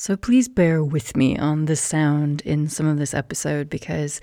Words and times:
So 0.00 0.16
please 0.16 0.46
bear 0.46 0.84
with 0.84 1.16
me 1.16 1.36
on 1.36 1.64
the 1.64 1.74
sound 1.74 2.40
in 2.42 2.68
some 2.68 2.86
of 2.86 2.98
this 2.98 3.12
episode 3.12 3.68
because 3.68 4.20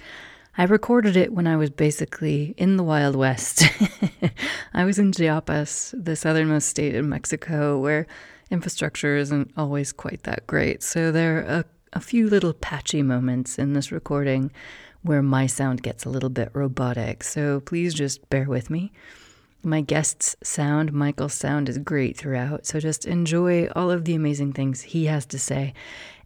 I 0.57 0.63
recorded 0.63 1.17
it 1.17 1.33
when 1.33 1.47
I 1.47 1.57
was 1.57 1.69
basically 1.69 2.53
in 2.55 2.77
the 2.77 2.83
Wild 2.83 3.13
West. 3.13 3.63
I 4.73 4.85
was 4.85 4.97
in 4.99 5.11
Chiapas, 5.11 5.93
the 5.97 6.15
southernmost 6.15 6.69
state 6.69 6.95
in 6.95 7.09
Mexico, 7.09 7.77
where 7.77 8.07
infrastructure 8.49 9.17
isn't 9.17 9.51
always 9.57 9.91
quite 9.91 10.23
that 10.23 10.47
great. 10.47 10.81
So 10.81 11.11
there 11.11 11.39
are 11.39 11.41
a, 11.41 11.65
a 11.91 11.99
few 11.99 12.29
little 12.29 12.53
patchy 12.53 13.01
moments 13.01 13.59
in 13.59 13.73
this 13.73 13.91
recording 13.91 14.53
where 15.01 15.21
my 15.21 15.45
sound 15.45 15.83
gets 15.83 16.05
a 16.05 16.09
little 16.09 16.29
bit 16.29 16.51
robotic. 16.53 17.21
So 17.21 17.59
please 17.59 17.93
just 17.93 18.29
bear 18.29 18.45
with 18.45 18.69
me. 18.69 18.93
My 19.65 19.81
guest's 19.81 20.35
sound, 20.43 20.93
Michael's 20.93 21.33
sound, 21.33 21.69
is 21.69 21.79
great 21.79 22.15
throughout, 22.15 22.67
so 22.67 22.79
just 22.79 23.03
enjoy 23.03 23.67
all 23.75 23.89
of 23.89 24.05
the 24.05 24.13
amazing 24.13 24.53
things 24.53 24.81
he 24.81 25.05
has 25.05 25.25
to 25.25 25.39
say. 25.39 25.73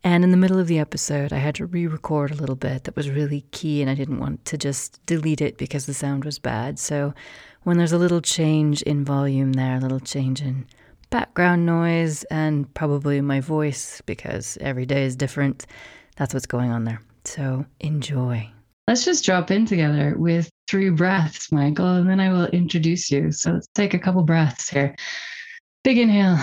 And 0.04 0.26
in 0.26 0.32
the 0.32 0.38
middle 0.38 0.60
of 0.60 0.68
the 0.68 0.78
episode, 0.78 1.32
I 1.32 1.38
had 1.38 1.56
to 1.56 1.66
re 1.66 1.88
record 1.88 2.32
a 2.32 2.36
little 2.36 2.58
bit 2.58 2.84
that 2.84 2.98
was 2.98 3.10
really 3.10 3.46
key, 3.52 3.82
and 3.82 3.90
I 3.90 3.96
didn't 3.96 4.20
want 4.20 4.44
to 4.44 4.58
just 4.58 5.00
delete 5.06 5.40
it 5.40 5.58
because 5.58 5.86
the 5.86 5.94
sound 5.94 6.26
was 6.26 6.38
bad. 6.38 6.80
So 6.80 7.14
when 7.64 7.78
there's 7.78 7.94
a 7.94 7.98
little 7.98 8.20
change 8.20 8.82
in 8.82 9.06
volume 9.06 9.54
there, 9.54 9.78
a 9.78 9.80
little 9.80 10.02
change 10.02 10.42
in 10.42 10.66
background 11.10 11.66
noise, 11.66 12.26
and 12.26 12.74
probably 12.74 13.22
my 13.22 13.40
voice, 13.40 14.02
because 14.06 14.58
every 14.60 14.86
day 14.86 15.06
is 15.06 15.16
different, 15.16 15.66
that's 16.18 16.34
what's 16.34 16.46
going 16.46 16.72
on 16.72 16.84
there. 16.84 17.02
So 17.24 17.68
enjoy. 17.80 18.52
Let's 18.90 19.06
just 19.06 19.24
drop 19.24 19.52
in 19.52 19.68
together 19.68 20.16
with 20.18 20.50
three 20.68 20.90
breaths, 20.90 21.52
Michael, 21.52 21.98
and 21.98 22.10
then 22.10 22.20
I 22.20 22.32
will 22.32 22.48
introduce 22.48 23.12
you. 23.12 23.32
So 23.32 23.52
let's 23.52 23.68
take 23.76 23.94
a 23.94 24.00
couple 24.00 24.24
breaths 24.24 24.68
here. 24.68 24.96
Big 25.84 26.00
inhale, 26.00 26.40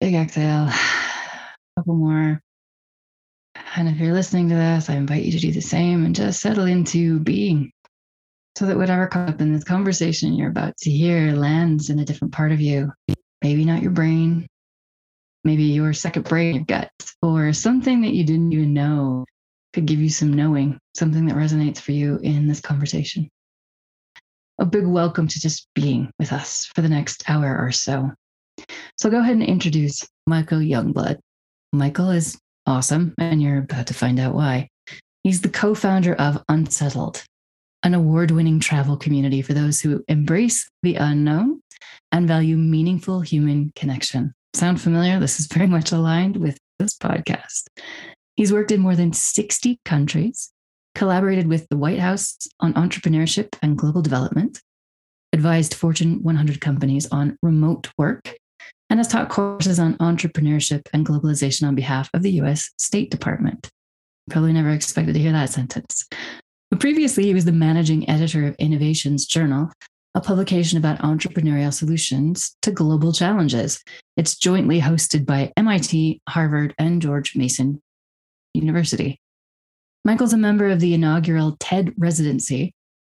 big 0.00 0.14
exhale, 0.14 0.68
a 0.68 0.74
couple 1.76 1.96
more. 1.96 2.40
And 3.76 3.90
if 3.90 3.98
you're 3.98 4.14
listening 4.14 4.48
to 4.48 4.54
this, 4.54 4.88
I 4.88 4.94
invite 4.94 5.24
you 5.24 5.32
to 5.32 5.38
do 5.38 5.52
the 5.52 5.60
same 5.60 6.06
and 6.06 6.14
just 6.14 6.40
settle 6.40 6.64
into 6.64 7.20
being 7.20 7.72
so 8.56 8.64
that 8.64 8.78
whatever 8.78 9.06
comes 9.06 9.34
up 9.34 9.42
in 9.42 9.52
this 9.52 9.64
conversation 9.64 10.32
you're 10.32 10.48
about 10.48 10.74
to 10.78 10.90
hear 10.90 11.32
lands 11.32 11.90
in 11.90 11.98
a 11.98 12.06
different 12.06 12.32
part 12.32 12.52
of 12.52 12.62
you. 12.62 12.90
Maybe 13.42 13.66
not 13.66 13.82
your 13.82 13.90
brain, 13.90 14.46
maybe 15.44 15.64
your 15.64 15.92
second 15.92 16.26
brain, 16.26 16.54
your 16.54 16.64
gut, 16.64 16.90
or 17.20 17.52
something 17.52 18.00
that 18.00 18.14
you 18.14 18.24
didn't 18.24 18.54
even 18.54 18.72
know 18.72 19.26
could 19.74 19.86
give 19.86 19.98
you 19.98 20.08
some 20.08 20.32
knowing, 20.32 20.78
something 20.96 21.26
that 21.26 21.36
resonates 21.36 21.78
for 21.78 21.90
you 21.90 22.18
in 22.22 22.46
this 22.46 22.60
conversation. 22.60 23.28
A 24.60 24.64
big 24.64 24.86
welcome 24.86 25.26
to 25.26 25.40
just 25.40 25.66
being 25.74 26.10
with 26.20 26.32
us 26.32 26.70
for 26.74 26.80
the 26.80 26.88
next 26.88 27.28
hour 27.28 27.58
or 27.58 27.72
so. 27.72 28.12
So 28.96 29.10
go 29.10 29.18
ahead 29.18 29.34
and 29.34 29.42
introduce 29.42 30.06
Michael 30.28 30.60
Youngblood. 30.60 31.18
Michael 31.72 32.10
is 32.10 32.38
awesome, 32.66 33.14
and 33.18 33.42
you're 33.42 33.58
about 33.58 33.88
to 33.88 33.94
find 33.94 34.20
out 34.20 34.34
why. 34.34 34.68
He's 35.24 35.40
the 35.40 35.48
co 35.48 35.74
founder 35.74 36.14
of 36.14 36.44
Unsettled, 36.48 37.24
an 37.82 37.94
award 37.94 38.30
winning 38.30 38.60
travel 38.60 38.96
community 38.96 39.42
for 39.42 39.54
those 39.54 39.80
who 39.80 40.04
embrace 40.06 40.68
the 40.84 40.94
unknown 40.94 41.60
and 42.12 42.28
value 42.28 42.56
meaningful 42.56 43.22
human 43.22 43.72
connection. 43.74 44.32
Sound 44.54 44.80
familiar? 44.80 45.18
This 45.18 45.40
is 45.40 45.46
very 45.46 45.66
much 45.66 45.90
aligned 45.90 46.36
with 46.36 46.58
this 46.78 46.96
podcast. 46.96 47.64
He's 48.36 48.52
worked 48.52 48.72
in 48.72 48.80
more 48.80 48.96
than 48.96 49.12
60 49.12 49.80
countries, 49.84 50.50
collaborated 50.94 51.46
with 51.46 51.68
the 51.68 51.76
White 51.76 52.00
House 52.00 52.36
on 52.60 52.74
entrepreneurship 52.74 53.56
and 53.62 53.78
global 53.78 54.02
development, 54.02 54.60
advised 55.32 55.74
Fortune 55.74 56.22
100 56.22 56.60
companies 56.60 57.06
on 57.12 57.36
remote 57.42 57.90
work, 57.96 58.36
and 58.90 58.98
has 58.98 59.08
taught 59.08 59.28
courses 59.28 59.78
on 59.78 59.96
entrepreneurship 59.98 60.82
and 60.92 61.06
globalization 61.06 61.66
on 61.66 61.74
behalf 61.74 62.10
of 62.12 62.22
the 62.22 62.32
US 62.32 62.70
State 62.76 63.10
Department. 63.10 63.70
Probably 64.30 64.52
never 64.52 64.70
expected 64.70 65.12
to 65.14 65.20
hear 65.20 65.32
that 65.32 65.50
sentence. 65.50 66.08
But 66.70 66.80
previously, 66.80 67.24
he 67.24 67.34
was 67.34 67.44
the 67.44 67.52
managing 67.52 68.08
editor 68.08 68.46
of 68.46 68.56
Innovations 68.56 69.26
Journal, 69.26 69.70
a 70.16 70.20
publication 70.20 70.78
about 70.78 70.98
entrepreneurial 71.00 71.72
solutions 71.72 72.56
to 72.62 72.72
global 72.72 73.12
challenges. 73.12 73.82
It's 74.16 74.36
jointly 74.36 74.80
hosted 74.80 75.24
by 75.24 75.52
MIT, 75.56 76.20
Harvard, 76.28 76.74
and 76.78 77.02
George 77.02 77.36
Mason 77.36 77.80
University. 78.54 79.18
Michael's 80.04 80.32
a 80.32 80.38
member 80.38 80.68
of 80.68 80.80
the 80.80 80.94
inaugural 80.94 81.56
TED 81.60 81.92
residency, 81.96 82.72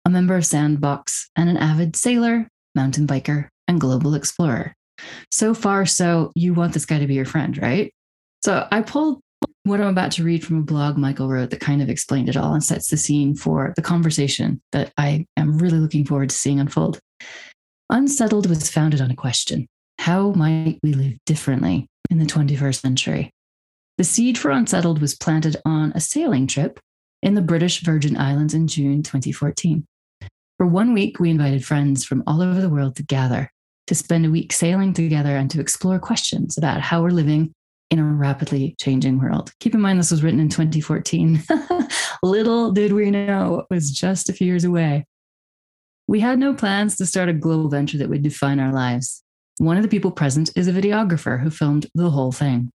a 0.04 0.10
member 0.10 0.36
of 0.36 0.46
Sandbox, 0.46 1.30
and 1.36 1.48
an 1.48 1.56
avid 1.56 1.96
sailor, 1.96 2.48
mountain 2.74 3.06
biker, 3.06 3.48
and 3.68 3.80
global 3.80 4.14
explorer. 4.14 4.74
So 5.30 5.52
far, 5.52 5.84
so 5.86 6.32
you 6.34 6.54
want 6.54 6.72
this 6.72 6.86
guy 6.86 6.98
to 6.98 7.06
be 7.06 7.14
your 7.14 7.24
friend, 7.24 7.60
right? 7.60 7.92
So 8.44 8.66
I 8.70 8.82
pulled 8.82 9.20
what 9.64 9.80
I'm 9.80 9.88
about 9.88 10.12
to 10.12 10.24
read 10.24 10.44
from 10.44 10.58
a 10.58 10.62
blog 10.62 10.96
Michael 10.96 11.28
wrote 11.28 11.50
that 11.50 11.60
kind 11.60 11.82
of 11.82 11.90
explained 11.90 12.28
it 12.28 12.36
all 12.36 12.54
and 12.54 12.62
sets 12.62 12.88
the 12.88 12.96
scene 12.96 13.34
for 13.34 13.72
the 13.74 13.82
conversation 13.82 14.60
that 14.70 14.92
I 14.96 15.26
am 15.36 15.58
really 15.58 15.78
looking 15.78 16.04
forward 16.04 16.30
to 16.30 16.36
seeing 16.36 16.60
unfold. 16.60 17.00
Unsettled 17.90 18.48
was 18.48 18.70
founded 18.70 19.00
on 19.00 19.10
a 19.10 19.16
question 19.16 19.66
How 19.98 20.30
might 20.30 20.78
we 20.82 20.92
live 20.92 21.18
differently 21.26 21.88
in 22.10 22.18
the 22.18 22.24
21st 22.24 22.80
century? 22.80 23.30
The 23.98 24.04
seed 24.04 24.36
for 24.36 24.50
Unsettled 24.50 25.00
was 25.00 25.14
planted 25.14 25.56
on 25.64 25.92
a 25.94 26.00
sailing 26.00 26.46
trip 26.46 26.78
in 27.22 27.32
the 27.32 27.40
British 27.40 27.80
Virgin 27.80 28.14
Islands 28.14 28.52
in 28.52 28.66
June 28.66 29.02
2014. 29.02 29.86
For 30.58 30.66
one 30.66 30.92
week, 30.92 31.18
we 31.18 31.30
invited 31.30 31.64
friends 31.64 32.04
from 32.04 32.22
all 32.26 32.42
over 32.42 32.60
the 32.60 32.68
world 32.68 32.96
to 32.96 33.02
gather, 33.02 33.50
to 33.86 33.94
spend 33.94 34.26
a 34.26 34.30
week 34.30 34.52
sailing 34.52 34.92
together 34.92 35.34
and 35.34 35.50
to 35.50 35.60
explore 35.60 35.98
questions 35.98 36.58
about 36.58 36.82
how 36.82 37.02
we're 37.02 37.08
living 37.08 37.54
in 37.90 37.98
a 37.98 38.04
rapidly 38.04 38.76
changing 38.78 39.18
world. 39.18 39.52
Keep 39.60 39.74
in 39.74 39.80
mind, 39.80 39.98
this 39.98 40.10
was 40.10 40.22
written 40.22 40.40
in 40.40 40.50
2014. 40.50 41.42
Little 42.22 42.72
did 42.72 42.92
we 42.92 43.10
know 43.10 43.60
it 43.60 43.74
was 43.74 43.90
just 43.90 44.28
a 44.28 44.34
few 44.34 44.46
years 44.46 44.64
away. 44.64 45.06
We 46.06 46.20
had 46.20 46.38
no 46.38 46.52
plans 46.52 46.96
to 46.96 47.06
start 47.06 47.30
a 47.30 47.32
global 47.32 47.70
venture 47.70 47.96
that 47.96 48.10
would 48.10 48.22
define 48.22 48.60
our 48.60 48.74
lives. 48.74 49.22
One 49.56 49.78
of 49.78 49.82
the 49.82 49.88
people 49.88 50.10
present 50.10 50.50
is 50.54 50.68
a 50.68 50.72
videographer 50.72 51.40
who 51.40 51.48
filmed 51.48 51.86
the 51.94 52.10
whole 52.10 52.32
thing. 52.32 52.70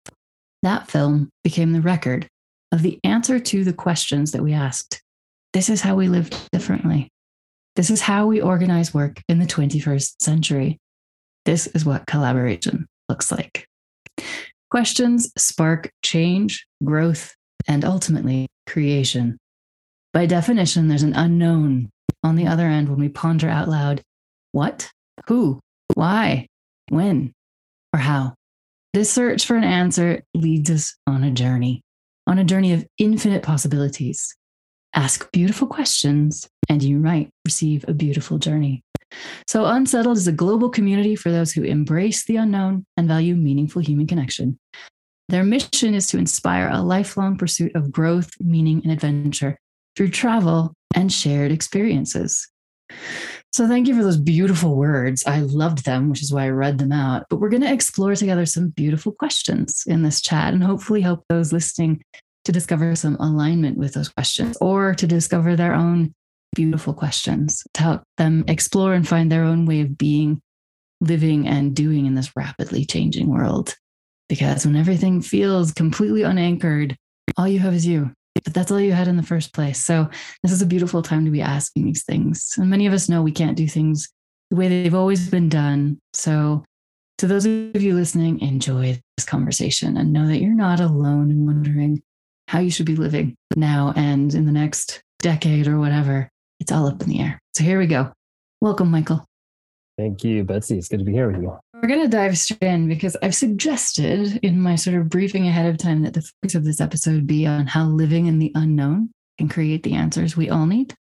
That 0.67 0.91
film 0.91 1.29
became 1.45 1.71
the 1.71 1.79
record 1.79 2.27
of 2.73 2.81
the 2.81 2.99
answer 3.05 3.39
to 3.39 3.63
the 3.63 3.71
questions 3.71 4.33
that 4.33 4.43
we 4.43 4.51
asked. 4.51 5.01
This 5.53 5.69
is 5.69 5.79
how 5.79 5.95
we 5.95 6.09
live 6.09 6.29
differently. 6.51 7.07
This 7.77 7.89
is 7.89 8.01
how 8.01 8.27
we 8.27 8.41
organize 8.41 8.93
work 8.93 9.21
in 9.29 9.39
the 9.39 9.45
21st 9.45 10.21
century. 10.21 10.77
This 11.45 11.67
is 11.67 11.85
what 11.85 12.05
collaboration 12.05 12.85
looks 13.07 13.31
like. 13.31 13.65
Questions 14.69 15.31
spark 15.37 15.89
change, 16.03 16.67
growth, 16.83 17.33
and 17.69 17.85
ultimately 17.85 18.49
creation. 18.67 19.37
By 20.11 20.25
definition, 20.25 20.89
there's 20.89 21.01
an 21.01 21.15
unknown 21.15 21.91
on 22.23 22.35
the 22.35 22.47
other 22.47 22.67
end 22.67 22.89
when 22.89 22.99
we 22.99 23.07
ponder 23.07 23.47
out 23.47 23.69
loud 23.69 24.01
what, 24.51 24.91
who, 25.27 25.61
why, 25.93 26.47
when, 26.89 27.31
or 27.93 27.99
how. 27.99 28.33
This 28.93 29.11
search 29.11 29.45
for 29.45 29.55
an 29.55 29.63
answer 29.63 30.23
leads 30.33 30.69
us 30.69 30.95
on 31.05 31.23
a 31.23 31.31
journey, 31.31 31.83
on 32.25 32.39
a 32.39 32.43
journey 32.43 32.73
of 32.73 32.87
infinite 32.97 33.43
possibilities. 33.43 34.35
Ask 34.95 35.31
beautiful 35.31 35.67
questions, 35.67 36.47
and 36.69 36.81
you 36.81 36.97
might 36.97 37.29
receive 37.45 37.85
a 37.87 37.93
beautiful 37.93 38.37
journey. 38.39 38.83
So, 39.47 39.65
Unsettled 39.65 40.17
is 40.17 40.27
a 40.27 40.31
global 40.33 40.69
community 40.69 41.15
for 41.15 41.31
those 41.31 41.51
who 41.51 41.63
embrace 41.63 42.25
the 42.25 42.37
unknown 42.37 42.85
and 42.97 43.07
value 43.07 43.35
meaningful 43.35 43.81
human 43.81 44.07
connection. 44.07 44.57
Their 45.29 45.43
mission 45.43 45.93
is 45.93 46.07
to 46.07 46.17
inspire 46.17 46.69
a 46.69 46.81
lifelong 46.81 47.37
pursuit 47.37 47.75
of 47.75 47.91
growth, 47.91 48.31
meaning, 48.39 48.81
and 48.83 48.91
adventure 48.91 49.57
through 49.95 50.09
travel 50.09 50.73
and 50.95 51.11
shared 51.11 51.51
experiences. 51.51 52.47
So 53.53 53.67
thank 53.67 53.87
you 53.87 53.95
for 53.95 54.03
those 54.03 54.17
beautiful 54.17 54.75
words. 54.75 55.25
I 55.25 55.39
loved 55.39 55.85
them, 55.85 56.09
which 56.09 56.21
is 56.21 56.31
why 56.31 56.45
I 56.45 56.49
read 56.49 56.77
them 56.77 56.91
out. 56.91 57.25
But 57.29 57.37
we're 57.37 57.49
going 57.49 57.63
to 57.63 57.73
explore 57.73 58.15
together 58.15 58.45
some 58.45 58.69
beautiful 58.69 59.11
questions 59.13 59.83
in 59.87 60.03
this 60.03 60.21
chat 60.21 60.53
and 60.53 60.63
hopefully 60.63 61.01
help 61.01 61.23
those 61.27 61.53
listening 61.53 62.03
to 62.45 62.51
discover 62.51 62.95
some 62.95 63.15
alignment 63.15 63.77
with 63.77 63.93
those 63.93 64.09
questions 64.09 64.57
or 64.61 64.93
to 64.95 65.07
discover 65.07 65.55
their 65.55 65.73
own 65.73 66.13
beautiful 66.55 66.93
questions 66.93 67.63
to 67.73 67.81
help 67.81 68.03
them 68.17 68.43
explore 68.47 68.93
and 68.93 69.07
find 69.07 69.31
their 69.31 69.43
own 69.43 69.65
way 69.65 69.81
of 69.81 69.97
being, 69.97 70.41
living, 71.01 71.47
and 71.47 71.75
doing 71.75 72.05
in 72.05 72.15
this 72.15 72.31
rapidly 72.35 72.85
changing 72.85 73.27
world. 73.27 73.75
because 74.29 74.65
when 74.65 74.75
everything 74.75 75.21
feels 75.21 75.71
completely 75.71 76.23
unanchored, 76.23 76.97
all 77.37 77.47
you 77.47 77.59
have 77.59 77.73
is 77.73 77.85
you. 77.85 78.11
But 78.43 78.53
that's 78.53 78.71
all 78.71 78.79
you 78.79 78.93
had 78.93 79.07
in 79.07 79.17
the 79.17 79.23
first 79.23 79.53
place. 79.53 79.83
So 79.83 80.09
this 80.43 80.51
is 80.51 80.61
a 80.61 80.65
beautiful 80.65 81.01
time 81.01 81.25
to 81.25 81.31
be 81.31 81.41
asking 81.41 81.85
these 81.85 82.03
things. 82.03 82.53
And 82.57 82.69
many 82.69 82.85
of 82.87 82.93
us 82.93 83.09
know 83.09 83.21
we 83.21 83.31
can't 83.31 83.57
do 83.57 83.67
things 83.67 84.09
the 84.49 84.55
way 84.57 84.67
they've 84.67 84.93
always 84.95 85.29
been 85.29 85.49
done. 85.49 85.99
So 86.13 86.63
to 87.17 87.27
those 87.27 87.45
of 87.45 87.81
you 87.81 87.95
listening, 87.95 88.39
enjoy 88.41 89.01
this 89.17 89.25
conversation 89.25 89.97
and 89.97 90.13
know 90.13 90.27
that 90.27 90.39
you're 90.39 90.53
not 90.53 90.79
alone 90.79 91.31
in 91.31 91.45
wondering 91.45 92.01
how 92.47 92.59
you 92.59 92.71
should 92.71 92.85
be 92.85 92.95
living 92.95 93.35
now 93.55 93.93
and 93.95 94.33
in 94.33 94.45
the 94.45 94.51
next 94.51 95.01
decade 95.19 95.67
or 95.67 95.79
whatever. 95.79 96.29
It's 96.59 96.71
all 96.71 96.87
up 96.87 97.01
in 97.01 97.09
the 97.09 97.19
air. 97.19 97.39
So 97.55 97.63
here 97.63 97.79
we 97.79 97.87
go. 97.87 98.11
Welcome, 98.61 98.89
Michael. 98.89 99.26
Thank 99.97 100.23
you, 100.23 100.43
Betsy. 100.43 100.77
It's 100.77 100.87
good 100.87 100.99
to 100.99 101.05
be 101.05 101.13
here 101.13 101.31
with 101.31 101.41
you. 101.41 101.57
We're 101.73 101.89
going 101.89 102.03
to 102.03 102.07
dive 102.07 102.37
straight 102.37 102.61
in 102.61 102.87
because 102.87 103.17
I've 103.23 103.33
suggested 103.33 104.39
in 104.43 104.61
my 104.61 104.75
sort 104.75 104.95
of 104.95 105.09
briefing 105.09 105.47
ahead 105.47 105.65
of 105.65 105.77
time 105.77 106.03
that 106.03 106.13
the 106.13 106.21
focus 106.21 106.53
of 106.53 106.63
this 106.63 106.79
episode 106.79 107.25
be 107.25 107.47
on 107.47 107.65
how 107.65 107.85
living 107.85 108.27
in 108.27 108.37
the 108.37 108.51
unknown 108.53 109.09
can 109.39 109.49
create 109.49 109.81
the 109.83 109.93
answers 109.93 110.37
we 110.37 110.49
all 110.49 110.67
need. 110.67 110.93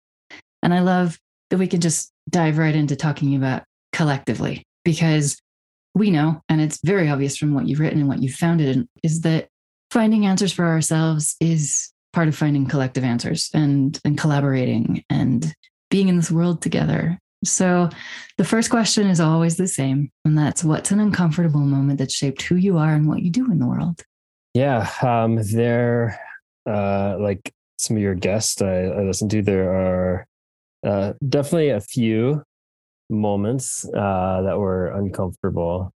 And 0.62 0.72
I 0.72 0.80
love 0.80 1.18
that 1.50 1.58
we 1.58 1.66
can 1.66 1.80
just 1.80 2.12
dive 2.30 2.56
right 2.56 2.74
into 2.74 2.94
talking 2.94 3.34
about 3.34 3.64
collectively 3.92 4.62
because 4.84 5.40
we 5.94 6.10
know, 6.10 6.40
and 6.48 6.60
it's 6.60 6.80
very 6.84 7.08
obvious 7.08 7.36
from 7.36 7.54
what 7.54 7.66
you've 7.66 7.80
written 7.80 8.00
and 8.00 8.08
what 8.08 8.22
you've 8.22 8.34
founded, 8.34 8.86
is 9.02 9.22
that 9.22 9.48
finding 9.90 10.26
answers 10.26 10.52
for 10.52 10.66
ourselves 10.66 11.36
is 11.40 11.92
part 12.12 12.28
of 12.28 12.36
finding 12.36 12.66
collective 12.66 13.04
answers 13.04 13.50
and 13.54 14.00
and 14.04 14.18
collaborating 14.18 15.04
and 15.10 15.52
being 15.90 16.08
in 16.08 16.16
this 16.16 16.30
world 16.30 16.62
together 16.62 17.18
so 17.46 17.88
the 18.36 18.44
first 18.44 18.70
question 18.70 19.06
is 19.08 19.20
always 19.20 19.56
the 19.56 19.68
same, 19.68 20.10
and 20.24 20.36
that's 20.36 20.64
what's 20.64 20.90
an 20.90 21.00
uncomfortable 21.00 21.60
moment 21.60 21.98
that 21.98 22.10
shaped 22.10 22.42
who 22.42 22.56
you 22.56 22.78
are 22.78 22.92
and 22.92 23.08
what 23.08 23.22
you 23.22 23.30
do 23.30 23.50
in 23.50 23.58
the 23.58 23.66
world? 23.66 24.02
Yeah, 24.54 24.90
um, 25.02 25.38
there, 25.52 26.18
uh, 26.68 27.16
like 27.18 27.52
some 27.78 27.96
of 27.96 28.02
your 28.02 28.14
guests 28.14 28.60
I, 28.62 28.84
I 28.84 29.02
listened 29.02 29.30
to, 29.32 29.42
there 29.42 29.70
are 29.72 30.26
uh, 30.84 31.12
definitely 31.28 31.70
a 31.70 31.80
few 31.80 32.42
moments 33.10 33.84
uh, 33.88 34.42
that 34.42 34.58
were 34.58 34.88
uncomfortable. 34.88 35.92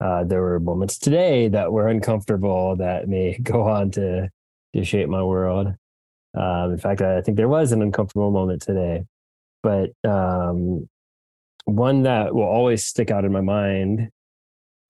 Uh, 0.00 0.24
there 0.24 0.42
were 0.42 0.60
moments 0.60 0.98
today 0.98 1.48
that 1.48 1.72
were 1.72 1.88
uncomfortable 1.88 2.76
that 2.76 3.08
may 3.08 3.38
go 3.42 3.62
on 3.62 3.90
to 3.92 4.28
to 4.74 4.84
shape 4.84 5.08
my 5.08 5.22
world. 5.22 5.74
Um, 6.34 6.72
in 6.72 6.78
fact, 6.78 7.00
I 7.00 7.22
think 7.22 7.36
there 7.36 7.48
was 7.48 7.72
an 7.72 7.82
uncomfortable 7.82 8.30
moment 8.30 8.62
today 8.62 9.04
but 9.62 9.90
um, 10.08 10.88
one 11.64 12.02
that 12.04 12.34
will 12.34 12.44
always 12.44 12.84
stick 12.84 13.10
out 13.10 13.24
in 13.24 13.32
my 13.32 13.40
mind 13.40 14.10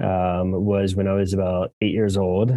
um, 0.01 0.53
was 0.53 0.95
when 0.95 1.09
I 1.09 1.15
was 1.15 1.33
about 1.33 1.73
eight 1.81 1.93
years 1.93 2.17
old, 2.17 2.53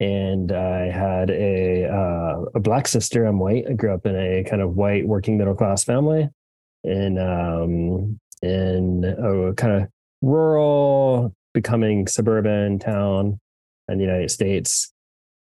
and 0.00 0.52
I 0.52 0.90
had 0.90 1.30
a 1.30 1.84
uh, 1.84 2.44
a 2.54 2.60
black 2.60 2.88
sister. 2.88 3.24
I'm 3.24 3.38
white. 3.38 3.64
I 3.68 3.74
grew 3.74 3.92
up 3.92 4.06
in 4.06 4.16
a 4.16 4.44
kind 4.44 4.62
of 4.62 4.76
white 4.76 5.06
working 5.06 5.36
middle 5.36 5.54
class 5.54 5.84
family, 5.84 6.30
in 6.84 7.18
um, 7.18 8.18
in 8.42 9.04
a 9.04 9.52
kind 9.54 9.82
of 9.82 9.88
rural, 10.22 11.34
becoming 11.52 12.06
suburban 12.06 12.78
town 12.78 13.38
in 13.88 13.98
the 13.98 14.04
United 14.04 14.30
States, 14.30 14.92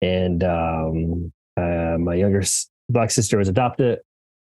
and 0.03 0.45
um, 0.45 1.33
uh, 1.57 1.97
my 1.99 2.15
younger 2.15 2.43
black 2.91 3.11
sister 3.11 3.39
was 3.39 3.49
adopted 3.49 4.01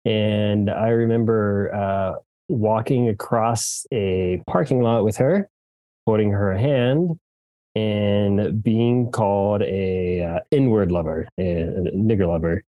and 0.06 0.69
I 0.69 0.90
remember 0.90 1.74
uh, 1.74 2.19
walking 2.48 3.10
across 3.10 3.86
a 3.92 4.42
parking 4.48 4.81
lot 4.81 5.04
with 5.04 5.18
her, 5.18 5.50
holding 6.06 6.31
her 6.31 6.56
hand, 6.56 7.19
and 7.75 8.63
being 8.63 9.12
called 9.12 9.63
a 9.63 10.24
uh, 10.24 10.40
N-word 10.52 10.92
lover, 10.92 11.28
a, 11.40 11.62
a 11.63 11.92
nigger 11.92 12.28
lover, 12.28 12.63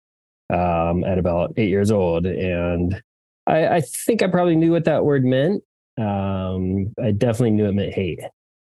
um, 0.50 1.04
at 1.04 1.18
about 1.18 1.52
eight 1.56 1.68
years 1.68 1.90
old. 1.90 2.26
And 2.26 3.00
I, 3.46 3.68
I, 3.68 3.80
think 3.80 4.22
I 4.22 4.28
probably 4.28 4.56
knew 4.56 4.72
what 4.72 4.84
that 4.86 5.04
word 5.04 5.24
meant. 5.24 5.62
Um, 5.98 6.92
I 7.02 7.12
definitely 7.12 7.52
knew 7.52 7.66
it 7.66 7.72
meant 7.72 7.94
hate. 7.94 8.20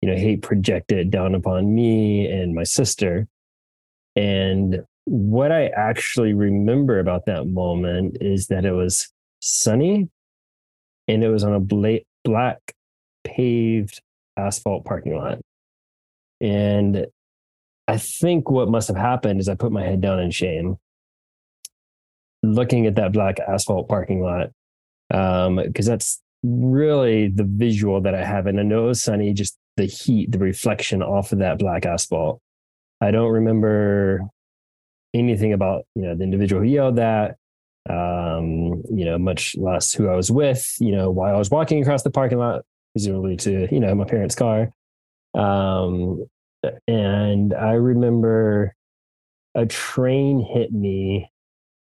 You 0.02 0.08
know, 0.08 0.16
hate 0.16 0.42
projected 0.42 1.10
down 1.10 1.34
upon 1.34 1.74
me 1.74 2.30
and 2.30 2.54
my 2.54 2.64
sister. 2.64 3.26
And 4.16 4.84
what 5.10 5.50
I 5.50 5.66
actually 5.66 6.34
remember 6.34 7.00
about 7.00 7.26
that 7.26 7.44
moment 7.48 8.18
is 8.20 8.46
that 8.46 8.64
it 8.64 8.70
was 8.70 9.12
sunny 9.40 10.08
and 11.08 11.24
it 11.24 11.28
was 11.28 11.42
on 11.42 11.52
a 11.52 11.58
bla- 11.58 12.06
black 12.22 12.60
paved 13.24 14.00
asphalt 14.36 14.84
parking 14.84 15.16
lot. 15.16 15.40
And 16.40 17.08
I 17.88 17.96
think 17.96 18.50
what 18.50 18.68
must 18.68 18.86
have 18.86 18.96
happened 18.96 19.40
is 19.40 19.48
I 19.48 19.56
put 19.56 19.72
my 19.72 19.82
head 19.82 20.00
down 20.00 20.20
in 20.20 20.30
shame 20.30 20.76
looking 22.44 22.86
at 22.86 22.94
that 22.94 23.10
black 23.10 23.40
asphalt 23.40 23.88
parking 23.88 24.22
lot 24.22 24.50
because 25.08 25.48
um, 25.88 25.92
that's 25.92 26.22
really 26.44 27.26
the 27.26 27.42
visual 27.42 28.00
that 28.02 28.14
I 28.14 28.24
have. 28.24 28.46
And 28.46 28.60
I 28.60 28.62
know 28.62 28.84
it 28.84 28.88
was 28.88 29.02
sunny, 29.02 29.32
just 29.32 29.58
the 29.76 29.86
heat, 29.86 30.30
the 30.30 30.38
reflection 30.38 31.02
off 31.02 31.32
of 31.32 31.40
that 31.40 31.58
black 31.58 31.84
asphalt. 31.84 32.40
I 33.00 33.10
don't 33.10 33.32
remember 33.32 34.30
anything 35.14 35.52
about 35.52 35.84
you 35.94 36.02
know 36.02 36.14
the 36.14 36.24
individual 36.24 36.62
who 36.62 36.68
yelled 36.68 36.96
that 36.96 37.36
um 37.88 38.82
you 38.94 39.04
know 39.04 39.18
much 39.18 39.56
less 39.56 39.92
who 39.92 40.08
i 40.08 40.14
was 40.14 40.30
with 40.30 40.76
you 40.78 40.92
know 40.92 41.10
while 41.10 41.34
i 41.34 41.38
was 41.38 41.50
walking 41.50 41.82
across 41.82 42.02
the 42.02 42.10
parking 42.10 42.38
lot 42.38 42.62
presumably 42.92 43.36
to 43.36 43.68
you 43.72 43.80
know 43.80 43.94
my 43.94 44.04
parents 44.04 44.34
car. 44.34 44.70
Um 45.34 46.24
and 46.86 47.54
i 47.54 47.72
remember 47.72 48.74
a 49.54 49.66
train 49.66 50.40
hit 50.40 50.72
me 50.72 51.30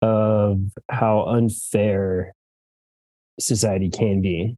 of 0.01 0.61
how 0.89 1.25
unfair 1.25 2.33
society 3.39 3.89
can 3.89 4.21
be. 4.21 4.55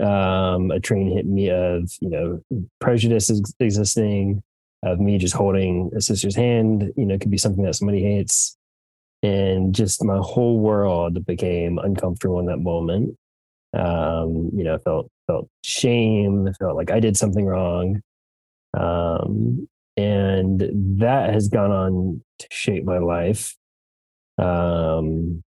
Um 0.00 0.70
a 0.70 0.80
train 0.80 1.10
hit 1.10 1.26
me 1.26 1.50
of 1.50 1.90
you 2.00 2.10
know 2.10 2.42
prejudice 2.80 3.30
existing 3.58 4.42
of 4.82 5.00
me 5.00 5.18
just 5.18 5.34
holding 5.34 5.90
a 5.94 6.00
sister's 6.00 6.36
hand, 6.36 6.92
you 6.96 7.04
know, 7.04 7.14
it 7.14 7.20
could 7.20 7.30
be 7.30 7.38
something 7.38 7.64
that 7.64 7.74
somebody 7.74 8.02
hates. 8.02 8.56
And 9.22 9.74
just 9.74 10.04
my 10.04 10.18
whole 10.18 10.60
world 10.60 11.26
became 11.26 11.78
uncomfortable 11.78 12.38
in 12.38 12.46
that 12.46 12.58
moment. 12.58 13.16
Um, 13.74 14.50
you 14.54 14.62
know, 14.64 14.74
I 14.74 14.78
felt 14.78 15.10
felt 15.26 15.48
shame, 15.64 16.46
I 16.48 16.52
felt 16.52 16.76
like 16.76 16.90
I 16.90 17.00
did 17.00 17.16
something 17.16 17.44
wrong. 17.44 18.00
Um, 18.78 19.68
and 19.96 20.62
that 21.00 21.32
has 21.32 21.48
gone 21.48 21.72
on 21.72 22.22
to 22.38 22.46
shape 22.50 22.84
my 22.84 22.98
life. 22.98 23.56
Um, 24.38 25.42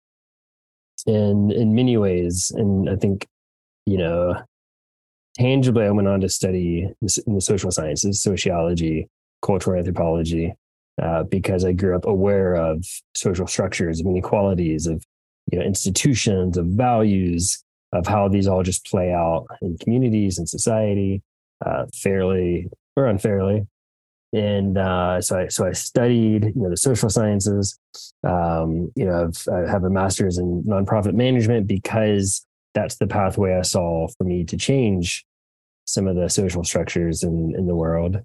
in 1.07 1.51
in 1.51 1.75
many 1.75 1.97
ways. 1.97 2.53
And 2.55 2.89
I 2.89 2.97
think, 2.97 3.27
you 3.87 3.99
know, 3.99 4.43
tangibly, 5.39 5.87
I 5.87 5.91
went 5.91 6.09
on 6.09 6.21
to 6.21 6.29
study 6.29 6.93
in 7.01 7.35
the 7.35 7.41
social 7.41 7.71
sciences, 7.71 8.23
sociology, 8.23 9.09
cultural 9.43 9.79
anthropology 9.79 10.55
uh, 11.01 11.25
because 11.25 11.65
I 11.65 11.73
grew 11.73 11.97
up 11.97 12.05
aware 12.07 12.55
of 12.55 12.85
social 13.15 13.47
structures, 13.47 14.01
of 14.01 14.07
inequalities, 14.07 14.87
of 14.87 15.03
you 15.51 15.59
know 15.59 15.65
institutions, 15.65 16.57
of 16.57 16.67
values, 16.67 17.63
of 17.93 18.07
how 18.07 18.29
these 18.29 18.47
all 18.47 18.63
just 18.63 18.87
play 18.87 19.13
out 19.13 19.47
in 19.63 19.79
communities 19.79 20.39
and 20.39 20.49
society, 20.49 21.23
uh, 21.65 21.87
fairly 21.95 22.69
or 22.97 23.07
unfairly. 23.07 23.67
And 24.33 24.79
uh, 24.79 25.21
so 25.21 25.39
I 25.39 25.49
so 25.49 25.67
I 25.67 25.73
studied 25.73 26.45
you 26.45 26.63
know 26.63 26.71
the 26.71 26.77
social 26.77 27.09
sciences. 27.09 27.79
Um, 28.23 28.93
you 28.95 29.07
know 29.07 29.29
I've, 29.29 29.49
I 29.53 29.71
have 29.71 29.85
a 29.85 29.91
master's 29.91 30.39
in 30.39 30.63
nonprofit 30.65 31.15
management 31.15 31.67
because 31.67 32.45
that's 32.75 32.97
the 32.97 33.07
pathway 33.07 33.55
I 33.55 33.63
saw 33.63 34.07
for 34.17 34.25
me 34.25 34.45
to 34.45 34.57
change 34.57 35.25
some 35.87 36.07
of 36.07 36.15
the 36.15 36.29
social 36.29 36.63
structures 36.63 37.23
in 37.23 37.55
in 37.57 37.67
the 37.67 37.75
world. 37.75 38.19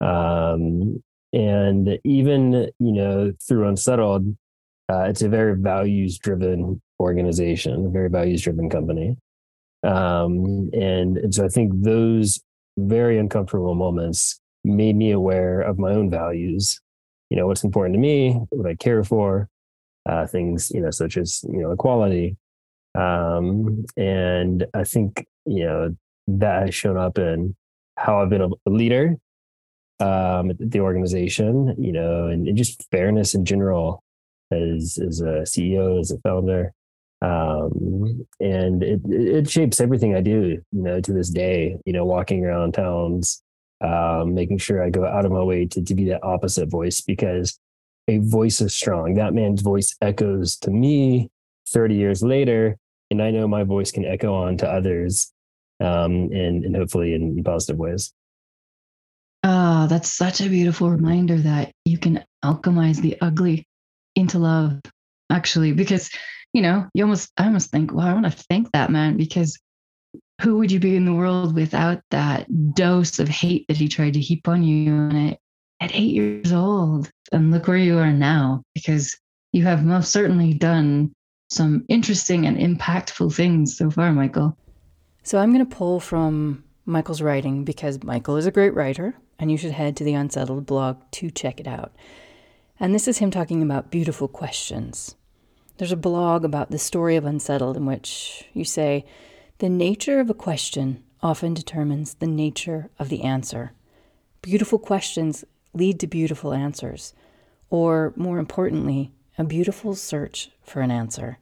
Um, 0.00 1.02
and 1.32 1.98
even, 2.04 2.70
you 2.78 2.92
know, 2.92 3.32
through 3.46 3.68
Unsettled, 3.68 4.36
uh, 4.90 5.02
it's 5.02 5.22
a 5.22 5.28
very 5.28 5.56
values 5.56 6.18
driven 6.18 6.80
organization, 6.98 7.86
a 7.86 7.90
very 7.90 8.10
values 8.10 8.42
driven 8.42 8.68
company. 8.68 9.16
Um, 9.82 10.70
and, 10.72 11.16
and 11.16 11.34
so 11.34 11.44
I 11.44 11.48
think 11.48 11.72
those 11.74 12.40
very 12.76 13.18
uncomfortable 13.18 13.74
moments 13.74 14.40
made 14.64 14.96
me 14.96 15.10
aware 15.10 15.60
of 15.60 15.78
my 15.78 15.90
own 15.92 16.10
values. 16.10 16.80
You 17.30 17.36
know, 17.36 17.46
what's 17.46 17.64
important 17.64 17.94
to 17.94 18.00
me, 18.00 18.32
what 18.50 18.68
I 18.68 18.74
care 18.74 19.04
for, 19.04 19.48
uh, 20.06 20.26
things, 20.26 20.70
you 20.72 20.80
know, 20.80 20.90
such 20.90 21.16
as, 21.16 21.44
you 21.44 21.60
know, 21.60 21.70
equality. 21.70 22.36
Um, 22.98 23.84
and 23.96 24.66
I 24.74 24.84
think, 24.84 25.26
you 25.46 25.64
know, 25.64 25.96
that 26.26 26.66
has 26.66 26.74
shown 26.74 26.96
up 26.96 27.18
in 27.18 27.54
how 27.96 28.20
I've 28.20 28.30
been 28.30 28.42
a 28.42 28.70
leader 28.70 29.16
um, 30.00 30.52
the 30.58 30.80
organization, 30.80 31.74
you 31.78 31.92
know, 31.92 32.26
and, 32.28 32.48
and, 32.48 32.56
just 32.56 32.88
fairness 32.90 33.34
in 33.34 33.44
general 33.44 34.02
as 34.50 34.98
as 35.06 35.20
a 35.20 35.42
CEO, 35.44 36.00
as 36.00 36.10
a 36.10 36.18
founder. 36.18 36.72
Um, 37.22 38.26
and 38.40 38.82
it 38.82 39.00
it 39.04 39.50
shapes 39.50 39.80
everything 39.80 40.14
I 40.14 40.22
do, 40.22 40.62
you 40.72 40.82
know, 40.82 41.00
to 41.00 41.12
this 41.12 41.28
day, 41.28 41.76
you 41.84 41.92
know, 41.92 42.06
walking 42.06 42.44
around 42.44 42.72
towns, 42.72 43.42
um, 43.82 44.34
making 44.34 44.58
sure 44.58 44.82
I 44.82 44.90
go 44.90 45.04
out 45.04 45.26
of 45.26 45.32
my 45.32 45.42
way 45.42 45.66
to, 45.66 45.82
to 45.82 45.94
be 45.94 46.06
that 46.06 46.24
opposite 46.24 46.70
voice 46.70 47.00
because 47.02 47.58
a 48.08 48.18
voice 48.18 48.60
is 48.60 48.74
strong. 48.74 49.14
That 49.14 49.34
man's 49.34 49.62
voice 49.62 49.94
echoes 50.00 50.56
to 50.58 50.70
me 50.70 51.30
30 51.68 51.94
years 51.94 52.22
later, 52.22 52.78
and 53.10 53.22
I 53.22 53.30
know 53.30 53.46
my 53.46 53.64
voice 53.64 53.90
can 53.90 54.04
echo 54.04 54.34
on 54.34 54.56
to 54.58 54.68
others 54.68 55.32
um, 55.80 56.30
and, 56.32 56.64
and 56.64 56.74
hopefully 56.74 57.14
in 57.14 57.42
positive 57.44 57.78
ways. 57.78 58.12
Oh, 59.42 59.86
that's 59.86 60.10
such 60.10 60.40
a 60.40 60.48
beautiful 60.48 60.90
reminder 60.90 61.38
that 61.38 61.72
you 61.84 61.96
can 61.98 62.24
alchemize 62.44 63.00
the 63.00 63.16
ugly 63.20 63.64
into 64.14 64.38
love, 64.38 64.80
actually, 65.30 65.72
because, 65.72 66.10
you 66.52 66.60
know, 66.60 66.86
you 66.92 67.04
almost, 67.04 67.30
I 67.38 67.46
almost 67.46 67.70
think, 67.70 67.92
well, 67.92 68.06
I 68.06 68.12
want 68.12 68.26
to 68.26 68.44
thank 68.50 68.70
that 68.72 68.90
man 68.90 69.16
because 69.16 69.58
who 70.42 70.58
would 70.58 70.70
you 70.70 70.80
be 70.80 70.96
in 70.96 71.04
the 71.04 71.14
world 71.14 71.54
without 71.54 72.02
that 72.10 72.46
dose 72.74 73.18
of 73.18 73.28
hate 73.28 73.66
that 73.68 73.76
he 73.76 73.88
tried 73.88 74.14
to 74.14 74.20
heap 74.20 74.48
on 74.48 74.62
you 74.62 75.08
it 75.10 75.38
at 75.80 75.94
eight 75.94 76.12
years 76.12 76.52
old? 76.52 77.10
And 77.32 77.50
look 77.50 77.68
where 77.68 77.76
you 77.76 77.98
are 77.98 78.12
now, 78.12 78.62
because 78.74 79.16
you 79.52 79.64
have 79.64 79.84
most 79.84 80.12
certainly 80.12 80.52
done 80.52 81.12
some 81.48 81.84
interesting 81.88 82.46
and 82.46 82.56
impactful 82.58 83.34
things 83.34 83.76
so 83.76 83.90
far, 83.90 84.12
Michael. 84.12 84.56
So 85.22 85.38
I'm 85.38 85.52
going 85.52 85.66
to 85.66 85.76
pull 85.76 86.00
from 86.00 86.64
Michael's 86.86 87.22
writing 87.22 87.64
because 87.64 88.02
Michael 88.02 88.36
is 88.36 88.46
a 88.46 88.50
great 88.50 88.74
writer, 88.74 89.14
and 89.40 89.50
you 89.50 89.56
should 89.56 89.72
head 89.72 89.96
to 89.96 90.04
the 90.04 90.12
Unsettled 90.14 90.66
blog 90.66 90.98
to 91.12 91.30
check 91.30 91.58
it 91.58 91.66
out. 91.66 91.92
And 92.78 92.94
this 92.94 93.08
is 93.08 93.18
him 93.18 93.30
talking 93.30 93.62
about 93.62 93.90
beautiful 93.90 94.28
questions. 94.28 95.16
There's 95.78 95.92
a 95.92 95.96
blog 95.96 96.44
about 96.44 96.70
the 96.70 96.78
story 96.78 97.16
of 97.16 97.24
Unsettled 97.24 97.76
in 97.78 97.86
which 97.86 98.44
you 98.52 98.64
say, 98.64 99.06
the 99.58 99.70
nature 99.70 100.20
of 100.20 100.28
a 100.28 100.34
question 100.34 101.02
often 101.22 101.54
determines 101.54 102.14
the 102.14 102.26
nature 102.26 102.90
of 102.98 103.08
the 103.08 103.22
answer. 103.22 103.72
Beautiful 104.42 104.78
questions 104.78 105.42
lead 105.72 105.98
to 106.00 106.06
beautiful 106.06 106.52
answers, 106.52 107.14
or 107.70 108.12
more 108.16 108.38
importantly, 108.38 109.10
a 109.38 109.44
beautiful 109.44 109.94
search 109.94 110.50
for 110.62 110.82
an 110.82 110.90
answer. 110.90 111.38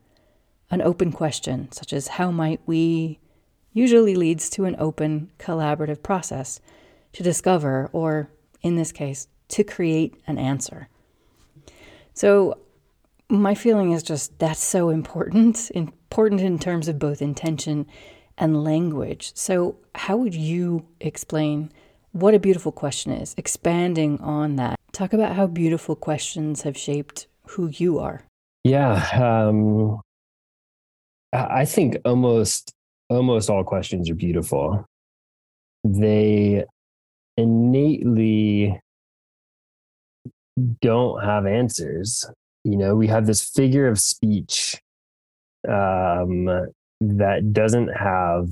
An 0.71 0.83
open 0.83 1.11
question, 1.11 1.73
such 1.73 1.93
as 1.93 2.09
how 2.09 2.31
might 2.31 2.61
we, 2.65 3.19
usually 3.73 4.15
leads 4.15 4.51
to 4.51 4.67
an 4.67 4.77
open, 4.79 5.31
collaborative 5.39 6.03
process 6.03 6.61
to 7.19 7.25
discover, 7.25 7.91
or 7.93 8.31
in 8.63 8.77
this 8.77 8.93
case, 8.93 9.27
to 9.49 9.65
create 9.65 10.15
an 10.29 10.39
answer. 10.39 10.89
So, 12.15 12.61
my 13.29 13.57
feeling 13.57 13.91
is 13.91 14.05
just 14.05 14.39
that's 14.39 14.63
so 14.63 14.89
important, 14.89 15.69
important 15.75 16.41
in 16.41 16.61
terms 16.61 16.87
of 16.87 17.01
both 17.01 17.21
intention 17.21 17.87
and 18.39 18.63
language. 18.63 19.33
So, 19.35 19.79
how 19.97 20.17
would 20.17 20.37
you 20.37 20.87
explain 21.01 21.73
what 22.13 22.35
a 22.35 22.39
beautiful 22.39 22.71
question 22.71 23.11
is? 23.11 23.35
Expanding 23.37 24.21
on 24.21 24.55
that, 24.55 24.79
talk 24.93 25.13
about 25.13 25.35
how 25.35 25.49
beautiful 25.49 25.97
questions 25.97 26.63
have 26.63 26.77
shaped 26.77 27.27
who 27.49 27.67
you 27.67 27.99
are. 27.99 28.23
Yeah, 28.63 28.95
um, 29.13 30.01
I 31.33 31.65
think 31.65 31.97
almost 32.05 32.71
almost 33.11 33.51
all 33.51 33.65
questions 33.65 34.09
are 34.09 34.15
beautiful. 34.15 34.85
They 35.83 36.65
innately 37.39 38.81
don't 40.83 41.25
have 41.25 41.47
answers. 41.47 42.29
You 42.65 42.77
know, 42.77 42.97
we 42.97 43.07
have 43.07 43.27
this 43.27 43.43
figure 43.43 43.87
of 43.87 44.01
speech 44.01 44.77
um, 45.67 46.47
that 47.01 47.53
doesn't 47.53 47.89
have 47.89 48.51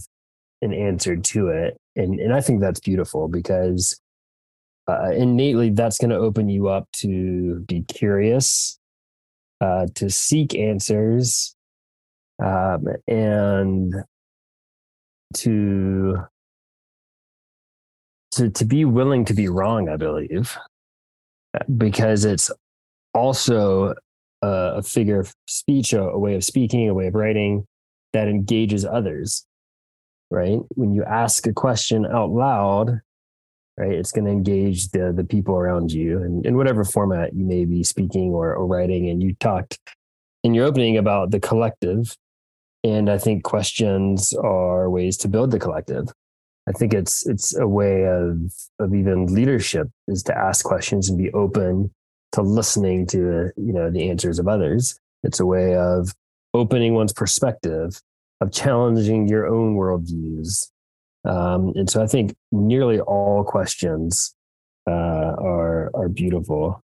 an 0.62 0.72
answer 0.72 1.16
to 1.16 1.48
it. 1.48 1.76
And, 1.96 2.20
and 2.20 2.32
I 2.32 2.40
think 2.40 2.60
that's 2.60 2.80
beautiful 2.80 3.28
because 3.28 4.00
uh, 4.88 5.10
innately 5.10 5.70
that's 5.70 5.98
going 5.98 6.10
to 6.10 6.16
open 6.16 6.48
you 6.48 6.68
up 6.68 6.86
to 6.92 7.60
be 7.66 7.82
curious, 7.82 8.78
uh, 9.60 9.86
to 9.96 10.08
seek 10.08 10.54
answers, 10.54 11.56
um, 12.40 12.86
and 13.08 13.94
to 15.34 16.18
to 18.36 18.50
to 18.50 18.64
be 18.64 18.84
willing 18.84 19.24
to 19.26 19.34
be 19.34 19.48
wrong. 19.48 19.88
I 19.88 19.96
believe 19.96 20.56
because 21.76 22.24
it's 22.24 22.50
also 23.14 23.94
a, 24.42 24.74
a 24.76 24.82
figure 24.82 25.20
of 25.20 25.34
speech, 25.48 25.92
a, 25.92 26.02
a 26.02 26.18
way 26.18 26.34
of 26.34 26.44
speaking, 26.44 26.88
a 26.88 26.94
way 26.94 27.06
of 27.06 27.14
writing 27.14 27.66
that 28.12 28.28
engages 28.28 28.84
others. 28.84 29.46
Right 30.30 30.58
when 30.74 30.92
you 30.92 31.04
ask 31.04 31.46
a 31.46 31.52
question 31.52 32.04
out 32.04 32.30
loud, 32.30 33.00
right 33.76 33.92
it's 33.92 34.12
going 34.12 34.24
to 34.24 34.30
engage 34.30 34.90
the 34.90 35.12
the 35.14 35.24
people 35.24 35.54
around 35.54 35.92
you 35.92 36.22
and 36.22 36.44
in 36.46 36.56
whatever 36.56 36.84
format 36.84 37.34
you 37.34 37.44
may 37.44 37.64
be 37.64 37.82
speaking 37.82 38.30
or, 38.30 38.54
or 38.54 38.66
writing 38.66 39.08
and 39.08 39.22
you 39.22 39.34
talked 39.34 39.78
in 40.42 40.54
your 40.54 40.66
opening 40.66 40.96
about 40.96 41.30
the 41.30 41.40
collective 41.40 42.16
and 42.84 43.10
i 43.10 43.18
think 43.18 43.44
questions 43.44 44.32
are 44.34 44.88
ways 44.88 45.16
to 45.16 45.28
build 45.28 45.50
the 45.50 45.58
collective 45.58 46.08
i 46.68 46.72
think 46.72 46.94
it's 46.94 47.26
it's 47.26 47.56
a 47.56 47.66
way 47.66 48.04
of 48.06 48.52
of 48.78 48.94
even 48.94 49.26
leadership 49.26 49.88
is 50.08 50.22
to 50.22 50.36
ask 50.36 50.64
questions 50.64 51.08
and 51.08 51.18
be 51.18 51.32
open 51.32 51.90
to 52.36 52.42
listening 52.42 53.06
to 53.06 53.50
you 53.56 53.72
know 53.72 53.90
the 53.90 54.10
answers 54.10 54.38
of 54.38 54.46
others. 54.46 55.00
It's 55.22 55.40
a 55.40 55.46
way 55.46 55.74
of 55.74 56.14
opening 56.52 56.94
one's 56.94 57.12
perspective 57.12 58.00
of 58.40 58.52
challenging 58.52 59.26
your 59.26 59.46
own 59.46 59.74
worldviews. 59.74 60.70
Um, 61.24 61.72
and 61.74 61.90
so 61.90 62.02
i 62.02 62.06
think 62.06 62.36
nearly 62.52 63.00
all 63.00 63.42
questions 63.42 64.34
uh, 64.88 65.34
are 65.38 65.90
are 65.94 66.08
beautiful. 66.08 66.80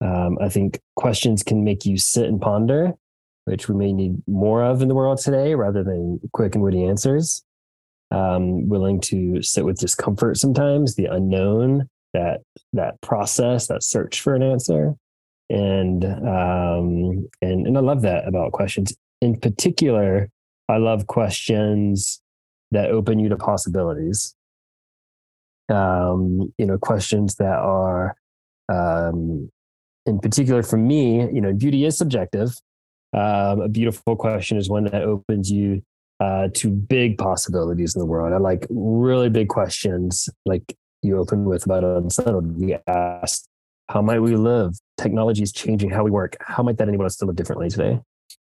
Um, 0.00 0.38
i 0.40 0.48
think 0.48 0.80
questions 0.96 1.42
can 1.42 1.64
make 1.64 1.84
you 1.84 1.98
sit 1.98 2.26
and 2.26 2.40
ponder 2.40 2.94
which 3.46 3.68
we 3.68 3.74
may 3.74 3.92
need 3.92 4.16
more 4.26 4.64
of 4.64 4.80
in 4.80 4.88
the 4.88 4.94
world 4.94 5.18
today 5.18 5.54
rather 5.54 5.84
than 5.84 6.18
quick 6.32 6.54
and 6.54 6.64
witty 6.64 6.82
answers. 6.82 7.43
Um, 8.14 8.68
willing 8.68 9.00
to 9.02 9.42
sit 9.42 9.64
with 9.64 9.78
discomfort 9.78 10.36
sometimes, 10.36 10.94
the 10.94 11.06
unknown, 11.06 11.88
that 12.12 12.42
that 12.72 13.00
process, 13.00 13.66
that 13.66 13.82
search 13.82 14.20
for 14.20 14.34
an 14.34 14.42
answer, 14.42 14.94
and 15.50 16.04
um, 16.04 17.28
and 17.42 17.66
and 17.66 17.76
I 17.76 17.80
love 17.80 18.02
that 18.02 18.28
about 18.28 18.52
questions. 18.52 18.94
In 19.20 19.38
particular, 19.40 20.28
I 20.68 20.76
love 20.76 21.06
questions 21.06 22.20
that 22.70 22.90
open 22.90 23.18
you 23.18 23.28
to 23.30 23.36
possibilities. 23.36 24.34
Um, 25.68 26.52
you 26.58 26.66
know, 26.66 26.78
questions 26.78 27.36
that 27.36 27.56
are, 27.56 28.16
um, 28.68 29.50
in 30.06 30.18
particular 30.20 30.62
for 30.62 30.76
me, 30.76 31.20
you 31.32 31.40
know, 31.40 31.52
beauty 31.54 31.84
is 31.84 31.96
subjective, 31.96 32.54
um, 33.14 33.60
a 33.60 33.68
beautiful 33.68 34.16
question 34.16 34.58
is 34.58 34.68
one 34.68 34.84
that 34.84 35.02
opens 35.02 35.50
you 35.50 35.82
uh, 36.24 36.48
to 36.54 36.70
big 36.70 37.18
possibilities 37.18 37.94
in 37.94 38.00
the 38.00 38.06
world. 38.06 38.32
I 38.32 38.38
like 38.38 38.66
really 38.70 39.28
big 39.28 39.48
questions, 39.48 40.28
like 40.46 40.74
you 41.02 41.18
opened 41.18 41.46
with 41.46 41.66
about 41.66 41.84
unsettled. 41.84 42.58
We 42.58 42.76
asked, 42.86 43.46
how 43.88 44.00
might 44.00 44.20
we 44.20 44.36
live? 44.36 44.74
Technology 44.96 45.42
is 45.42 45.52
changing 45.52 45.90
how 45.90 46.02
we 46.02 46.10
work. 46.10 46.36
How 46.40 46.62
might 46.62 46.78
that 46.78 46.88
enable 46.88 47.04
us 47.04 47.16
to 47.16 47.26
live 47.26 47.36
differently 47.36 47.68
today? 47.68 48.00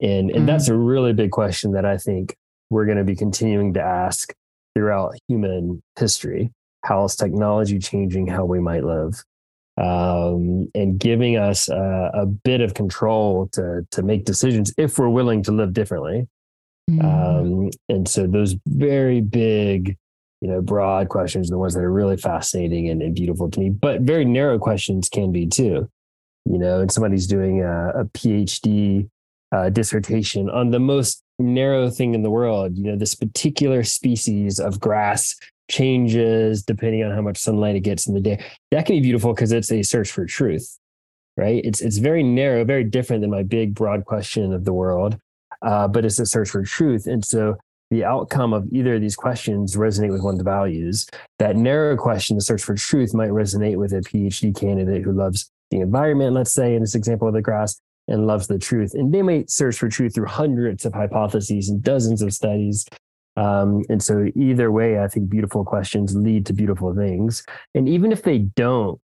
And 0.01 0.29
and 0.29 0.31
mm-hmm. 0.31 0.45
that's 0.45 0.67
a 0.67 0.75
really 0.75 1.13
big 1.13 1.31
question 1.31 1.71
that 1.71 1.85
I 1.85 1.97
think 1.97 2.35
we're 2.69 2.85
going 2.85 2.97
to 2.97 3.03
be 3.03 3.15
continuing 3.15 3.73
to 3.73 3.81
ask 3.81 4.33
throughout 4.75 5.15
human 5.27 5.81
history. 5.97 6.51
How 6.83 7.05
is 7.05 7.15
technology 7.15 7.79
changing 7.79 8.27
how 8.27 8.45
we 8.45 8.59
might 8.59 8.83
live? 8.83 9.23
um, 9.77 10.69
and 10.75 10.99
giving 10.99 11.37
us 11.37 11.67
a, 11.69 12.11
a, 12.13 12.25
bit 12.27 12.61
of 12.61 12.75
control 12.75 13.49
to 13.53 13.85
to 13.89 14.03
make 14.03 14.23
decisions 14.23 14.71
if 14.77 14.99
we're 14.99 15.09
willing 15.09 15.41
to 15.43 15.51
live 15.51 15.73
differently. 15.73 16.27
Mm. 16.89 17.03
Um, 17.03 17.69
and 17.89 18.07
so 18.07 18.27
those 18.27 18.55
very 18.67 19.21
big, 19.21 19.97
you 20.41 20.49
know, 20.49 20.61
broad 20.61 21.09
questions 21.09 21.49
are 21.49 21.53
the 21.53 21.57
ones 21.57 21.73
that 21.73 21.81
are 21.81 21.91
really 21.91 22.17
fascinating 22.17 22.89
and, 22.89 23.01
and, 23.01 23.15
beautiful 23.15 23.49
to 23.49 23.59
me. 23.59 23.69
But 23.69 24.01
very 24.01 24.25
narrow 24.25 24.59
questions 24.59 25.09
can 25.09 25.31
be 25.31 25.47
too. 25.47 25.89
You 26.45 26.57
know, 26.57 26.81
and 26.81 26.91
somebody's 26.91 27.27
doing 27.27 27.61
a, 27.61 28.01
a 28.01 28.05
PhD 28.05 29.09
uh, 29.53 29.69
dissertation 29.69 30.49
on 30.49 30.71
the 30.71 30.79
most 30.79 31.23
narrow 31.39 31.89
thing 31.89 32.13
in 32.13 32.23
the 32.23 32.29
world. 32.29 32.77
You 32.77 32.83
know, 32.83 32.97
this 32.97 33.15
particular 33.15 33.83
species 33.83 34.59
of 34.59 34.79
grass 34.79 35.35
changes 35.69 36.63
depending 36.63 37.03
on 37.03 37.11
how 37.11 37.21
much 37.21 37.37
sunlight 37.37 37.75
it 37.75 37.81
gets 37.81 38.07
in 38.07 38.13
the 38.13 38.19
day. 38.19 38.43
That 38.71 38.85
can 38.85 38.95
be 38.95 39.01
beautiful 39.01 39.33
because 39.33 39.51
it's 39.51 39.71
a 39.71 39.83
search 39.83 40.11
for 40.11 40.25
truth, 40.25 40.77
right? 41.37 41.63
It's 41.63 41.81
it's 41.81 41.97
very 41.97 42.23
narrow, 42.23 42.65
very 42.65 42.83
different 42.83 43.21
than 43.21 43.31
my 43.31 43.43
big 43.43 43.73
broad 43.73 44.05
question 44.05 44.51
of 44.51 44.65
the 44.65 44.73
world, 44.73 45.17
uh, 45.63 45.87
but 45.87 46.05
it's 46.05 46.19
a 46.19 46.25
search 46.25 46.49
for 46.49 46.63
truth. 46.63 47.07
And 47.07 47.23
so 47.25 47.55
the 47.89 48.03
outcome 48.03 48.53
of 48.53 48.67
either 48.71 48.95
of 48.95 49.01
these 49.01 49.15
questions 49.15 49.75
resonate 49.75 50.11
with 50.11 50.23
one's 50.23 50.41
values. 50.41 51.07
That 51.39 51.55
narrow 51.55 51.95
question, 51.95 52.35
the 52.37 52.41
search 52.41 52.63
for 52.63 52.75
truth, 52.75 53.13
might 53.13 53.29
resonate 53.29 53.77
with 53.77 53.93
a 53.93 54.01
PhD 54.01 54.55
candidate 54.55 55.03
who 55.03 55.11
loves 55.11 55.49
the 55.71 55.79
environment, 55.79 56.33
let's 56.33 56.53
say, 56.53 56.75
in 56.75 56.81
this 56.81 56.95
example 56.95 57.27
of 57.27 57.33
the 57.33 57.41
grass, 57.41 57.79
and 58.07 58.27
loves 58.27 58.47
the 58.47 58.59
truth. 58.59 58.93
And 58.93 59.13
they 59.13 59.21
may 59.21 59.45
search 59.47 59.77
for 59.77 59.89
truth 59.89 60.15
through 60.15 60.25
hundreds 60.25 60.85
of 60.85 60.93
hypotheses 60.93 61.69
and 61.69 61.81
dozens 61.81 62.21
of 62.21 62.33
studies 62.33 62.85
Um, 63.35 63.83
and 63.89 64.01
so 64.01 64.27
either 64.35 64.71
way, 64.71 64.99
I 64.99 65.07
think 65.07 65.29
beautiful 65.29 65.65
questions 65.65 66.15
lead 66.15 66.45
to 66.47 66.53
beautiful 66.53 66.93
things. 66.95 67.43
And 67.73 67.89
even 67.89 68.11
if 68.11 68.23
they 68.23 68.39
don't, 68.39 68.99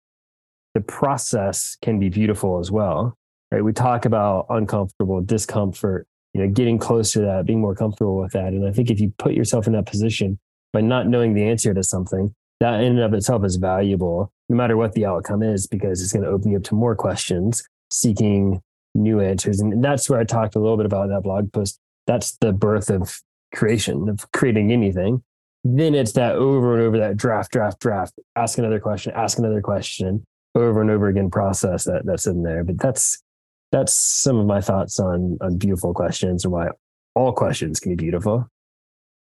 the 0.75 0.81
process 0.81 1.77
can 1.81 1.99
be 1.99 2.09
beautiful 2.09 2.59
as 2.59 2.71
well. 2.71 3.17
Right. 3.51 3.65
We 3.65 3.73
talk 3.73 4.05
about 4.05 4.47
uncomfortable, 4.51 5.23
discomfort, 5.23 6.07
you 6.35 6.43
know, 6.43 6.49
getting 6.49 6.79
closer 6.79 7.21
to 7.21 7.27
that, 7.27 7.47
being 7.47 7.61
more 7.61 7.75
comfortable 7.75 8.17
with 8.17 8.33
that. 8.33 8.53
And 8.53 8.67
I 8.67 8.73
think 8.73 8.91
if 8.91 9.01
you 9.01 9.13
put 9.19 9.35
yourself 9.35 9.67
in 9.67 9.73
that 9.73 9.87
position 9.87 10.39
by 10.73 10.81
not 10.81 11.07
knowing 11.07 11.35
the 11.35 11.49
answer 11.49 11.73
to 11.73 11.83
something, 11.83 12.35
that 12.61 12.81
in 12.81 12.93
and 12.93 13.01
of 13.01 13.15
itself 13.15 13.45
is 13.45 13.57
valuable, 13.57 14.33
no 14.49 14.57
matter 14.57 14.77
what 14.77 14.93
the 14.93 15.07
outcome 15.07 15.43
is, 15.43 15.67
because 15.67 16.03
it's 16.03 16.13
going 16.13 16.25
to 16.25 16.31
open 16.31 16.51
you 16.51 16.59
up 16.59 16.65
to 16.65 16.75
more 16.75 16.95
questions, 16.95 17.63
seeking 17.91 18.61
new 18.95 19.21
answers. 19.21 19.61
And 19.61 19.83
that's 19.83 20.11
where 20.11 20.19
I 20.19 20.25
talked 20.25 20.57
a 20.57 20.59
little 20.59 20.77
bit 20.77 20.87
about 20.87 21.09
that 21.09 21.23
blog 21.23 21.53
post. 21.53 21.79
That's 22.07 22.37
the 22.39 22.53
birth 22.53 22.91
of 22.91 23.21
creation, 23.55 24.09
of 24.09 24.31
creating 24.33 24.73
anything. 24.73 25.23
Then 25.65 25.95
it's 25.95 26.13
that 26.13 26.37
over 26.37 26.75
and 26.75 26.83
over 26.83 26.99
that 26.99 27.17
draft, 27.17 27.53
draft, 27.53 27.81
draft, 27.81 28.15
ask 28.37 28.59
another 28.59 28.81
question, 28.81 29.13
ask 29.15 29.39
another 29.39 29.61
question, 29.61 30.25
over 30.55 30.81
and 30.81 30.91
over 30.91 31.09
again 31.09 31.31
process 31.31 31.85
that 31.85 32.03
that's 32.05 32.27
in 32.27 32.43
there. 32.43 32.65
But 32.65 32.79
that's 32.79 33.23
that's 33.73 33.95
some 33.95 34.39
of 34.39 34.47
my 34.47 34.61
thoughts 34.61 34.99
on 34.99 35.39
on 35.41 35.57
beautiful 35.59 35.95
questions 35.95 36.45
and 36.45 36.53
why 36.53 36.69
all 37.15 37.33
questions 37.33 37.81
can 37.81 37.93
be 37.93 38.05
beautiful. 38.05 38.49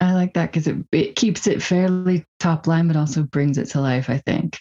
I 0.00 0.12
like 0.12 0.34
that 0.34 0.52
because 0.52 0.66
it, 0.66 0.76
it 0.92 1.16
keeps 1.16 1.46
it 1.46 1.62
fairly 1.62 2.24
top 2.40 2.66
line, 2.66 2.88
but 2.88 2.96
also 2.96 3.22
brings 3.22 3.58
it 3.58 3.66
to 3.70 3.80
life. 3.80 4.10
I 4.10 4.18
think 4.18 4.58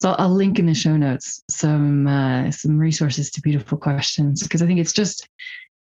so. 0.00 0.10
I'll, 0.10 0.16
I'll 0.18 0.34
link 0.34 0.58
in 0.58 0.66
the 0.66 0.74
show 0.74 0.96
notes 0.96 1.42
some 1.50 2.06
uh, 2.06 2.50
some 2.50 2.78
resources 2.78 3.30
to 3.32 3.40
beautiful 3.40 3.78
questions 3.78 4.42
because 4.42 4.62
I 4.62 4.66
think 4.66 4.80
it's 4.80 4.92
just 4.92 5.28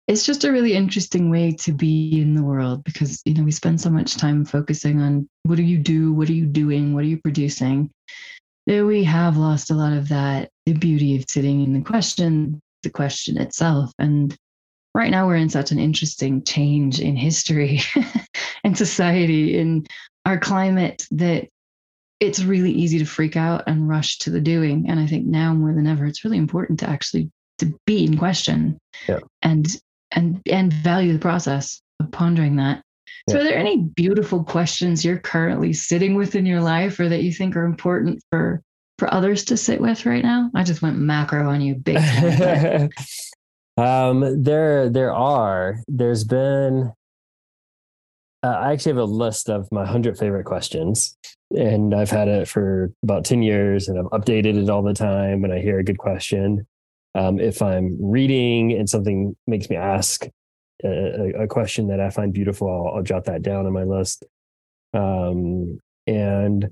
it's 0.08 0.24
just 0.24 0.44
a 0.44 0.52
really 0.52 0.74
interesting 0.74 1.30
way 1.30 1.52
to 1.52 1.72
be 1.72 2.20
in 2.20 2.34
the 2.34 2.44
world 2.44 2.84
because 2.84 3.20
you 3.24 3.34
know 3.34 3.42
we 3.42 3.50
spend 3.50 3.80
so 3.80 3.90
much 3.90 4.16
time 4.16 4.44
focusing 4.44 5.00
on 5.00 5.28
what 5.42 5.56
do 5.56 5.62
you 5.62 5.78
do, 5.78 6.12
what 6.12 6.28
are 6.28 6.34
you 6.34 6.46
doing, 6.46 6.94
what 6.94 7.04
are 7.04 7.08
you 7.08 7.20
producing. 7.20 7.90
There 8.66 8.86
we 8.86 9.04
have 9.04 9.36
lost 9.36 9.70
a 9.70 9.74
lot 9.74 9.92
of 9.92 10.08
that 10.08 10.50
the 10.64 10.72
beauty 10.72 11.16
of 11.16 11.24
sitting 11.28 11.62
in 11.62 11.72
the 11.72 11.82
question, 11.82 12.60
the 12.86 12.92
question 12.92 13.36
itself, 13.38 13.92
and 13.98 14.36
right 14.94 15.10
now 15.10 15.26
we're 15.26 15.36
in 15.36 15.50
such 15.50 15.72
an 15.72 15.78
interesting 15.78 16.44
change 16.44 17.00
in 17.00 17.16
history 17.16 17.80
and 18.64 18.78
society 18.78 19.58
in 19.58 19.84
our 20.24 20.38
climate 20.38 21.06
that 21.10 21.48
it's 22.20 22.42
really 22.42 22.72
easy 22.72 22.98
to 22.98 23.04
freak 23.04 23.36
out 23.36 23.64
and 23.66 23.88
rush 23.88 24.18
to 24.18 24.30
the 24.30 24.40
doing 24.40 24.86
and 24.88 24.98
i 24.98 25.06
think 25.06 25.26
now 25.26 25.52
more 25.52 25.74
than 25.74 25.86
ever 25.86 26.06
it's 26.06 26.24
really 26.24 26.38
important 26.38 26.80
to 26.80 26.88
actually 26.88 27.30
to 27.58 27.78
be 27.84 28.04
in 28.04 28.16
question 28.16 28.78
yeah. 29.06 29.18
and 29.42 29.66
and 30.12 30.40
and 30.50 30.72
value 30.72 31.12
the 31.12 31.18
process 31.18 31.82
of 32.00 32.10
pondering 32.10 32.56
that 32.56 32.82
yeah. 33.28 33.34
so 33.34 33.40
are 33.40 33.44
there 33.44 33.58
any 33.58 33.82
beautiful 33.82 34.44
questions 34.44 35.04
you're 35.04 35.18
currently 35.18 35.74
sitting 35.74 36.14
with 36.14 36.34
in 36.34 36.46
your 36.46 36.62
life 36.62 36.98
or 36.98 37.08
that 37.08 37.22
you 37.22 37.32
think 37.32 37.54
are 37.54 37.66
important 37.66 38.18
for 38.30 38.62
for 38.98 39.12
others 39.12 39.44
to 39.44 39.56
sit 39.56 39.80
with 39.80 40.06
right 40.06 40.24
now 40.24 40.50
i 40.54 40.62
just 40.62 40.82
went 40.82 40.98
macro 40.98 41.48
on 41.50 41.60
you 41.60 41.74
big 41.74 41.98
time, 41.98 42.90
Um, 43.76 44.42
there, 44.42 44.88
there 44.88 45.12
are. 45.12 45.80
There's 45.86 46.24
been. 46.24 46.92
Uh, 48.42 48.48
I 48.48 48.72
actually 48.72 48.92
have 48.92 48.98
a 48.98 49.04
list 49.04 49.48
of 49.48 49.70
my 49.72 49.84
hundred 49.84 50.18
favorite 50.18 50.44
questions, 50.44 51.16
and 51.50 51.94
I've 51.94 52.10
had 52.10 52.28
it 52.28 52.48
for 52.48 52.92
about 53.02 53.24
ten 53.24 53.42
years, 53.42 53.88
and 53.88 53.98
I've 53.98 54.06
updated 54.06 54.62
it 54.62 54.70
all 54.70 54.82
the 54.82 54.94
time. 54.94 55.42
When 55.42 55.52
I 55.52 55.60
hear 55.60 55.78
a 55.78 55.84
good 55.84 55.98
question, 55.98 56.66
um, 57.14 57.38
if 57.38 57.60
I'm 57.60 57.98
reading 58.00 58.72
and 58.72 58.88
something 58.88 59.36
makes 59.46 59.68
me 59.68 59.76
ask 59.76 60.26
a, 60.84 61.42
a 61.42 61.46
question 61.46 61.88
that 61.88 62.00
I 62.00 62.10
find 62.10 62.32
beautiful, 62.32 62.68
I'll, 62.68 62.96
I'll, 62.96 63.02
jot 63.02 63.24
that 63.24 63.42
down 63.42 63.66
on 63.66 63.72
my 63.72 63.84
list. 63.84 64.24
Um, 64.94 65.80
and 66.06 66.70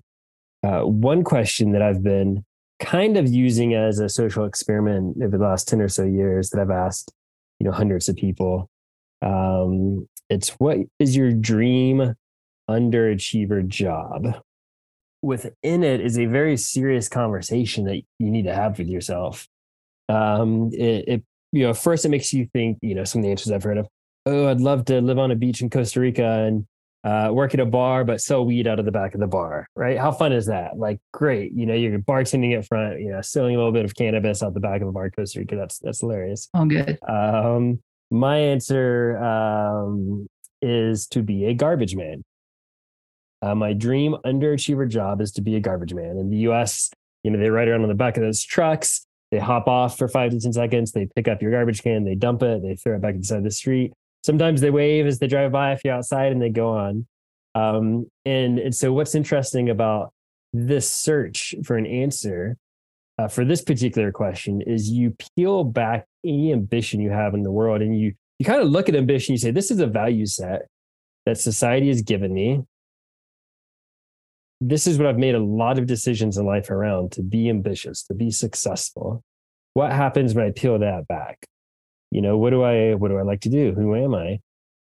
uh, 0.64 0.82
one 0.82 1.22
question 1.24 1.72
that 1.72 1.82
I've 1.82 2.02
been 2.02 2.44
kind 2.80 3.16
of 3.16 3.28
using 3.28 3.74
as 3.74 3.98
a 3.98 4.08
social 4.08 4.44
experiment 4.44 5.18
over 5.22 5.36
the 5.36 5.44
last 5.44 5.68
10 5.68 5.80
or 5.80 5.88
so 5.88 6.04
years 6.04 6.50
that 6.50 6.60
I've 6.60 6.70
asked, 6.70 7.12
you 7.58 7.66
know, 7.66 7.72
hundreds 7.72 8.08
of 8.08 8.16
people. 8.16 8.70
Um, 9.22 10.08
it's 10.30 10.50
what 10.50 10.78
is 10.98 11.16
your 11.16 11.32
dream 11.32 12.14
underachiever 12.68 13.66
job? 13.66 14.40
Within 15.22 15.84
it 15.84 16.00
is 16.00 16.18
a 16.18 16.26
very 16.26 16.56
serious 16.56 17.08
conversation 17.08 17.84
that 17.84 18.02
you 18.18 18.30
need 18.30 18.44
to 18.44 18.54
have 18.54 18.78
with 18.78 18.88
yourself. 18.88 19.46
Um, 20.08 20.70
it, 20.72 21.04
it, 21.08 21.24
you 21.52 21.66
know, 21.66 21.74
first 21.74 22.04
it 22.04 22.10
makes 22.10 22.32
you 22.32 22.48
think, 22.52 22.78
you 22.82 22.94
know, 22.94 23.04
some 23.04 23.20
of 23.20 23.24
the 23.24 23.30
answers 23.30 23.52
I've 23.52 23.62
heard 23.62 23.78
of, 23.78 23.88
oh, 24.26 24.48
I'd 24.48 24.60
love 24.60 24.86
to 24.86 25.00
live 25.00 25.18
on 25.18 25.30
a 25.30 25.36
beach 25.36 25.62
in 25.62 25.70
Costa 25.70 26.00
Rica 26.00 26.44
and 26.44 26.66
uh, 27.04 27.28
work 27.30 27.52
at 27.52 27.60
a 27.60 27.66
bar 27.66 28.02
but 28.02 28.20
sell 28.20 28.44
weed 28.44 28.66
out 28.66 28.78
of 28.78 28.86
the 28.86 28.92
back 28.92 29.14
of 29.14 29.20
the 29.20 29.26
bar, 29.26 29.68
right? 29.76 29.98
How 29.98 30.10
fun 30.10 30.32
is 30.32 30.46
that? 30.46 30.78
Like, 30.78 31.00
great. 31.12 31.52
You 31.52 31.66
know, 31.66 31.74
you're 31.74 31.98
bartending 31.98 32.56
at 32.56 32.66
front, 32.66 33.00
you 33.00 33.10
know, 33.10 33.20
selling 33.20 33.54
a 33.54 33.58
little 33.58 33.72
bit 33.72 33.84
of 33.84 33.94
cannabis 33.94 34.42
out 34.42 34.54
the 34.54 34.60
back 34.60 34.80
of 34.80 34.88
a 34.88 34.92
bar 34.92 35.10
Costa 35.10 35.40
Rica. 35.40 35.56
That's 35.56 35.78
that's 35.78 36.00
hilarious. 36.00 36.48
Oh, 36.54 36.64
good. 36.64 36.98
Um, 37.06 37.82
my 38.10 38.38
answer 38.38 39.18
um, 39.18 40.26
is 40.62 41.06
to 41.08 41.22
be 41.22 41.44
a 41.46 41.54
garbage 41.54 41.94
man. 41.94 42.24
Uh, 43.42 43.54
my 43.54 43.74
dream 43.74 44.16
underachiever 44.24 44.88
job 44.88 45.20
is 45.20 45.32
to 45.32 45.42
be 45.42 45.56
a 45.56 45.60
garbage 45.60 45.92
man. 45.92 46.16
In 46.16 46.30
the 46.30 46.38
U.S., 46.38 46.90
you 47.22 47.30
know, 47.30 47.38
they 47.38 47.50
ride 47.50 47.68
around 47.68 47.82
on 47.82 47.88
the 47.88 47.94
back 47.94 48.16
of 48.16 48.22
those 48.22 48.42
trucks. 48.42 49.06
They 49.30 49.38
hop 49.38 49.68
off 49.68 49.98
for 49.98 50.08
five 50.08 50.30
to 50.30 50.40
ten 50.40 50.54
seconds. 50.54 50.92
They 50.92 51.08
pick 51.14 51.28
up 51.28 51.42
your 51.42 51.50
garbage 51.50 51.82
can. 51.82 52.04
They 52.04 52.14
dump 52.14 52.42
it. 52.42 52.62
They 52.62 52.76
throw 52.76 52.96
it 52.96 53.02
back 53.02 53.14
inside 53.14 53.44
the 53.44 53.50
street 53.50 53.92
sometimes 54.24 54.62
they 54.62 54.70
wave 54.70 55.06
as 55.06 55.18
they 55.18 55.26
drive 55.26 55.52
by 55.52 55.72
if 55.72 55.82
you're 55.84 55.94
outside 55.94 56.32
and 56.32 56.40
they 56.40 56.48
go 56.48 56.70
on. 56.70 57.06
Um, 57.54 58.06
and, 58.24 58.58
and 58.58 58.74
so 58.74 58.92
what's 58.92 59.14
interesting 59.14 59.68
about 59.68 60.12
this 60.52 60.90
search 60.90 61.54
for 61.62 61.76
an 61.76 61.86
answer 61.86 62.56
uh, 63.18 63.28
for 63.28 63.44
this 63.44 63.62
particular 63.62 64.10
question 64.10 64.60
is 64.62 64.90
you 64.90 65.14
peel 65.36 65.62
back 65.62 66.06
any 66.24 66.52
ambition 66.52 67.00
you 67.00 67.10
have 67.10 67.34
in 67.34 67.42
the 67.42 67.50
world 67.50 67.82
and 67.82 67.98
you 67.98 68.14
you 68.40 68.44
kind 68.44 68.60
of 68.60 68.68
look 68.68 68.88
at 68.88 68.96
ambition 68.96 69.32
you 69.32 69.38
say 69.38 69.52
this 69.52 69.70
is 69.70 69.78
a 69.78 69.86
value 69.86 70.26
set 70.26 70.62
that 71.26 71.38
society 71.38 71.86
has 71.88 72.02
given 72.02 72.34
me. 72.34 72.62
This 74.60 74.86
is 74.88 74.98
what 74.98 75.06
i've 75.06 75.18
made 75.18 75.36
a 75.36 75.40
lot 75.40 75.78
of 75.78 75.86
decisions 75.86 76.36
in 76.36 76.46
life 76.46 76.70
around 76.70 77.12
to 77.12 77.22
be 77.22 77.48
ambitious 77.48 78.02
to 78.04 78.14
be 78.14 78.30
successful. 78.30 79.22
What 79.74 79.92
happens 79.92 80.34
when 80.34 80.46
i 80.46 80.50
peel 80.50 80.78
that 80.80 81.06
back 81.06 81.46
you 82.14 82.22
know 82.22 82.38
what 82.38 82.50
do 82.50 82.62
i 82.62 82.94
what 82.94 83.08
do 83.08 83.18
i 83.18 83.22
like 83.22 83.40
to 83.42 83.50
do? 83.50 83.72
Who 83.74 83.94
am 83.94 84.14
i? 84.14 84.40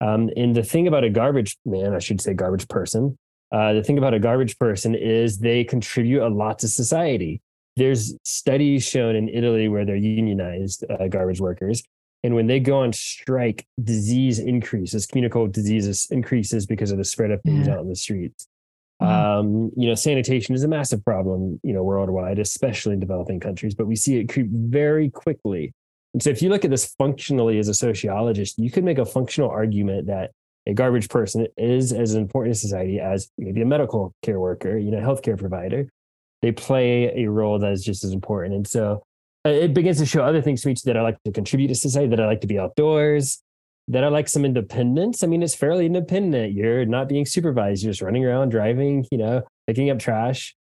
Um, 0.01 0.29
and 0.37 0.55
the 0.55 0.63
thing 0.63 0.87
about 0.87 1.05
a 1.05 1.11
garbage 1.11 1.57
man 1.65 1.95
i 1.95 1.99
should 1.99 2.21
say 2.21 2.35
garbage 2.35 2.69
person 2.69 3.17
uh, 3.55 3.73
the 3.73 3.85
thing 3.85 3.99
about 3.99 4.15
a 4.15 4.19
garbage 4.19 4.59
person 4.59 4.97
is 4.97 5.39
they 5.39 5.63
contribute 5.63 6.27
a 6.27 6.29
lot 6.29 6.59
to 6.59 6.67
society. 6.67 7.41
There's 7.77 8.15
studies 8.25 8.85
shown 8.85 9.15
in 9.15 9.29
italy 9.29 9.69
where 9.69 9.85
they're 9.85 9.97
unionized 9.97 10.85
uh, 10.91 11.09
garbage 11.09 11.41
workers. 11.41 11.83
And 12.25 12.35
when 12.35 12.47
they 12.47 12.59
go 12.59 12.79
on 12.79 12.93
strike 12.93 13.67
disease 13.83 14.39
increases 14.39 15.07
communicable 15.07 15.47
diseases 15.47 16.09
increases 16.11 16.67
because 16.67 16.91
of 16.91 16.99
the 16.99 17.05
spread 17.05 17.31
of 17.31 17.41
things 17.43 17.67
yeah. 17.67 17.75
out 17.75 17.81
in 17.81 17.89
the 17.89 17.97
streets. 17.97 18.47
Mm-hmm. 19.03 19.13
um, 19.13 19.73
you 19.77 19.89
know 19.89 19.97
sanitation 19.97 20.55
is 20.55 20.63
a 20.63 20.69
massive 20.69 21.05
problem 21.05 21.59
you 21.65 21.73
know 21.73 21.83
worldwide 21.83 22.39
especially 22.39 22.95
in 22.95 23.01
developing 23.01 23.41
countries 23.41 23.75
but 23.75 23.89
we 23.89 23.97
see 23.97 24.19
it 24.19 24.29
creep 24.29 24.47
very 24.49 25.11
quickly 25.11 25.75
so 26.21 26.31
if 26.31 26.43
you 26.43 26.49
look 26.49 26.65
at 26.65 26.71
this 26.71 26.95
functionally 26.97 27.59
as 27.59 27.69
a 27.69 27.75
sociologist, 27.75 28.59
you 28.59 28.71
could 28.71 28.85
make 28.85 28.99
a 28.99 29.05
functional 29.05 29.51
argument 29.51 30.07
that 30.07 30.31
a 30.67 30.73
garbage 30.73 31.09
person 31.09 31.47
is 31.57 31.93
as 31.93 32.15
important 32.15 32.53
in 32.53 32.59
society 32.59 33.01
as 33.01 33.31
maybe 33.37 33.61
a 33.63 33.67
medical 33.67 34.15
care 34.23 34.41
worker, 34.41 34.79
you 34.79 34.91
know, 34.91 34.99
healthcare 34.99 35.39
provider. 35.39 35.91
They 36.43 36.53
play 36.53 37.25
a 37.25 37.31
role 37.31 37.59
that 37.59 37.73
is 37.73 37.85
just 37.85 38.05
as 38.05 38.13
important. 38.13 38.55
And 38.55 38.67
so 38.67 39.03
uh, 39.45 39.51
it 39.51 39.75
begins 39.75 39.99
to 39.99 40.07
show 40.07 40.25
other 40.25 40.41
things 40.41 40.63
to 40.63 40.69
me 40.69 40.77
that 40.85 40.97
I 40.97 41.03
like 41.03 41.19
to 41.25 41.33
contribute 41.33 41.69
to 41.69 41.75
society, 41.75 42.09
that 42.09 42.21
I 42.21 42.27
like 42.27 42.41
to 42.43 42.47
be 42.47 42.59
outdoors, 42.59 43.43
that 43.89 44.05
I 44.05 44.09
like 44.09 44.29
some 44.29 44.45
independence. 44.45 45.23
I 45.23 45.27
mean, 45.27 45.43
it's 45.43 45.55
fairly 45.55 45.85
independent. 45.85 46.55
You're 46.55 46.87
not 46.87 47.09
being 47.09 47.27
supervised, 47.27 47.83
you're 47.83 47.93
just 47.93 48.03
running 48.03 48.25
around, 48.25 48.51
driving, 48.51 49.07
you 49.11 49.19
know, 49.19 49.43
picking 49.67 49.91
up 49.91 49.99
trash 49.99 50.55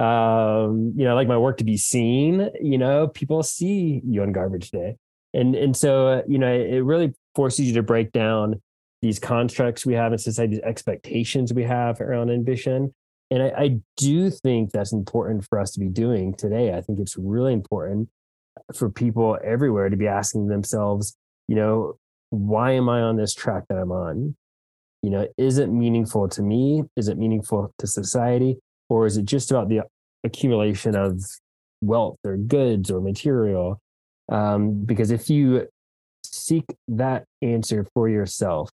um 0.00 0.94
you 0.96 1.04
know 1.04 1.10
I 1.10 1.12
like 1.12 1.28
my 1.28 1.36
work 1.36 1.58
to 1.58 1.64
be 1.64 1.76
seen 1.76 2.48
you 2.58 2.78
know 2.78 3.08
people 3.08 3.42
see 3.42 4.00
you 4.04 4.22
on 4.22 4.32
garbage 4.32 4.70
day. 4.70 4.96
And 5.34 5.54
and 5.54 5.76
so 5.76 6.08
uh, 6.08 6.22
you 6.26 6.38
know 6.38 6.52
it 6.52 6.80
really 6.80 7.12
forces 7.34 7.66
you 7.66 7.74
to 7.74 7.82
break 7.82 8.10
down 8.12 8.62
these 9.02 9.18
constructs 9.18 9.84
we 9.84 9.94
have 9.94 10.12
in 10.12 10.18
society 10.18 10.56
these 10.56 10.64
expectations 10.64 11.52
we 11.52 11.64
have 11.64 12.00
around 12.00 12.30
ambition. 12.30 12.94
And 13.30 13.42
I, 13.42 13.48
I 13.56 13.80
do 13.96 14.30
think 14.30 14.72
that's 14.72 14.92
important 14.92 15.46
for 15.48 15.60
us 15.60 15.70
to 15.72 15.80
be 15.80 15.88
doing 15.88 16.34
today. 16.34 16.72
I 16.74 16.80
think 16.80 16.98
it's 16.98 17.16
really 17.16 17.52
important 17.52 18.08
for 18.74 18.90
people 18.90 19.38
everywhere 19.44 19.88
to 19.88 19.96
be 19.96 20.08
asking 20.08 20.48
themselves 20.48 21.14
you 21.46 21.56
know 21.56 21.98
why 22.30 22.72
am 22.72 22.88
i 22.88 23.00
on 23.02 23.16
this 23.16 23.34
track 23.34 23.64
that 23.68 23.76
i'm 23.76 23.92
on? 23.92 24.34
You 25.02 25.10
know 25.10 25.28
is 25.36 25.58
it 25.58 25.66
meaningful 25.66 26.26
to 26.30 26.42
me? 26.42 26.84
Is 26.96 27.08
it 27.08 27.18
meaningful 27.18 27.74
to 27.78 27.86
society 27.86 28.56
or 28.90 29.06
is 29.06 29.16
it 29.16 29.24
just 29.24 29.50
about 29.50 29.68
the 29.68 29.82
accumulation 30.24 30.94
of 30.94 31.22
wealth 31.80 32.18
or 32.24 32.36
goods 32.36 32.90
or 32.90 33.00
material? 33.00 33.80
Um, 34.30 34.84
because 34.84 35.10
if 35.10 35.30
you 35.30 35.68
seek 36.24 36.64
that 36.88 37.24
answer 37.40 37.86
for 37.94 38.08
yourself, 38.08 38.68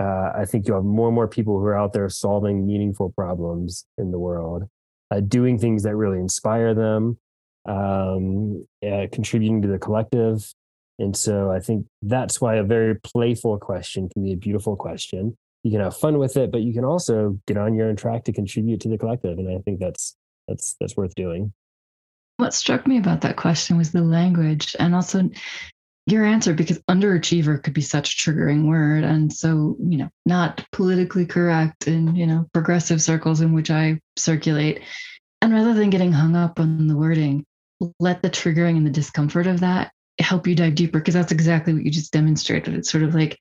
uh, 0.00 0.32
I 0.34 0.44
think 0.46 0.66
you'll 0.66 0.78
have 0.78 0.84
more 0.84 1.08
and 1.08 1.14
more 1.14 1.28
people 1.28 1.58
who 1.58 1.64
are 1.66 1.78
out 1.78 1.92
there 1.92 2.08
solving 2.08 2.66
meaningful 2.66 3.12
problems 3.16 3.84
in 3.98 4.10
the 4.10 4.18
world, 4.18 4.64
uh, 5.10 5.20
doing 5.20 5.58
things 5.58 5.82
that 5.82 5.94
really 5.96 6.18
inspire 6.18 6.74
them, 6.74 7.18
um, 7.66 8.66
uh, 8.86 9.06
contributing 9.12 9.60
to 9.62 9.68
the 9.68 9.78
collective. 9.78 10.52
And 10.98 11.16
so 11.16 11.50
I 11.50 11.60
think 11.60 11.86
that's 12.02 12.40
why 12.40 12.56
a 12.56 12.64
very 12.64 12.94
playful 12.96 13.58
question 13.58 14.08
can 14.08 14.24
be 14.24 14.32
a 14.32 14.36
beautiful 14.36 14.76
question. 14.76 15.36
You 15.64 15.72
can 15.72 15.80
have 15.80 15.96
fun 15.96 16.18
with 16.18 16.36
it, 16.36 16.52
but 16.52 16.62
you 16.62 16.72
can 16.72 16.84
also 16.84 17.38
get 17.46 17.56
on 17.56 17.74
your 17.74 17.88
own 17.88 17.96
track 17.96 18.24
to 18.24 18.32
contribute 18.32 18.80
to 18.82 18.88
the 18.88 18.98
collective. 18.98 19.38
And 19.38 19.48
I 19.48 19.60
think 19.62 19.80
that's 19.80 20.16
that's 20.46 20.76
that's 20.80 20.96
worth 20.96 21.14
doing. 21.14 21.52
What 22.36 22.54
struck 22.54 22.86
me 22.86 22.98
about 22.98 23.22
that 23.22 23.36
question 23.36 23.76
was 23.76 23.90
the 23.90 24.02
language 24.02 24.76
and 24.78 24.94
also 24.94 25.28
your 26.10 26.24
answer 26.24 26.54
because 26.54 26.78
underachiever 26.90 27.62
could 27.62 27.74
be 27.74 27.82
such 27.82 28.14
a 28.14 28.16
triggering 28.16 28.66
word 28.66 29.04
and 29.04 29.32
so 29.32 29.76
you 29.80 29.98
know 29.98 30.08
not 30.24 30.64
politically 30.72 31.26
correct 31.26 31.86
in 31.86 32.16
you 32.16 32.26
know 32.26 32.46
progressive 32.54 33.02
circles 33.02 33.42
in 33.42 33.52
which 33.52 33.70
i 33.70 33.98
circulate 34.16 34.80
and 35.42 35.52
rather 35.52 35.74
than 35.74 35.90
getting 35.90 36.12
hung 36.12 36.34
up 36.34 36.58
on 36.58 36.86
the 36.86 36.96
wording 36.96 37.44
let 38.00 38.22
the 38.22 38.30
triggering 38.30 38.76
and 38.76 38.86
the 38.86 38.90
discomfort 38.90 39.46
of 39.46 39.60
that 39.60 39.92
help 40.18 40.46
you 40.46 40.54
dive 40.54 40.74
deeper 40.74 40.98
because 40.98 41.14
that's 41.14 41.32
exactly 41.32 41.74
what 41.74 41.84
you 41.84 41.90
just 41.90 42.12
demonstrated 42.12 42.74
it's 42.74 42.90
sort 42.90 43.04
of 43.04 43.14
like 43.14 43.38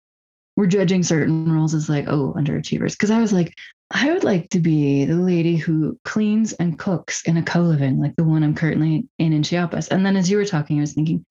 we're 0.58 0.66
judging 0.66 1.04
certain 1.04 1.50
roles 1.50 1.74
as 1.74 1.88
like 1.88 2.06
oh 2.08 2.34
underachievers 2.38 2.92
because 2.92 3.12
i 3.12 3.22
was 3.22 3.32
like 3.32 3.54
i 3.92 4.12
would 4.12 4.26
like 4.26 4.50
to 4.50 4.60
be 4.60 5.06
the 5.06 5.16
lady 5.16 5.56
who 5.56 5.98
cleans 6.04 6.52
and 6.54 6.78
cooks 6.78 7.22
in 7.24 7.38
a 7.38 7.44
co-living 7.44 8.02
like 8.02 8.16
the 8.18 8.24
one 8.24 8.44
i'm 8.44 8.56
currently 8.56 9.08
in 9.18 9.32
in 9.32 9.44
chiapas 9.44 9.88
and 9.88 10.06
then 10.06 10.18
as 10.18 10.30
you 10.30 10.36
were 10.36 10.46
talking 10.46 10.78
i 10.78 10.82
was 10.82 10.94
thinking 10.94 11.26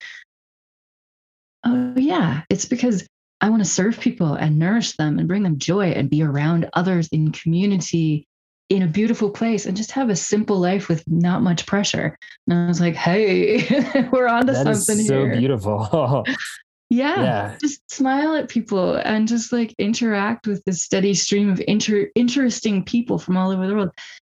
Oh, 1.67 1.93
yeah. 1.95 2.43
It's 2.49 2.65
because 2.65 3.07
I 3.41 3.49
want 3.49 3.63
to 3.63 3.69
serve 3.69 3.99
people 3.99 4.33
and 4.33 4.57
nourish 4.57 4.95
them 4.95 5.19
and 5.19 5.27
bring 5.27 5.43
them 5.43 5.59
joy 5.59 5.89
and 5.89 6.09
be 6.09 6.23
around 6.23 6.69
others 6.73 7.07
in 7.09 7.31
community 7.31 8.27
in 8.69 8.83
a 8.83 8.87
beautiful 8.87 9.29
place 9.29 9.65
and 9.65 9.77
just 9.77 9.91
have 9.91 10.09
a 10.09 10.15
simple 10.15 10.59
life 10.59 10.89
with 10.89 11.03
not 11.07 11.41
much 11.41 11.65
pressure. 11.65 12.17
And 12.47 12.57
I 12.57 12.67
was 12.67 12.81
like, 12.81 12.95
hey, 12.95 14.09
we're 14.11 14.27
on 14.27 14.47
to 14.47 14.55
something 14.55 15.05
so 15.05 15.23
here. 15.25 15.33
So 15.33 15.39
beautiful. 15.39 16.25
yeah, 16.89 17.21
yeah. 17.21 17.57
Just 17.59 17.81
smile 17.91 18.35
at 18.35 18.49
people 18.49 18.95
and 18.95 19.27
just 19.27 19.51
like 19.51 19.73
interact 19.77 20.47
with 20.47 20.63
this 20.65 20.83
steady 20.83 21.13
stream 21.13 21.49
of 21.49 21.61
inter- 21.67 22.09
interesting 22.15 22.83
people 22.83 23.19
from 23.19 23.35
all 23.35 23.51
over 23.51 23.67
the 23.67 23.73
world. 23.73 23.91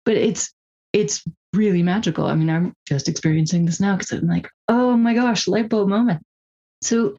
But 0.04 0.16
it's 0.16 0.52
it's 0.92 1.22
really 1.52 1.82
magical. 1.82 2.26
I 2.26 2.34
mean, 2.34 2.48
I'm 2.48 2.74
just 2.86 3.08
experiencing 3.08 3.66
this 3.66 3.80
now 3.80 3.96
because 3.96 4.12
I'm 4.12 4.26
like, 4.26 4.48
oh 4.68 4.96
my 4.96 5.14
gosh, 5.14 5.46
light 5.46 5.68
bulb 5.68 5.88
moment. 5.88 6.22
So, 6.82 7.16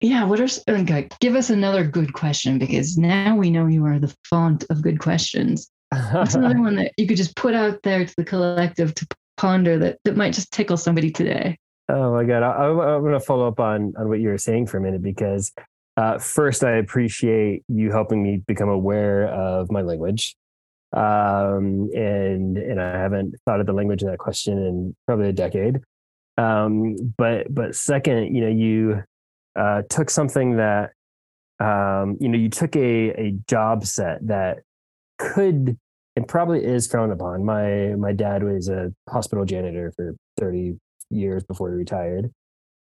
yeah, 0.00 0.24
what 0.24 0.40
are 0.40 0.48
okay, 0.68 1.08
give 1.20 1.34
us 1.34 1.50
another 1.50 1.84
good 1.84 2.12
question 2.12 2.58
because 2.58 2.96
now 2.96 3.36
we 3.36 3.50
know 3.50 3.66
you 3.66 3.84
are 3.86 3.98
the 3.98 4.14
font 4.28 4.64
of 4.70 4.82
good 4.82 5.00
questions. 5.00 5.70
What's 6.12 6.34
another 6.34 6.60
one 6.60 6.76
that 6.76 6.92
you 6.96 7.08
could 7.08 7.16
just 7.16 7.34
put 7.36 7.54
out 7.54 7.82
there 7.82 8.04
to 8.04 8.14
the 8.16 8.24
collective 8.24 8.94
to 8.94 9.06
ponder 9.36 9.78
that 9.78 9.98
that 10.04 10.16
might 10.16 10.34
just 10.34 10.52
tickle 10.52 10.76
somebody 10.76 11.10
today? 11.10 11.58
Oh 11.88 12.12
my 12.12 12.24
god, 12.24 12.42
I, 12.42 12.68
am 12.68 13.02
going 13.02 13.12
to 13.12 13.20
follow 13.20 13.48
up 13.48 13.60
on 13.60 13.94
on 13.98 14.08
what 14.08 14.20
you 14.20 14.28
were 14.28 14.38
saying 14.38 14.66
for 14.66 14.78
a 14.78 14.80
minute 14.80 15.02
because 15.02 15.52
uh, 15.96 16.18
first, 16.18 16.64
I 16.64 16.76
appreciate 16.76 17.64
you 17.68 17.90
helping 17.90 18.22
me 18.22 18.38
become 18.38 18.68
aware 18.68 19.28
of 19.28 19.70
my 19.70 19.82
language, 19.82 20.36
um, 20.92 21.90
and 21.94 22.56
and 22.56 22.80
I 22.80 22.98
haven't 22.98 23.34
thought 23.44 23.60
of 23.60 23.66
the 23.66 23.74
language 23.74 24.02
in 24.02 24.08
that 24.08 24.18
question 24.18 24.58
in 24.58 24.96
probably 25.06 25.28
a 25.28 25.32
decade. 25.32 25.80
Um, 26.38 26.96
but 27.18 27.54
but 27.54 27.74
second, 27.74 28.34
you 28.34 28.40
know, 28.42 28.48
you 28.48 29.02
uh, 29.54 29.82
took 29.90 30.08
something 30.08 30.56
that 30.56 30.92
um, 31.60 32.16
you 32.20 32.28
know 32.30 32.38
you 32.38 32.48
took 32.48 32.74
a 32.74 33.10
a 33.10 33.32
job 33.46 33.84
set 33.84 34.26
that 34.26 34.60
could 35.18 35.76
and 36.16 36.26
probably 36.26 36.64
is 36.64 36.86
frowned 36.86 37.12
upon. 37.12 37.44
My 37.44 37.94
my 37.98 38.12
dad 38.12 38.42
was 38.42 38.70
a 38.70 38.94
hospital 39.10 39.44
janitor 39.44 39.92
for 39.94 40.14
thirty 40.38 40.78
years 41.12 41.44
before 41.44 41.70
he 41.70 41.76
retired. 41.76 42.32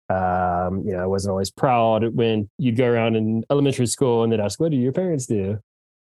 Um, 0.10 0.84
you 0.86 0.94
know, 0.94 1.04
I 1.04 1.06
wasn't 1.06 1.32
always 1.32 1.52
proud 1.52 2.16
when 2.16 2.50
you'd 2.58 2.78
go 2.78 2.88
around 2.88 3.16
in 3.16 3.44
elementary 3.50 3.88
school 3.88 4.24
and 4.24 4.32
they'd 4.32 4.40
ask, 4.40 4.60
"What 4.60 4.72
do 4.72 4.78
your 4.78 4.94
parents 4.94 5.26
do?" 5.26 5.60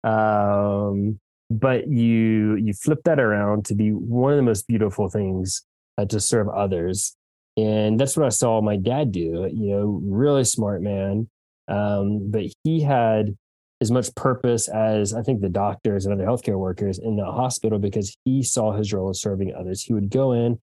Um, 0.03 1.19
but 1.49 1.87
you 1.87 2.55
you 2.55 2.73
flip 2.73 2.99
that 3.05 3.19
around 3.19 3.65
to 3.65 3.75
be 3.75 3.91
one 3.91 4.33
of 4.33 4.37
the 4.37 4.43
most 4.43 4.67
beautiful 4.67 5.09
things 5.09 5.63
uh, 5.97 6.05
to 6.05 6.19
serve 6.19 6.47
others 6.49 7.15
and 7.59 7.99
that's 7.99 8.15
what 8.15 8.25
I 8.25 8.29
saw 8.29 8.61
my 8.61 8.77
dad 8.77 9.11
do, 9.11 9.49
you 9.51 9.71
know, 9.71 10.01
really 10.03 10.45
smart 10.45 10.81
man. 10.81 11.29
Um, 11.67 12.31
but 12.31 12.43
he 12.63 12.81
had 12.81 13.35
as 13.81 13.91
much 13.91 14.13
purpose 14.15 14.69
as 14.69 15.13
I 15.13 15.23
think 15.23 15.41
the 15.41 15.49
doctors 15.49 16.05
and 16.05 16.13
other 16.13 16.25
healthcare 16.25 16.57
workers 16.57 16.99
in 16.99 17.17
the 17.17 17.25
hospital 17.25 17.77
because 17.77 18.15
he 18.23 18.43
saw 18.43 18.71
his 18.71 18.93
role 18.93 19.09
as 19.09 19.21
serving 19.21 19.53
others. 19.53 19.81
He 19.81 19.93
would 19.93 20.09
go 20.09 20.31
in, 20.31 20.59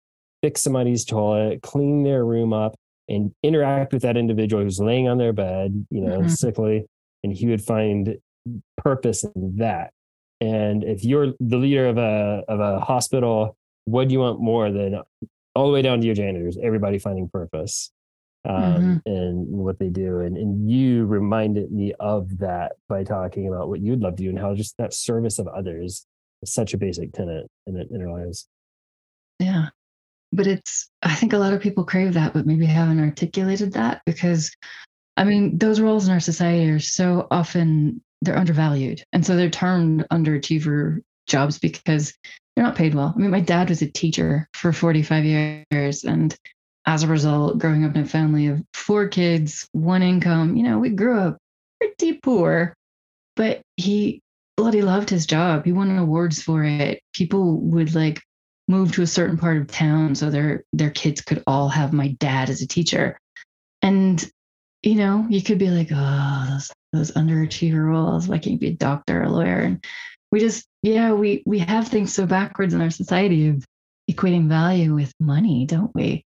fix 0.45 0.61
somebody's 0.61 1.07
toilet, 1.07 1.63
clean 1.63 2.03
their 2.03 2.23
room 2.23 2.53
up, 2.53 2.75
and 3.09 3.33
interact 3.43 3.95
with 3.95 4.03
that 4.03 4.19
individual 4.19 4.63
who's 4.63 4.79
laying 4.79 5.09
on 5.09 5.17
their 5.17 5.33
bed, 5.33 5.87
you 5.89 6.03
know, 6.03 6.19
mm-hmm. 6.19 6.29
sickly, 6.29 6.85
and 7.23 7.33
he 7.33 7.47
would 7.47 7.63
find 7.63 8.19
purpose 8.77 9.25
in 9.25 9.57
that. 9.57 9.91
And 10.43 10.85
if 10.85 11.03
you're 11.03 11.33
the 11.41 11.57
leader 11.57 11.87
of 11.87 11.97
a 11.97 12.43
of 12.47 12.61
a 12.61 12.81
hospital, 12.81 13.57
what 13.87 14.09
do 14.09 14.13
you 14.13 14.21
want 14.21 14.39
more 14.39 14.71
than 14.71 15.01
all 15.55 15.67
the 15.67 15.73
way 15.73 15.81
down 15.81 16.01
to 16.01 16.07
your 16.07 16.15
janitors, 16.15 16.59
everybody 16.63 16.99
finding 16.99 17.31
purpose 17.31 17.91
um, 18.47 18.63
mm-hmm. 18.63 18.97
and 19.07 19.47
what 19.47 19.79
they 19.79 19.89
do. 19.89 20.21
And, 20.21 20.37
and 20.37 20.71
you 20.71 21.07
reminded 21.07 21.73
me 21.73 21.95
of 22.01 22.39
that 22.39 22.73
by 22.89 23.03
talking 23.05 23.49
about 23.49 23.69
what 23.69 23.81
you'd 23.81 24.01
love 24.01 24.17
to 24.17 24.25
do 24.25 24.29
and 24.29 24.39
how 24.39 24.55
just 24.55 24.77
that 24.77 24.93
service 24.93 25.39
of 25.39 25.47
others 25.49 26.07
is 26.43 26.53
such 26.53 26.75
a 26.75 26.79
basic 26.79 27.13
tenet 27.13 27.47
in, 27.67 27.77
in 27.91 28.03
our 28.03 28.21
lives. 28.21 28.47
Yeah. 29.39 29.69
But 30.35 30.47
it's, 30.47 30.89
I 31.03 31.15
think 31.15 31.33
a 31.33 31.39
lot 31.39 31.53
of 31.53 31.61
people 31.61 31.85
crave 31.85 32.15
that, 32.15 32.35
but 32.35 32.47
maybe 32.47 32.67
haven't 32.67 33.01
articulated 33.01 33.73
that 33.75 34.03
because, 34.05 34.55
I 35.17 35.25
mean, 35.25 35.59
those 35.59 35.81
roles 35.81 36.07
in 36.07 36.13
our 36.13 36.21
society 36.21 36.69
are 36.71 36.81
so 36.81 37.27
often 37.31 38.03
they're 38.23 38.39
undervalued. 38.39 39.03
And 39.13 39.25
so 39.25 39.37
they're 39.37 39.51
termed 39.51 40.07
underachiever 40.11 41.01
jobs 41.27 41.59
because 41.59 42.15
they're 42.55 42.65
not 42.65 42.77
paid 42.77 42.95
well. 42.95 43.13
I 43.15 43.21
mean, 43.21 43.31
my 43.31 43.41
dad 43.41 43.69
was 43.69 43.83
a 43.83 43.91
teacher 43.91 44.49
for 44.55 44.73
45 44.73 45.25
years. 45.25 46.05
And 46.05 46.35
as 46.87 47.03
a 47.03 47.09
result, 47.09 47.59
growing 47.59 47.85
up 47.85 47.95
in 47.95 48.03
a 48.03 48.07
family 48.07 48.47
of 48.49 48.63
four 48.73 49.09
kids, 49.09 49.69
one 49.73 50.03
income, 50.03 50.57
you 50.57 50.63
know, 50.63 50.79
we 50.79 50.91
grew 50.91 51.19
up 51.19 51.39
pretty 51.81 52.15
poor, 52.15 52.75
but 53.37 53.61
he 53.77 54.21
bloody 54.57 54.83
loved 54.83 55.11
his 55.11 55.27
job. 55.27 55.65
He 55.65 55.73
won 55.73 55.97
awards 55.97 56.43
for 56.43 56.65
it. 56.65 57.01
People 57.13 57.61
would 57.61 57.95
like 57.95 58.21
move 58.69 58.93
to 58.93 59.03
a 59.03 59.07
certain 59.07 59.37
part 59.37 59.59
of 59.59 59.67
town 59.67 60.15
so 60.15 60.31
their 60.31 60.65
their 60.73 60.91
kids 60.91 61.21
could 61.21 61.43
all 61.47 61.69
have 61.69 61.93
my 61.93 62.09
dad 62.19 62.51
as 62.51 62.63
a 62.63 62.67
teacher. 62.67 63.19
And 63.83 64.25
you 64.83 64.97
know, 64.97 65.27
you 65.31 65.43
could 65.43 65.59
be 65.59 65.71
like, 65.71 65.89
oh, 65.93 66.47
those 66.51 66.73
those 66.93 67.13
underachiever 67.13 67.85
roles. 67.85 68.29
Why 68.29 68.39
can't 68.39 68.53
you 68.53 68.59
be 68.59 68.69
a 68.69 68.73
doctor, 68.73 69.21
or 69.21 69.25
a 69.25 69.31
lawyer? 69.31 69.61
And 69.61 69.85
we 70.35 70.41
just 70.41 70.67
yeah 70.83 71.13
we 71.13 71.45
we 71.47 71.61
have 71.61 71.87
things 71.87 72.13
so 72.13 72.27
backwards 72.27 72.75
in 72.75 72.81
our 72.81 72.91
society 72.91 73.51
of 73.51 73.65
equating 74.11 74.49
value 74.49 74.93
with 74.93 75.13
money 75.21 75.65
don't 75.65 75.95
we 75.95 76.25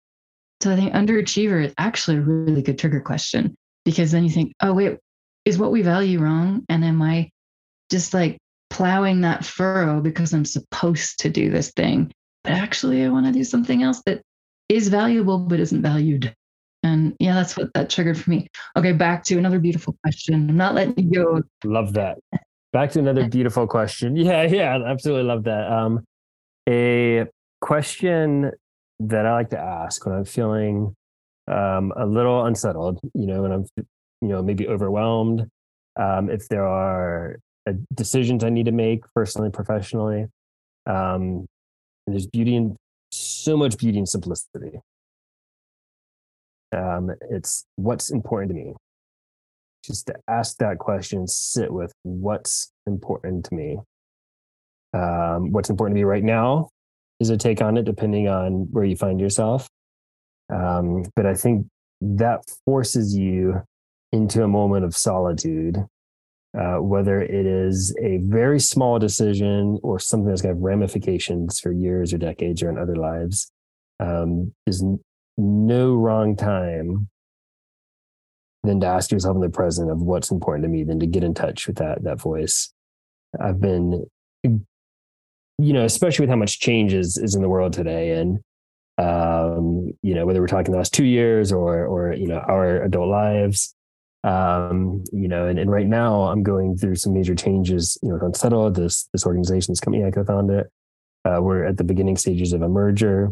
so 0.62 0.72
i 0.72 0.76
think 0.76 0.92
underachiever 0.92 1.64
is 1.64 1.74
actually 1.76 2.16
a 2.16 2.20
really 2.20 2.62
good 2.62 2.78
trigger 2.78 3.00
question 3.00 3.56
because 3.84 4.12
then 4.12 4.22
you 4.22 4.30
think 4.30 4.52
oh 4.62 4.72
wait 4.72 4.96
is 5.44 5.58
what 5.58 5.72
we 5.72 5.82
value 5.82 6.20
wrong 6.20 6.64
and 6.68 6.84
am 6.84 7.02
i 7.02 7.28
just 7.90 8.14
like 8.14 8.38
plowing 8.70 9.22
that 9.22 9.44
furrow 9.44 10.00
because 10.00 10.32
i'm 10.32 10.44
supposed 10.44 11.18
to 11.18 11.28
do 11.28 11.50
this 11.50 11.72
thing 11.72 12.08
actually 12.48 13.04
i 13.04 13.08
want 13.08 13.26
to 13.26 13.32
do 13.32 13.44
something 13.44 13.82
else 13.82 14.02
that 14.06 14.22
is 14.68 14.88
valuable 14.88 15.38
but 15.38 15.60
isn't 15.60 15.82
valued 15.82 16.34
and 16.82 17.14
yeah 17.20 17.34
that's 17.34 17.56
what 17.56 17.72
that 17.74 17.88
triggered 17.88 18.18
for 18.18 18.30
me 18.30 18.48
okay 18.76 18.92
back 18.92 19.24
to 19.24 19.38
another 19.38 19.58
beautiful 19.58 19.96
question 20.04 20.34
i'm 20.34 20.56
not 20.56 20.74
letting 20.74 20.94
you 20.98 21.24
go 21.24 21.42
love 21.64 21.92
that 21.92 22.18
Back 22.76 22.90
to 22.90 22.98
another 22.98 23.26
beautiful 23.30 23.66
question. 23.66 24.16
Yeah, 24.16 24.42
yeah, 24.42 24.78
absolutely 24.86 25.24
love 25.24 25.44
that. 25.44 25.72
Um, 25.72 26.04
a 26.68 27.24
question 27.62 28.50
that 29.00 29.24
I 29.24 29.32
like 29.32 29.48
to 29.50 29.58
ask 29.58 30.04
when 30.04 30.14
I'm 30.14 30.26
feeling 30.26 30.94
um, 31.48 31.94
a 31.96 32.04
little 32.04 32.44
unsettled, 32.44 33.00
you 33.14 33.26
know, 33.26 33.40
when 33.40 33.52
I'm, 33.52 33.64
you 33.76 34.28
know, 34.28 34.42
maybe 34.42 34.68
overwhelmed. 34.68 35.48
Um, 35.98 36.28
if 36.28 36.48
there 36.48 36.66
are 36.66 37.38
uh, 37.66 37.72
decisions 37.94 38.44
I 38.44 38.50
need 38.50 38.66
to 38.66 38.72
make 38.72 39.04
personally, 39.14 39.48
professionally, 39.48 40.26
um, 40.84 41.46
and 42.06 42.14
there's 42.14 42.26
beauty 42.26 42.56
in 42.56 42.76
so 43.10 43.56
much 43.56 43.78
beauty 43.78 43.98
and 43.98 44.08
simplicity. 44.08 44.80
Um, 46.76 47.10
it's 47.30 47.64
what's 47.76 48.10
important 48.10 48.50
to 48.50 48.54
me 48.54 48.74
just 49.84 50.06
to 50.08 50.14
ask 50.28 50.56
that 50.58 50.78
question, 50.78 51.26
sit 51.28 51.72
with 51.72 51.92
what's 52.02 52.72
important 52.86 53.44
to 53.46 53.54
me. 53.54 53.78
Um, 54.92 55.52
what's 55.52 55.70
important 55.70 55.94
to 55.96 56.00
me 56.00 56.04
right 56.04 56.24
now 56.24 56.70
is 57.20 57.30
a 57.30 57.36
take 57.36 57.62
on 57.62 57.76
it, 57.76 57.84
depending 57.84 58.28
on 58.28 58.68
where 58.72 58.84
you 58.84 58.96
find 58.96 59.20
yourself. 59.20 59.68
Um, 60.52 61.04
but 61.14 61.26
I 61.26 61.34
think 61.34 61.66
that 62.00 62.44
forces 62.64 63.14
you 63.14 63.62
into 64.12 64.42
a 64.42 64.48
moment 64.48 64.84
of 64.84 64.96
solitude 64.96 65.84
uh, 66.58 66.76
whether 66.76 67.20
it 67.20 67.46
is 67.46 67.94
a 68.02 68.18
very 68.24 68.58
small 68.58 68.98
decision 68.98 69.78
or 69.82 69.98
something 69.98 70.28
that's 70.28 70.42
going 70.42 70.54
to 70.54 70.58
have 70.58 70.64
ramifications 70.64 71.60
for 71.60 71.70
years 71.70 72.14
or 72.14 72.18
decades 72.18 72.62
or 72.62 72.70
in 72.70 72.78
other 72.78 72.96
lives, 72.96 73.50
um, 74.00 74.52
is 74.66 74.84
no 75.36 75.94
wrong 75.94 76.34
time 76.34 77.08
than 78.62 78.80
to 78.80 78.86
ask 78.86 79.12
yourself 79.12 79.34
in 79.34 79.42
the 79.42 79.50
present 79.50 79.90
of 79.90 80.00
what's 80.00 80.30
important 80.30 80.64
to 80.64 80.68
me, 80.68 80.82
than 80.82 80.98
to 81.00 81.06
get 81.06 81.22
in 81.22 81.34
touch 81.34 81.66
with 81.66 81.76
that 81.76 82.02
that 82.04 82.20
voice. 82.20 82.72
I've 83.38 83.60
been, 83.60 84.06
you 84.42 84.62
know, 85.58 85.84
especially 85.84 86.24
with 86.24 86.30
how 86.30 86.36
much 86.36 86.58
change 86.58 86.92
is, 86.92 87.18
is 87.18 87.34
in 87.34 87.42
the 87.42 87.48
world 87.48 87.72
today, 87.72 88.12
and 88.12 88.40
um, 88.98 89.92
you 90.02 90.14
know, 90.14 90.24
whether 90.24 90.40
we're 90.40 90.46
talking 90.46 90.72
the 90.72 90.78
last 90.78 90.94
two 90.94 91.04
years 91.04 91.52
or 91.52 91.84
or 91.86 92.12
you 92.14 92.28
know 92.28 92.38
our 92.38 92.82
adult 92.82 93.08
lives, 93.08 93.74
um, 94.26 95.04
you 95.12 95.28
know, 95.28 95.46
and, 95.46 95.58
and 95.58 95.70
right 95.70 95.86
now 95.86 96.22
I'm 96.24 96.42
going 96.42 96.76
through 96.76 96.96
some 96.96 97.14
major 97.14 97.34
changes. 97.34 97.96
You 98.02 98.10
know, 98.10 98.18
Unsettled, 98.20 98.74
this 98.74 99.08
this 99.12 99.24
organization, 99.24 99.72
this 99.72 99.80
company 99.80 100.04
I 100.04 100.10
co-founded, 100.10 100.66
uh, 101.24 101.38
we're 101.40 101.64
at 101.64 101.76
the 101.76 101.84
beginning 101.84 102.16
stages 102.16 102.52
of 102.52 102.60
a 102.60 102.68
merger. 102.68 103.26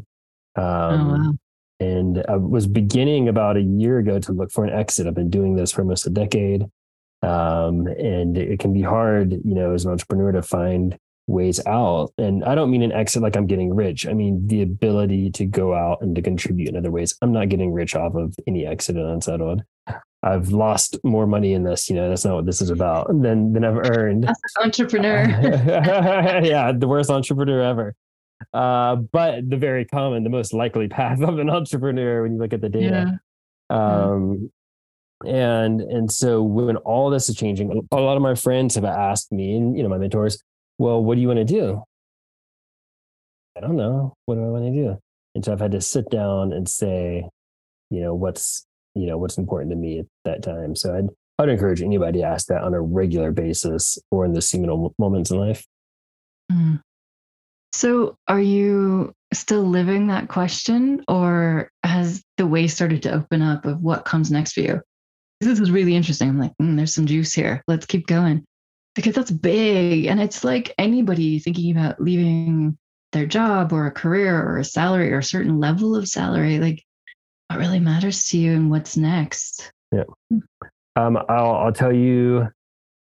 Um, 0.56 0.64
oh, 0.64 1.18
wow. 1.18 1.32
And 1.80 2.24
I 2.28 2.36
was 2.36 2.68
beginning 2.68 3.28
about 3.28 3.56
a 3.56 3.62
year 3.62 3.98
ago 3.98 4.20
to 4.20 4.32
look 4.32 4.52
for 4.52 4.64
an 4.64 4.72
exit. 4.72 5.08
I've 5.08 5.14
been 5.14 5.30
doing 5.30 5.56
this 5.56 5.72
for 5.72 5.82
almost 5.82 6.06
a 6.06 6.10
decade. 6.10 6.64
Um, 7.22 7.86
and 7.86 8.38
it 8.38 8.60
can 8.60 8.72
be 8.72 8.82
hard, 8.82 9.32
you 9.32 9.54
know, 9.54 9.72
as 9.72 9.84
an 9.84 9.90
entrepreneur 9.90 10.30
to 10.32 10.42
find 10.42 10.96
ways 11.26 11.58
out. 11.66 12.12
And 12.18 12.44
I 12.44 12.54
don't 12.54 12.70
mean 12.70 12.82
an 12.82 12.92
exit 12.92 13.22
like 13.22 13.34
I'm 13.34 13.46
getting 13.46 13.74
rich. 13.74 14.06
I 14.06 14.12
mean 14.12 14.46
the 14.46 14.62
ability 14.62 15.30
to 15.32 15.46
go 15.46 15.74
out 15.74 16.02
and 16.02 16.14
to 16.14 16.22
contribute 16.22 16.68
in 16.68 16.76
other 16.76 16.90
ways. 16.90 17.16
I'm 17.20 17.32
not 17.32 17.48
getting 17.48 17.72
rich 17.72 17.96
off 17.96 18.14
of 18.14 18.36
any 18.46 18.64
exit 18.64 18.96
and 18.96 19.10
unsettled. 19.10 19.62
I've 20.24 20.48
lost 20.48 20.96
more 21.04 21.26
money 21.26 21.52
in 21.52 21.64
this. 21.64 21.90
You 21.90 21.96
know, 21.96 22.08
that's 22.08 22.24
not 22.24 22.34
what 22.34 22.46
this 22.46 22.62
is 22.62 22.70
about. 22.70 23.08
Than 23.08 23.52
than 23.52 23.62
I've 23.62 23.76
earned. 23.90 24.28
entrepreneur. 24.60 25.24
yeah, 26.42 26.72
the 26.72 26.88
worst 26.88 27.10
entrepreneur 27.10 27.60
ever. 27.60 27.94
Uh, 28.52 28.96
but 28.96 29.48
the 29.48 29.56
very 29.56 29.84
common, 29.84 30.24
the 30.24 30.30
most 30.30 30.54
likely 30.54 30.88
path 30.88 31.20
of 31.20 31.38
an 31.38 31.50
entrepreneur 31.50 32.22
when 32.22 32.32
you 32.32 32.38
look 32.38 32.54
at 32.54 32.62
the 32.62 32.70
data. 32.70 33.20
Yeah. 33.70 33.76
Um, 33.76 34.50
and 35.26 35.82
and 35.82 36.10
so 36.10 36.42
when 36.42 36.76
all 36.78 37.10
this 37.10 37.28
is 37.28 37.36
changing, 37.36 37.86
a 37.92 37.96
lot 37.96 38.16
of 38.16 38.22
my 38.22 38.34
friends 38.34 38.74
have 38.76 38.84
asked 38.84 39.30
me, 39.30 39.54
and 39.56 39.76
you 39.76 39.82
know, 39.82 39.90
my 39.90 39.98
mentors, 39.98 40.42
well, 40.78 41.04
what 41.04 41.16
do 41.16 41.20
you 41.20 41.28
want 41.28 41.38
to 41.38 41.44
do? 41.44 41.82
I 43.56 43.60
don't 43.60 43.76
know. 43.76 44.14
What 44.24 44.36
do 44.36 44.42
I 44.42 44.48
want 44.48 44.64
to 44.64 44.72
do? 44.72 44.98
And 45.34 45.44
so 45.44 45.52
I've 45.52 45.60
had 45.60 45.72
to 45.72 45.80
sit 45.80 46.10
down 46.10 46.52
and 46.52 46.68
say, 46.68 47.28
you 47.90 48.00
know, 48.00 48.14
what's 48.14 48.66
you 48.94 49.06
know 49.06 49.18
what's 49.18 49.38
important 49.38 49.70
to 49.70 49.76
me 49.76 50.00
at 50.00 50.06
that 50.24 50.42
time. 50.42 50.76
So 50.76 50.94
I'd 50.94 51.08
I'd 51.38 51.48
encourage 51.48 51.82
anybody 51.82 52.20
to 52.20 52.26
ask 52.26 52.46
that 52.46 52.62
on 52.62 52.74
a 52.74 52.80
regular 52.80 53.32
basis 53.32 53.98
or 54.10 54.24
in 54.24 54.32
the 54.32 54.42
seminal 54.42 54.94
moments 54.98 55.30
in 55.30 55.38
life. 55.38 55.66
Mm. 56.50 56.80
So 57.72 58.16
are 58.28 58.40
you 58.40 59.12
still 59.32 59.64
living 59.64 60.06
that 60.06 60.28
question 60.28 61.02
or 61.08 61.70
has 61.82 62.22
the 62.36 62.46
way 62.46 62.68
started 62.68 63.02
to 63.02 63.12
open 63.12 63.42
up 63.42 63.64
of 63.64 63.82
what 63.82 64.04
comes 64.04 64.30
next 64.30 64.52
for 64.52 64.60
you? 64.60 64.80
This 65.40 65.58
is 65.58 65.72
really 65.72 65.96
interesting. 65.96 66.28
I'm 66.28 66.38
like, 66.38 66.52
mm, 66.62 66.76
there's 66.76 66.94
some 66.94 67.06
juice 67.06 67.32
here. 67.32 67.62
Let's 67.66 67.86
keep 67.86 68.06
going 68.06 68.44
because 68.94 69.14
that's 69.14 69.32
big. 69.32 70.06
And 70.06 70.20
it's 70.20 70.44
like 70.44 70.72
anybody 70.78 71.40
thinking 71.40 71.76
about 71.76 72.00
leaving 72.00 72.78
their 73.12 73.26
job 73.26 73.72
or 73.72 73.86
a 73.86 73.92
career 73.92 74.40
or 74.40 74.58
a 74.58 74.64
salary 74.64 75.12
or 75.12 75.18
a 75.18 75.24
certain 75.24 75.58
level 75.58 75.96
of 75.96 76.08
salary, 76.08 76.60
like 76.60 76.84
what 77.54 77.60
really 77.60 77.80
matters 77.80 78.28
to 78.28 78.38
you 78.38 78.52
and 78.52 78.70
what's 78.70 78.96
next. 78.96 79.72
Yeah. 79.92 80.04
Um, 80.96 81.16
I'll, 81.28 81.54
I'll 81.54 81.72
tell 81.72 81.92
you 81.92 82.48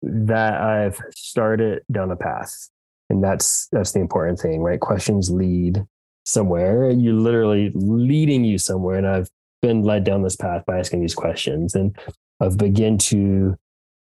that 0.03 0.61
I've 0.61 1.01
started 1.15 1.83
down 1.91 2.11
a 2.11 2.17
path 2.17 2.69
and 3.09 3.25
that's, 3.25 3.69
that's 3.73 3.93
the 3.93 4.01
important 4.01 4.39
thing, 4.39 4.61
right? 4.61 4.81
Questions 4.81 5.31
lead 5.31 5.83
somewhere. 6.27 6.91
You're 6.91 7.15
literally 7.15 7.73
leading 7.75 8.45
you 8.45 8.59
somewhere. 8.59 8.97
And 8.97 9.07
I've 9.07 9.29
been 9.63 9.83
led 9.83 10.05
down 10.05 10.23
this 10.23 10.37
path 10.37 10.65
by 10.67 10.79
asking 10.79 11.01
these 11.01 11.15
questions 11.15 11.75
and 11.75 11.97
I've 12.41 12.59
begun 12.59 12.99
to 12.99 13.57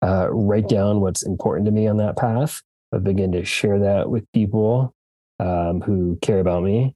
uh, 0.03 0.27
write 0.31 0.67
down 0.67 1.01
what's 1.01 1.23
important 1.23 1.65
to 1.65 1.71
me 1.71 1.87
on 1.87 1.97
that 1.97 2.17
path. 2.17 2.61
I 2.93 2.97
begin 2.97 3.31
to 3.33 3.45
share 3.45 3.79
that 3.79 4.09
with 4.09 4.25
people 4.33 4.93
um, 5.39 5.81
who 5.81 6.17
care 6.21 6.39
about 6.39 6.63
me. 6.63 6.95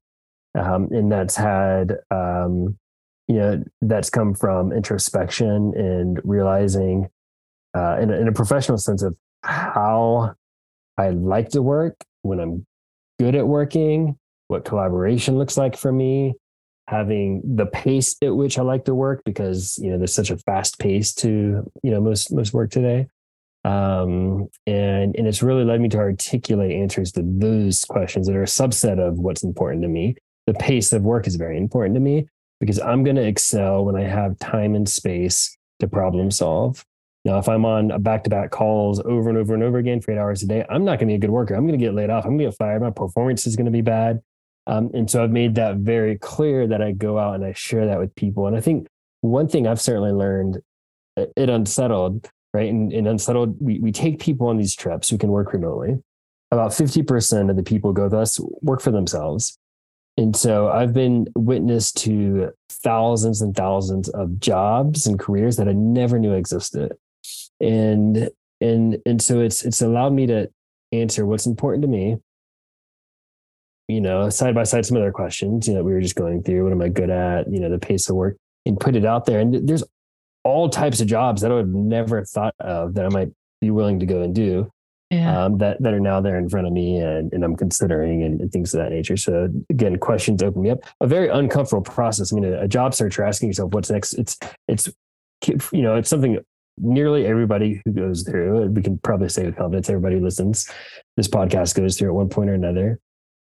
Um, 0.58 0.88
and 0.92 1.12
that's 1.12 1.36
had, 1.36 1.98
um, 2.10 2.78
you 3.28 3.36
know, 3.36 3.64
that's 3.82 4.10
come 4.10 4.34
from 4.34 4.72
introspection 4.72 5.74
and 5.76 6.20
realizing 6.24 7.10
uh, 7.76 7.98
in, 8.00 8.12
a, 8.12 8.18
in 8.18 8.28
a 8.28 8.32
professional 8.32 8.78
sense 8.78 9.02
of 9.02 9.16
how 9.44 10.36
I 10.98 11.10
like 11.10 11.50
to 11.50 11.62
work, 11.62 11.96
when 12.22 12.40
I'm 12.40 12.66
good 13.20 13.36
at 13.36 13.48
working, 13.48 14.18
what 14.48 14.66
collaboration 14.66 15.38
looks 15.38 15.58
like 15.58 15.76
for 15.76 15.92
me, 15.92 16.36
having 16.88 17.42
the 17.56 17.66
pace 17.66 18.16
at 18.22 18.36
which 18.36 18.60
I 18.60 18.62
like 18.62 18.86
to 18.86 18.96
work 18.96 19.24
because 19.26 19.80
you 19.82 19.90
know 19.90 19.98
there's 19.98 20.14
such 20.14 20.30
a 20.30 20.38
fast 20.38 20.78
pace 20.78 21.14
to 21.16 21.70
you 21.82 21.92
know 21.92 22.00
most 22.00 22.32
most 22.32 22.54
work 22.54 22.72
today. 22.72 23.08
Um, 23.64 24.48
and 24.68 25.16
and 25.18 25.28
it's 25.28 25.42
really 25.42 25.64
led 25.64 25.82
me 25.82 25.90
to 25.90 25.98
articulate 25.98 26.72
answers 26.72 27.12
to 27.14 27.24
those 27.26 27.84
questions 27.86 28.28
that 28.28 28.36
are 28.36 28.44
a 28.44 28.48
subset 28.48 29.00
of 29.00 29.18
what's 29.18 29.44
important 29.44 29.82
to 29.82 29.88
me. 29.88 30.16
The 30.46 30.54
pace 30.54 30.94
of 30.94 31.02
work 31.02 31.26
is 31.26 31.36
very 31.36 31.58
important 31.58 31.96
to 31.96 32.00
me 32.00 32.28
because 32.60 32.80
I'm 32.80 33.04
going 33.04 33.16
to 33.18 33.26
excel 33.26 33.86
when 33.86 33.96
I 33.96 34.04
have 34.04 34.40
time 34.40 34.76
and 34.76 34.88
space 34.88 35.58
to 35.80 35.88
problem 35.88 36.32
solve. 36.32 36.86
Now, 37.26 37.40
if 37.40 37.50
I'm 37.50 37.66
on 37.66 38.02
back 38.04 38.24
to 38.26 38.30
back 38.30 38.52
calls 38.52 39.00
over 39.00 39.30
and 39.30 39.38
over 39.38 39.56
and 39.56 39.64
over 39.64 39.80
again 39.80 40.00
for 40.00 40.12
eight 40.12 40.20
hours 40.20 40.44
a 40.44 40.48
day, 40.48 40.64
I'm 40.70 40.86
not 40.86 41.00
going 41.00 41.08
to 41.08 41.14
be 41.14 41.16
a 41.16 41.20
good 41.20 41.32
worker. 41.32 41.56
I'm 41.56 41.66
going 41.66 41.78
to 41.78 41.84
get 41.84 41.96
laid 41.96 42.12
off. 42.12 42.24
I'm 42.24 42.32
going 42.32 42.40
to 42.40 42.46
get 42.46 42.58
fired. 42.58 42.82
My 42.82 42.92
performance 42.92 43.48
is 43.48 43.56
going 43.56 43.66
to 43.66 43.72
be 43.72 43.82
bad. 43.82 44.22
Um, 44.68 44.92
and 44.94 45.10
so 45.10 45.24
I've 45.24 45.32
made 45.32 45.56
that 45.56 45.78
very 45.78 46.18
clear 46.18 46.68
that 46.68 46.82
I 46.82 46.92
go 46.92 47.18
out 47.18 47.36
and 47.36 47.44
I 47.44 47.54
share 47.54 47.88
that 47.88 48.00
with 48.00 48.16
people. 48.16 48.48
And 48.48 48.56
I 48.56 48.62
think 48.62 48.88
one 49.22 49.48
thing 49.48 49.68
I've 49.68 49.82
certainly 49.82 50.12
learned 50.12 50.62
it 51.18 51.50
unsettled, 51.50 52.30
right? 52.54 52.70
And, 52.70 52.92
and 52.94 53.08
unsettled, 53.08 53.58
we, 53.60 53.80
we 53.80 53.92
take 53.92 54.20
people 54.20 54.48
on 54.48 54.58
these 54.58 54.76
trips 54.76 55.10
who 55.10 55.18
can 55.18 55.30
work 55.30 55.54
remotely. 55.54 56.02
About 56.52 56.72
50% 56.72 57.50
of 57.50 57.56
the 57.56 57.64
people 57.64 57.92
go 57.92 58.04
with 58.04 58.14
us 58.14 58.40
work 58.62 58.82
for 58.82 58.92
themselves. 58.92 59.58
And 60.18 60.36
so 60.36 60.70
I've 60.70 60.94
been 60.94 61.28
witness 61.36 61.92
to 61.94 62.52
thousands 62.70 63.42
and 63.42 63.56
thousands 63.56 64.08
of 64.10 64.40
jobs 64.40 65.08
and 65.08 65.20
careers 65.20 65.58
that 65.58 65.68
I 65.68 65.74
never 65.74 66.20
knew 66.20 66.34
existed. 66.34 66.94
And 67.60 68.30
and 68.62 68.98
and 69.06 69.22
so 69.22 69.42
it's 69.42 69.66
it's 69.66 69.82
allowed 69.82 70.14
me 70.14 70.28
to 70.28 70.50
answer 70.94 71.26
what's 71.26 71.46
important 71.46 71.82
to 71.82 71.88
me 71.88 72.18
you 73.88 74.02
know, 74.02 74.30
side 74.30 74.56
by 74.56 74.64
side 74.64 74.86
some 74.86 74.98
other 74.98 75.12
questions, 75.12 75.68
you 75.68 75.74
know, 75.74 75.84
we 75.84 75.94
were 75.94 76.02
just 76.02 76.16
going 76.16 76.42
through 76.42 76.64
what 76.64 76.72
am 76.72 76.82
I 76.82 76.90
good 76.90 77.10
at, 77.10 77.52
you 77.52 77.60
know, 77.60 77.70
the 77.70 77.78
pace 77.80 78.10
of 78.10 78.16
work 78.16 78.38
and 78.66 78.80
put 78.80 78.96
it 78.96 79.06
out 79.06 79.26
there. 79.26 79.40
And 79.40 79.68
there's 79.68 79.84
all 80.44 80.70
types 80.70 81.02
of 81.02 81.08
jobs 81.08 81.42
that 81.42 81.52
I 81.52 81.56
would 81.56 81.66
have 81.66 81.76
never 81.76 82.24
thought 82.26 82.56
of 82.60 82.96
that 82.96 83.06
I 83.06 83.10
might 83.10 83.30
be 83.62 83.72
willing 83.72 84.00
to 84.00 84.06
go 84.06 84.22
and 84.22 84.34
do. 84.34 84.72
Yeah. 85.12 85.46
Um, 85.46 85.60
that 85.60 85.82
that 85.84 85.94
are 85.94 86.00
now 86.00 86.20
there 86.20 86.38
in 86.38 86.50
front 86.50 86.66
of 86.66 86.74
me 86.74 86.98
and, 86.98 87.32
and 87.32 87.44
I'm 87.44 87.56
considering 87.56 88.24
and, 88.24 88.42
and, 88.42 88.52
things 88.52 88.74
of 88.74 88.80
that 88.80 88.92
nature. 88.92 89.16
So 89.16 89.50
again, 89.70 89.98
questions 89.98 90.42
open 90.42 90.64
me 90.64 90.72
up. 90.72 90.80
A 91.00 91.06
very 91.06 91.30
uncomfortable 91.30 91.84
process. 91.84 92.34
I 92.34 92.36
mean, 92.36 92.52
a, 92.52 92.62
a 92.62 92.68
job 92.68 92.96
search, 92.96 93.18
you're 93.18 93.28
asking 93.28 93.50
yourself 93.50 93.72
what's 93.72 93.92
next. 93.92 94.14
It's 94.14 94.38
it's 94.68 94.90
you 95.48 95.84
know, 95.84 95.96
it's 95.96 96.10
something 96.10 96.40
nearly 96.78 97.26
everybody 97.26 97.82
who 97.86 97.92
goes 97.92 98.24
through. 98.24 98.68
We 98.68 98.82
can 98.82 98.98
probably 99.00 99.30
say 99.30 99.46
with 99.46 99.58
confidence, 99.58 99.90
everybody 99.90 100.20
listens, 100.20 100.70
this 101.18 101.28
podcast 101.28 101.76
goes 101.76 101.98
through 101.98 102.10
at 102.10 102.16
one 102.16 102.30
point 102.30 102.50
or 102.50 102.54
another. 102.54 103.00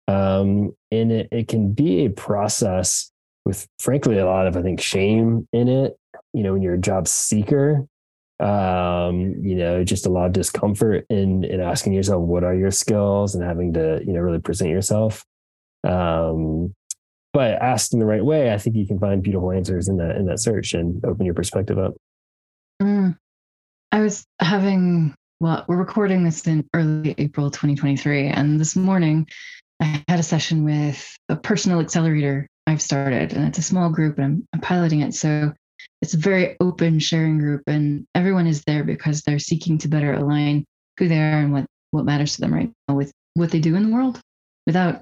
Um, 0.08 0.76
and 0.92 1.12
it, 1.12 1.30
it 1.32 1.48
can 1.48 1.74
be 1.74 2.06
a 2.06 2.10
process 2.10 3.12
with, 3.46 3.68
frankly, 3.80 4.18
a 4.18 4.26
lot 4.26 4.48
of, 4.48 4.58
I 4.58 4.62
think, 4.62 4.82
shame 4.82 5.48
in 5.54 5.68
it. 5.68 5.98
You 6.34 6.44
know, 6.44 6.54
when 6.54 6.62
you're 6.62 6.76
a 6.76 6.80
job 6.80 7.08
seeker, 7.08 7.86
um, 8.44 9.36
you 9.42 9.56
know, 9.56 9.86
just 9.86 10.06
a 10.06 10.10
lot 10.10 10.26
of 10.26 10.34
discomfort 10.34 11.06
in 11.10 11.46
in 11.46 11.62
asking 11.62 11.94
yourself 11.94 12.22
what 12.22 12.44
are 12.44 12.54
your 12.54 12.72
skills 12.72 13.36
and 13.36 13.44
having 13.44 13.74
to, 13.74 14.02
you 14.06 14.12
know, 14.12 14.20
really 14.20 14.40
present 14.40 14.70
yourself. 14.70 15.24
Um, 15.86 16.74
but 17.32 17.54
asked 17.62 17.94
in 17.94 18.00
the 18.00 18.06
right 18.06 18.24
way, 18.24 18.54
I 18.54 18.58
think 18.58 18.76
you 18.76 18.86
can 18.86 19.00
find 19.00 19.24
beautiful 19.24 19.52
answers 19.52 19.88
in 19.88 19.98
that 19.98 20.18
in 20.18 20.26
that 20.26 20.40
search 20.40 20.74
and 20.74 21.04
open 21.06 21.26
your 21.26 21.36
perspective 21.36 21.80
up. 21.80 21.94
Mm. 22.82 23.18
I 23.94 24.02
was 24.02 24.26
having 24.40 25.16
well, 25.40 25.64
we're 25.68 25.78
recording 25.78 26.26
this 26.26 26.46
in 26.46 26.68
early 26.74 27.16
April 27.18 27.50
2023, 27.50 28.28
and 28.28 28.60
this 28.60 28.76
morning 28.76 29.26
I 29.82 30.04
had 30.10 30.20
a 30.20 30.24
session 30.24 30.66
with 30.66 31.16
a 31.30 31.38
personal 31.38 31.80
accelerator 31.80 32.48
I've 32.68 32.82
started, 32.82 33.34
and 33.34 33.48
it's 33.48 33.58
a 33.58 33.64
small 33.64 33.90
group, 33.90 34.18
and 34.18 34.26
I'm, 34.26 34.48
I'm 34.54 34.62
piloting 34.62 35.02
it. 35.02 35.14
So 35.14 35.54
it's 36.02 36.14
a 36.14 36.18
very 36.18 36.56
open 36.60 37.00
sharing 37.00 37.40
group, 37.40 37.64
and 37.68 38.06
everyone 38.16 38.48
is 38.48 38.64
there 38.66 38.84
because 38.84 39.22
they're 39.22 39.40
seeking 39.40 39.78
to 39.80 39.88
better 39.88 40.14
align 40.14 40.66
who 40.98 41.08
they 41.08 41.20
are 41.20 41.40
and 41.40 41.52
what 41.52 41.66
what 41.92 42.06
matters 42.06 42.36
to 42.36 42.42
them 42.42 42.54
right 42.54 42.72
now 42.88 42.96
with 42.96 43.12
what 43.36 43.52
they 43.52 43.60
do 43.60 43.76
in 43.76 43.84
the 43.84 43.96
world, 43.96 44.20
without 44.66 45.02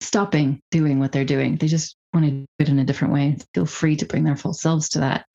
stopping 0.00 0.60
doing 0.70 0.98
what 0.98 1.12
they're 1.12 1.24
doing. 1.24 1.56
They 1.56 1.68
just 1.68 1.96
want 2.12 2.26
to 2.26 2.32
do 2.32 2.46
it 2.58 2.68
in 2.68 2.78
a 2.78 2.84
different 2.84 3.14
way. 3.14 3.36
Feel 3.54 3.66
free 3.66 3.96
to 3.96 4.06
bring 4.06 4.24
their 4.24 4.36
full 4.36 4.52
selves 4.52 4.90
to 4.90 5.00
that. 5.00 5.26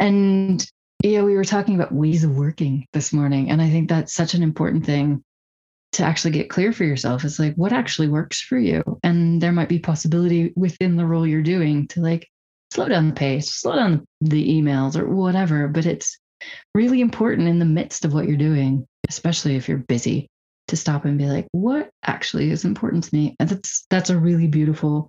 And 0.00 0.64
yeah, 1.02 1.22
we 1.22 1.34
were 1.34 1.44
talking 1.44 1.74
about 1.74 1.92
ways 1.92 2.24
of 2.24 2.36
working 2.36 2.86
this 2.92 3.12
morning. 3.12 3.50
And 3.50 3.60
I 3.60 3.70
think 3.70 3.88
that's 3.88 4.12
such 4.12 4.34
an 4.34 4.42
important 4.42 4.86
thing 4.86 5.22
to 5.92 6.02
actually 6.02 6.32
get 6.32 6.50
clear 6.50 6.72
for 6.72 6.84
yourself. 6.84 7.24
It's 7.24 7.38
like 7.38 7.54
what 7.54 7.72
actually 7.72 8.08
works 8.08 8.40
for 8.40 8.58
you. 8.58 8.82
And 9.02 9.40
there 9.40 9.52
might 9.52 9.68
be 9.68 9.78
possibility 9.78 10.52
within 10.56 10.96
the 10.96 11.06
role 11.06 11.26
you're 11.26 11.42
doing 11.42 11.86
to 11.88 12.00
like 12.00 12.28
slow 12.76 12.88
down 12.88 13.08
the 13.08 13.14
pace, 13.14 13.52
slow 13.54 13.74
down 13.74 14.06
the 14.20 14.60
emails 14.60 14.96
or 14.96 15.08
whatever. 15.08 15.66
But 15.66 15.86
it's 15.86 16.18
really 16.74 17.00
important 17.00 17.48
in 17.48 17.58
the 17.58 17.64
midst 17.64 18.04
of 18.04 18.12
what 18.12 18.28
you're 18.28 18.36
doing, 18.36 18.86
especially 19.08 19.56
if 19.56 19.66
you're 19.66 19.78
busy, 19.78 20.28
to 20.68 20.76
stop 20.76 21.06
and 21.06 21.16
be 21.16 21.24
like, 21.24 21.46
what 21.52 21.88
actually 22.04 22.50
is 22.50 22.66
important 22.66 23.04
to 23.04 23.14
me? 23.14 23.34
And 23.40 23.48
that's 23.48 23.86
that's 23.88 24.10
a 24.10 24.18
really 24.18 24.46
beautiful, 24.46 25.08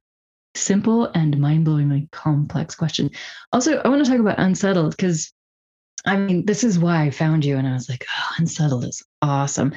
simple 0.56 1.06
and 1.08 1.38
mind-blowingly 1.38 2.10
complex 2.12 2.73
question. 2.73 3.12
Also, 3.51 3.80
I 3.80 3.89
want 3.89 4.06
to 4.06 4.10
talk 4.10 4.21
about 4.21 4.39
unsettled 4.39 4.95
because 4.95 5.34
I 6.06 6.15
mean, 6.15 6.45
this 6.45 6.63
is 6.63 6.80
why 6.80 7.03
I 7.03 7.10
found 7.10 7.43
you. 7.43 7.58
And 7.58 7.67
I 7.67 7.73
was 7.73 7.89
like, 7.89 8.06
oh, 8.10 8.30
unsettled 8.38 8.86
is 8.86 9.03
awesome. 9.21 9.73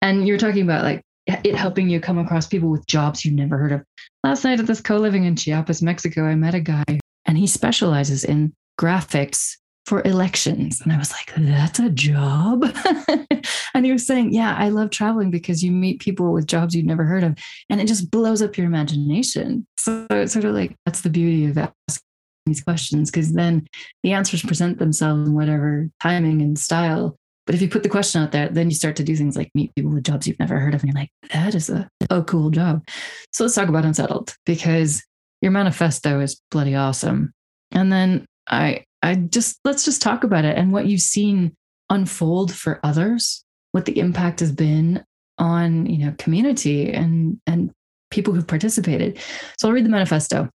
And 0.00 0.28
you 0.28 0.34
were 0.34 0.38
talking 0.38 0.62
about 0.62 0.84
like 0.84 1.02
it 1.26 1.56
helping 1.56 1.88
you 1.88 1.98
come 1.98 2.18
across 2.18 2.46
people 2.46 2.70
with 2.70 2.86
jobs 2.86 3.24
you've 3.24 3.34
never 3.34 3.58
heard 3.58 3.72
of. 3.72 3.82
Last 4.22 4.44
night 4.44 4.60
at 4.60 4.68
this 4.68 4.80
co 4.80 4.96
living 4.98 5.24
in 5.24 5.34
Chiapas, 5.34 5.82
Mexico, 5.82 6.24
I 6.24 6.36
met 6.36 6.54
a 6.54 6.60
guy 6.60 6.84
and 7.26 7.38
he 7.38 7.46
specializes 7.46 8.24
in 8.24 8.52
graphics 8.80 9.56
for 9.86 10.02
elections. 10.04 10.80
And 10.80 10.92
I 10.92 10.98
was 10.98 11.12
like, 11.12 11.32
that's 11.36 11.80
a 11.80 11.90
job. 11.90 12.64
and 13.74 13.84
he 13.84 13.92
was 13.92 14.06
saying, 14.06 14.32
yeah, 14.32 14.54
I 14.56 14.68
love 14.68 14.90
traveling 14.90 15.30
because 15.30 15.62
you 15.62 15.72
meet 15.72 16.00
people 16.00 16.32
with 16.32 16.46
jobs 16.46 16.74
you've 16.74 16.86
never 16.86 17.04
heard 17.04 17.24
of 17.24 17.36
and 17.68 17.80
it 17.80 17.88
just 17.88 18.10
blows 18.10 18.42
up 18.42 18.56
your 18.56 18.66
imagination. 18.66 19.66
So 19.78 20.06
it's 20.10 20.32
sort 20.32 20.44
of 20.44 20.54
like 20.54 20.76
that's 20.86 21.00
the 21.00 21.10
beauty 21.10 21.46
of 21.46 21.58
asking 21.58 22.02
these 22.46 22.62
questions 22.62 23.10
because 23.10 23.32
then 23.32 23.66
the 24.02 24.12
answers 24.12 24.42
present 24.42 24.78
themselves 24.78 25.28
in 25.28 25.34
whatever 25.34 25.88
timing 26.00 26.42
and 26.42 26.58
style. 26.58 27.16
But 27.44 27.56
if 27.56 27.62
you 27.62 27.68
put 27.68 27.82
the 27.82 27.88
question 27.88 28.22
out 28.22 28.30
there, 28.30 28.48
then 28.48 28.70
you 28.70 28.76
start 28.76 28.94
to 28.96 29.04
do 29.04 29.16
things 29.16 29.36
like 29.36 29.50
meet 29.54 29.74
people 29.74 29.90
with 29.90 30.04
jobs 30.04 30.28
you've 30.28 30.38
never 30.38 30.60
heard 30.60 30.74
of, 30.74 30.82
and 30.82 30.92
you're 30.92 31.00
like, 31.00 31.10
that 31.32 31.56
is 31.56 31.68
a, 31.68 31.88
a 32.08 32.22
cool 32.22 32.50
job. 32.50 32.86
So 33.32 33.42
let's 33.42 33.56
talk 33.56 33.68
about 33.68 33.84
unsettled 33.84 34.36
because 34.46 35.02
your 35.42 35.50
manifesto 35.50 36.20
is 36.20 36.40
bloody 36.50 36.74
awesome. 36.74 37.32
And 37.72 37.92
then 37.92 38.24
I 38.48 38.84
I 39.02 39.16
just 39.16 39.58
let's 39.64 39.84
just 39.84 40.00
talk 40.00 40.24
about 40.24 40.44
it 40.44 40.56
and 40.56 40.72
what 40.72 40.86
you've 40.86 41.00
seen 41.00 41.54
unfold 41.90 42.54
for 42.54 42.80
others, 42.82 43.44
what 43.72 43.84
the 43.84 43.98
impact 43.98 44.40
has 44.40 44.52
been 44.52 45.04
on, 45.38 45.86
you 45.86 45.98
know, 45.98 46.14
community 46.18 46.90
and 46.90 47.38
and 47.46 47.70
people 48.10 48.32
who've 48.32 48.46
participated. 48.46 49.18
So 49.58 49.68
I'll 49.68 49.74
read 49.74 49.84
the 49.84 49.90
manifesto. 49.90 50.48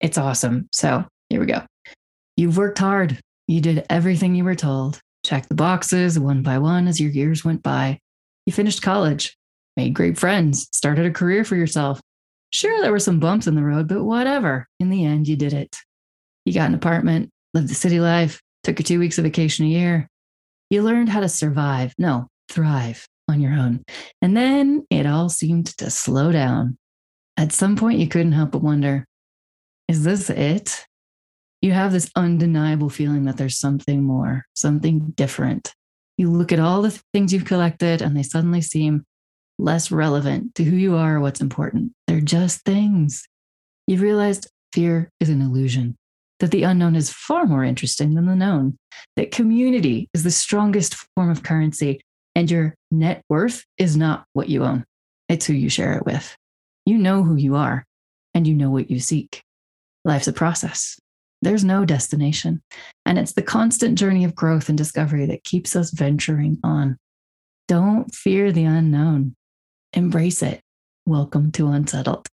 It's 0.00 0.18
awesome. 0.18 0.68
So 0.72 1.04
here 1.30 1.40
we 1.40 1.46
go. 1.46 1.62
You've 2.36 2.56
worked 2.56 2.78
hard. 2.78 3.18
You 3.46 3.60
did 3.60 3.86
everything 3.88 4.34
you 4.34 4.44
were 4.44 4.54
told. 4.54 5.00
Check 5.24 5.48
the 5.48 5.54
boxes 5.54 6.18
one 6.18 6.42
by 6.42 6.58
one 6.58 6.88
as 6.88 7.00
your 7.00 7.10
years 7.10 7.44
went 7.44 7.62
by. 7.62 7.98
You 8.46 8.52
finished 8.52 8.82
college, 8.82 9.36
made 9.76 9.94
great 9.94 10.18
friends, 10.18 10.68
started 10.72 11.06
a 11.06 11.10
career 11.10 11.44
for 11.44 11.56
yourself. 11.56 12.00
Sure, 12.50 12.80
there 12.80 12.92
were 12.92 12.98
some 12.98 13.20
bumps 13.20 13.46
in 13.46 13.54
the 13.54 13.62
road, 13.62 13.88
but 13.88 14.04
whatever. 14.04 14.68
In 14.80 14.88
the 14.88 15.04
end, 15.04 15.28
you 15.28 15.36
did 15.36 15.52
it. 15.52 15.76
You 16.44 16.54
got 16.54 16.68
an 16.68 16.74
apartment, 16.74 17.30
lived 17.54 17.68
the 17.68 17.74
city 17.74 18.00
life, 18.00 18.40
took 18.62 18.78
your 18.78 18.84
two 18.84 18.98
weeks 18.98 19.18
of 19.18 19.24
vacation 19.24 19.66
a 19.66 19.68
year. 19.68 20.08
You 20.70 20.82
learned 20.82 21.08
how 21.08 21.20
to 21.20 21.28
survive, 21.28 21.94
no, 21.98 22.28
thrive 22.48 23.06
on 23.28 23.40
your 23.40 23.52
own. 23.52 23.84
And 24.22 24.36
then 24.36 24.86
it 24.90 25.06
all 25.06 25.28
seemed 25.28 25.66
to 25.78 25.90
slow 25.90 26.32
down. 26.32 26.78
At 27.36 27.52
some 27.52 27.76
point, 27.76 27.98
you 27.98 28.08
couldn't 28.08 28.32
help 28.32 28.52
but 28.52 28.62
wonder 28.62 29.04
is 29.88 30.04
this 30.04 30.28
it? 30.28 30.84
You 31.62 31.72
have 31.72 31.92
this 31.92 32.10
undeniable 32.14 32.90
feeling 32.90 33.24
that 33.24 33.38
there's 33.38 33.58
something 33.58 34.04
more, 34.04 34.44
something 34.54 35.12
different. 35.16 35.74
You 36.18 36.30
look 36.30 36.52
at 36.52 36.60
all 36.60 36.82
the 36.82 37.00
things 37.12 37.32
you've 37.32 37.46
collected 37.46 38.02
and 38.02 38.16
they 38.16 38.22
suddenly 38.22 38.60
seem 38.60 39.04
less 39.58 39.90
relevant 39.90 40.54
to 40.54 40.64
who 40.64 40.76
you 40.76 40.96
are 40.96 41.16
or 41.16 41.20
what's 41.20 41.40
important. 41.40 41.92
They're 42.06 42.20
just 42.20 42.64
things. 42.64 43.26
You've 43.86 44.00
realized 44.00 44.50
fear 44.72 45.10
is 45.20 45.28
an 45.28 45.42
illusion, 45.42 45.96
that 46.40 46.50
the 46.50 46.62
unknown 46.62 46.94
is 46.94 47.10
far 47.10 47.46
more 47.46 47.64
interesting 47.64 48.14
than 48.14 48.26
the 48.26 48.36
known, 48.36 48.76
that 49.16 49.32
community 49.32 50.08
is 50.14 50.22
the 50.22 50.30
strongest 50.30 50.94
form 51.14 51.30
of 51.30 51.42
currency, 51.42 52.00
and 52.34 52.50
your 52.50 52.74
net 52.90 53.22
worth 53.28 53.64
is 53.78 53.96
not 53.96 54.24
what 54.32 54.48
you 54.48 54.64
own, 54.64 54.84
it's 55.28 55.46
who 55.46 55.54
you 55.54 55.68
share 55.68 55.94
it 55.94 56.06
with. 56.06 56.36
You 56.86 56.98
know 56.98 57.22
who 57.22 57.36
you 57.36 57.56
are, 57.56 57.84
and 58.34 58.46
you 58.46 58.54
know 58.54 58.70
what 58.70 58.90
you 58.90 59.00
seek. 59.00 59.42
Life's 60.04 60.28
a 60.28 60.32
process. 60.32 60.98
There's 61.42 61.64
no 61.64 61.84
destination. 61.84 62.62
And 63.06 63.18
it's 63.18 63.32
the 63.32 63.42
constant 63.42 63.98
journey 63.98 64.24
of 64.24 64.34
growth 64.34 64.68
and 64.68 64.76
discovery 64.76 65.26
that 65.26 65.44
keeps 65.44 65.76
us 65.76 65.90
venturing 65.90 66.58
on. 66.64 66.96
Don't 67.68 68.14
fear 68.14 68.50
the 68.50 68.64
unknown, 68.64 69.36
embrace 69.92 70.42
it. 70.42 70.60
Welcome 71.06 71.52
to 71.52 71.68
Unsettled. 71.68 72.28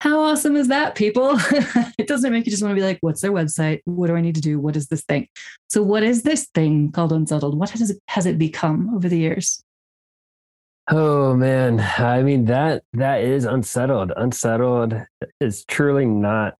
How 0.00 0.20
awesome 0.20 0.56
is 0.56 0.68
that, 0.68 0.94
people? 0.94 1.38
it 1.98 2.06
doesn't 2.06 2.32
make 2.32 2.46
you 2.46 2.50
just 2.50 2.62
want 2.62 2.72
to 2.72 2.80
be 2.80 2.86
like, 2.86 2.98
what's 3.02 3.20
their 3.20 3.32
website? 3.32 3.80
What 3.84 4.06
do 4.06 4.16
I 4.16 4.20
need 4.20 4.34
to 4.34 4.40
do? 4.40 4.58
What 4.58 4.76
is 4.76 4.88
this 4.88 5.02
thing? 5.02 5.28
So, 5.68 5.82
what 5.82 6.02
is 6.02 6.22
this 6.22 6.48
thing 6.54 6.90
called 6.92 7.12
Unsettled? 7.12 7.58
What 7.58 7.70
has 7.70 7.90
it, 7.90 7.98
has 8.08 8.24
it 8.24 8.38
become 8.38 8.94
over 8.94 9.08
the 9.08 9.18
years? 9.18 9.62
Oh 10.92 11.34
man, 11.34 11.78
I 11.80 12.22
mean 12.22 12.46
that 12.46 12.82
that 12.94 13.22
is 13.22 13.44
unsettled. 13.44 14.12
Unsettled 14.16 14.94
is 15.40 15.64
truly 15.66 16.04
not 16.04 16.54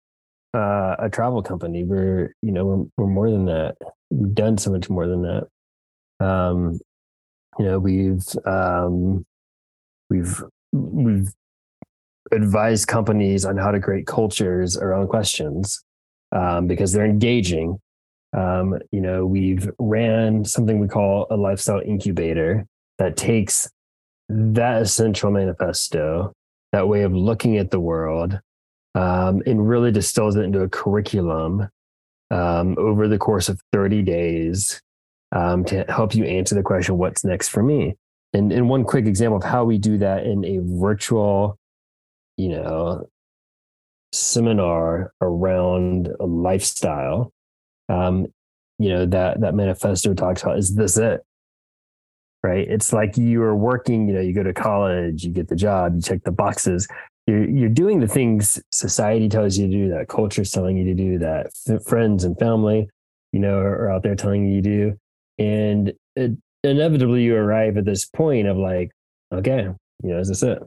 uh, 0.55 0.97
a 0.99 1.09
travel 1.11 1.43
company. 1.43 1.83
We're 1.83 2.35
you 2.43 2.53
know 2.53 2.65
we're 2.65 2.85
we're 2.97 3.13
more 3.13 3.31
than 3.31 3.47
that. 3.47 3.77
We've 4.11 4.35
done 4.35 4.57
so 4.59 4.71
much 4.71 4.89
more 4.89 5.09
than 5.09 5.23
that. 5.23 6.25
Um, 6.25 6.79
you 7.59 7.65
know 7.65 7.79
we've 7.81 8.23
um, 8.47 9.25
we've 10.11 10.43
we've 10.73 11.31
advised 12.33 12.87
companies 12.87 13.45
on 13.45 13.57
how 13.57 13.71
to 13.71 13.81
create 13.81 14.07
cultures 14.07 14.77
around 14.77 15.09
questions 15.09 15.83
um, 16.33 16.67
because 16.67 16.93
they're 16.93 17.07
engaging. 17.07 17.79
Um, 18.37 18.79
you 18.93 19.01
know 19.01 19.27
we've 19.27 19.69
ran 19.79 20.45
something 20.45 20.79
we 20.79 20.87
call 20.87 21.27
a 21.31 21.37
lifestyle 21.37 21.81
incubator 21.81 22.67
that 22.99 23.17
takes 23.17 23.69
that 24.29 24.83
essential 24.83 25.31
manifesto, 25.31 26.33
that 26.73 26.87
way 26.87 27.03
of 27.03 27.13
looking 27.13 27.57
at 27.57 27.71
the 27.71 27.81
world, 27.81 28.39
um, 28.95 29.43
and 29.47 29.69
really 29.69 29.91
distills 29.91 30.37
it 30.37 30.45
into 30.45 30.61
a 30.61 30.69
curriculum 30.69 31.69
um, 32.31 32.77
over 32.79 33.09
the 33.09 33.19
course 33.19 33.49
of 33.49 33.61
30 33.73 34.03
days 34.03 34.81
um, 35.33 35.65
to 35.65 35.85
help 35.89 36.15
you 36.15 36.25
answer 36.25 36.55
the 36.55 36.63
question, 36.63 36.97
what's 36.97 37.25
next 37.25 37.49
for 37.49 37.63
me? 37.63 37.97
And, 38.33 38.53
and 38.53 38.69
one 38.69 38.85
quick 38.85 39.07
example 39.07 39.39
of 39.39 39.45
how 39.45 39.65
we 39.65 39.79
do 39.79 39.99
that 39.99 40.25
in 40.25 40.45
a 40.45 40.59
virtual, 40.63 41.59
you 42.37 42.51
know, 42.51 43.09
seminar 44.13 45.13
around 45.21 46.09
a 46.21 46.27
lifestyle, 46.27 47.33
um, 47.89 48.27
you 48.79 48.89
know, 48.89 49.07
that, 49.07 49.41
that 49.41 49.55
manifesto 49.55 50.15
talks 50.15 50.43
about 50.43 50.59
is 50.59 50.75
this 50.75 50.97
it? 50.97 51.23
Right. 52.43 52.67
It's 52.69 52.93
like 52.93 53.19
you 53.19 53.43
are 53.43 53.55
working, 53.55 54.09
you 54.09 54.15
know, 54.15 54.21
you 54.21 54.33
go 54.33 54.43
to 54.43 54.55
college, 54.55 55.25
you 55.25 55.31
get 55.31 55.49
the 55.49 55.57
job, 55.57 55.97
you 55.97 56.01
check 56.01 56.23
the 56.25 56.33
boxes, 56.33 56.89
you're 57.27 57.49
you're 57.49 57.69
doing 57.69 58.01
the 58.01 58.09
things 58.09 58.61
society 58.71 59.29
tells 59.29 59.59
you 59.59 59.67
to 59.67 59.73
do, 59.73 59.89
that 59.91 60.09
culture's 60.09 60.51
telling 60.51 60.77
you 60.77 60.85
to 60.85 60.95
do, 60.95 61.19
that 61.19 61.51
friends 61.87 62.25
and 62.25 62.39
family, 62.39 62.89
you 63.33 63.41
know, 63.41 63.59
are, 63.59 63.85
are, 63.85 63.91
out 63.91 64.03
there 64.03 64.15
telling 64.15 64.47
you 64.47 64.63
to 64.63 64.69
do, 64.69 64.99
and 65.39 65.93
it, 66.17 66.33
inevitably 66.65 67.23
you 67.23 67.37
arrive 67.37 67.77
at 67.77 67.85
this 67.85 68.07
point 68.07 68.47
of 68.47 68.57
like, 68.57 68.91
okay, 69.33 69.69
you 70.03 70.11
know, 70.11 70.19
is 70.19 70.29
this 70.29 70.43
it? 70.43 70.59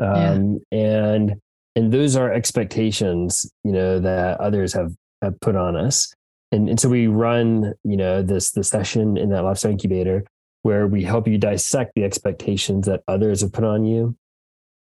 Um, 0.00 0.60
yeah. 0.70 0.74
And 0.80 1.34
and 1.76 1.92
those 1.92 2.16
are 2.16 2.32
expectations, 2.32 3.50
you 3.64 3.72
know, 3.72 3.98
that 4.00 4.40
others 4.40 4.72
have 4.72 4.92
have 5.22 5.38
put 5.40 5.56
on 5.56 5.76
us, 5.76 6.12
and 6.52 6.68
and 6.68 6.80
so 6.80 6.88
we 6.88 7.06
run, 7.06 7.74
you 7.84 7.96
know, 7.96 8.22
this 8.22 8.52
the 8.52 8.64
session 8.64 9.16
in 9.16 9.30
that 9.30 9.44
lifestyle 9.44 9.72
incubator 9.72 10.24
where 10.62 10.86
we 10.86 11.04
help 11.04 11.28
you 11.28 11.38
dissect 11.38 11.92
the 11.94 12.04
expectations 12.04 12.86
that 12.86 13.02
others 13.06 13.42
have 13.42 13.52
put 13.52 13.64
on 13.64 13.84
you 13.84 14.16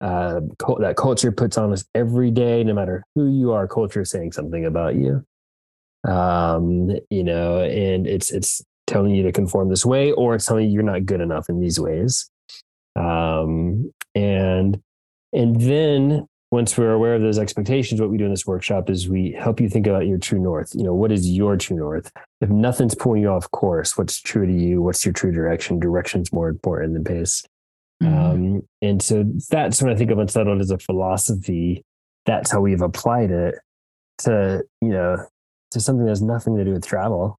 uh, 0.01 0.41
that 0.79 0.95
culture 0.95 1.31
puts 1.31 1.57
on 1.57 1.73
us 1.73 1.85
every 1.95 2.31
day, 2.31 2.63
no 2.63 2.73
matter 2.73 3.03
who 3.15 3.27
you 3.27 3.51
are. 3.51 3.67
Culture 3.67 4.01
is 4.01 4.11
saying 4.11 4.31
something 4.31 4.65
about 4.65 4.95
you, 4.95 5.25
um, 6.07 6.91
you 7.09 7.23
know, 7.23 7.61
and 7.61 8.05
it's 8.05 8.31
it's 8.31 8.61
telling 8.87 9.13
you 9.13 9.23
to 9.23 9.31
conform 9.31 9.69
this 9.69 9.85
way, 9.85 10.11
or 10.13 10.35
it's 10.35 10.45
telling 10.45 10.65
you 10.65 10.73
you're 10.73 10.83
not 10.83 11.05
good 11.05 11.21
enough 11.21 11.49
in 11.49 11.59
these 11.59 11.79
ways. 11.79 12.29
Um, 12.95 13.91
and 14.15 14.81
and 15.33 15.61
then 15.61 16.27
once 16.49 16.77
we're 16.77 16.93
aware 16.93 17.13
of 17.13 17.21
those 17.21 17.37
expectations, 17.37 17.99
what 17.99 18.09
we 18.09 18.17
do 18.17 18.23
in 18.23 18.31
this 18.31 18.47
workshop 18.47 18.89
is 18.89 19.09
we 19.09 19.33
help 19.33 19.59
you 19.59 19.67
think 19.67 19.85
about 19.85 20.07
your 20.07 20.17
true 20.17 20.39
north. 20.39 20.71
You 20.73 20.83
know, 20.83 20.93
what 20.93 21.11
is 21.11 21.29
your 21.29 21.57
true 21.57 21.75
north? 21.75 22.09
If 22.39 22.49
nothing's 22.49 22.95
pulling 22.95 23.21
you 23.21 23.29
off 23.29 23.51
course, 23.51 23.97
what's 23.97 24.21
true 24.21 24.45
to 24.45 24.53
you? 24.53 24.81
What's 24.81 25.05
your 25.05 25.13
true 25.13 25.31
direction? 25.31 25.79
Direction's 25.79 26.31
more 26.31 26.47
important 26.47 26.93
than 26.93 27.03
pace. 27.03 27.43
Mm-hmm. 28.01 28.17
Um, 28.17 28.61
and 28.81 29.01
so 29.01 29.25
that's 29.49 29.81
when 29.81 29.91
I 29.91 29.95
think 29.97 30.11
of 30.11 30.19
unsettled 30.19 30.61
as 30.61 30.71
a 30.71 30.77
philosophy. 30.77 31.83
That's 32.25 32.49
how 32.49 32.61
we've 32.61 32.81
applied 32.81 33.31
it 33.31 33.55
to, 34.19 34.63
you 34.81 34.89
know, 34.89 35.17
to 35.71 35.79
something 35.81 36.05
that 36.05 36.11
has 36.11 36.21
nothing 36.21 36.55
to 36.55 36.63
do 36.63 36.73
with 36.73 36.85
travel. 36.85 37.37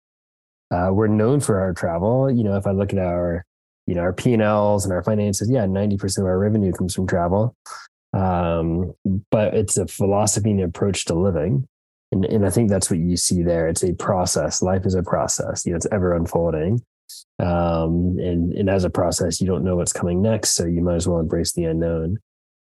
Uh, 0.70 0.90
we're 0.92 1.06
known 1.06 1.40
for 1.40 1.60
our 1.60 1.72
travel. 1.72 2.30
You 2.30 2.44
know, 2.44 2.56
if 2.56 2.66
I 2.66 2.72
look 2.72 2.92
at 2.92 2.98
our, 2.98 3.44
you 3.86 3.94
know, 3.94 4.02
our 4.02 4.12
P 4.12 4.34
and 4.34 4.42
Ls 4.42 4.84
and 4.84 4.92
our 4.92 5.02
finances, 5.02 5.50
yeah, 5.50 5.66
ninety 5.66 5.96
percent 5.96 6.26
of 6.26 6.28
our 6.28 6.38
revenue 6.38 6.72
comes 6.72 6.94
from 6.94 7.06
travel. 7.06 7.54
Um, 8.12 8.92
but 9.30 9.54
it's 9.54 9.76
a 9.76 9.86
philosophy 9.86 10.50
and 10.50 10.60
approach 10.60 11.04
to 11.06 11.14
living, 11.14 11.66
and 12.12 12.24
and 12.24 12.46
I 12.46 12.50
think 12.50 12.68
that's 12.68 12.90
what 12.90 12.98
you 12.98 13.16
see 13.16 13.42
there. 13.42 13.68
It's 13.68 13.82
a 13.82 13.94
process. 13.94 14.62
Life 14.62 14.84
is 14.84 14.94
a 14.94 15.02
process. 15.02 15.64
You 15.64 15.72
know, 15.72 15.76
it's 15.76 15.86
ever 15.90 16.14
unfolding. 16.14 16.82
Um, 17.38 18.18
and 18.18 18.52
and 18.52 18.68
as 18.68 18.84
a 18.84 18.90
process, 18.90 19.40
you 19.40 19.46
don't 19.46 19.64
know 19.64 19.76
what's 19.76 19.92
coming 19.92 20.20
next, 20.20 20.50
so 20.50 20.66
you 20.66 20.82
might 20.82 20.96
as 20.96 21.08
well 21.08 21.20
embrace 21.20 21.52
the 21.52 21.64
unknown. 21.64 22.18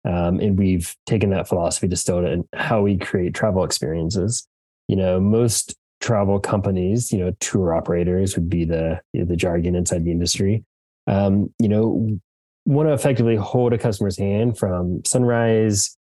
Um, 0.05 0.41
and 0.41 0.59
we've 0.59 0.97
taken 1.07 1.31
that 1.31 1.47
philosophy, 1.47 1.87
distilled 1.87 2.25
it 2.25 2.33
in 2.33 2.49
how 2.55 2.83
we 2.83 2.97
create 2.97 3.35
travel 3.35 3.63
experiences. 3.63 4.49
You 4.89 4.97
know, 4.97 5.21
most 5.21 5.77
travel 6.03 6.39
companies, 6.39 7.13
you 7.13 7.19
know, 7.19 7.33
tour 7.41 7.75
operators 7.75 8.37
would 8.37 8.51
be 8.51 8.65
the 8.65 9.01
you 9.13 9.21
know, 9.21 9.27
the 9.27 9.37
jargon 9.37 9.75
inside 9.75 10.05
the 10.05 10.11
industry. 10.11 10.65
Um, 11.07 11.53
you 11.59 11.69
know, 11.69 12.19
want 12.67 12.89
to 12.89 12.93
effectively 12.93 13.37
hold 13.37 13.73
a 13.73 13.79
customer's 13.79 14.19
hand 14.19 14.59
from 14.59 15.03
sunrise 15.07 15.97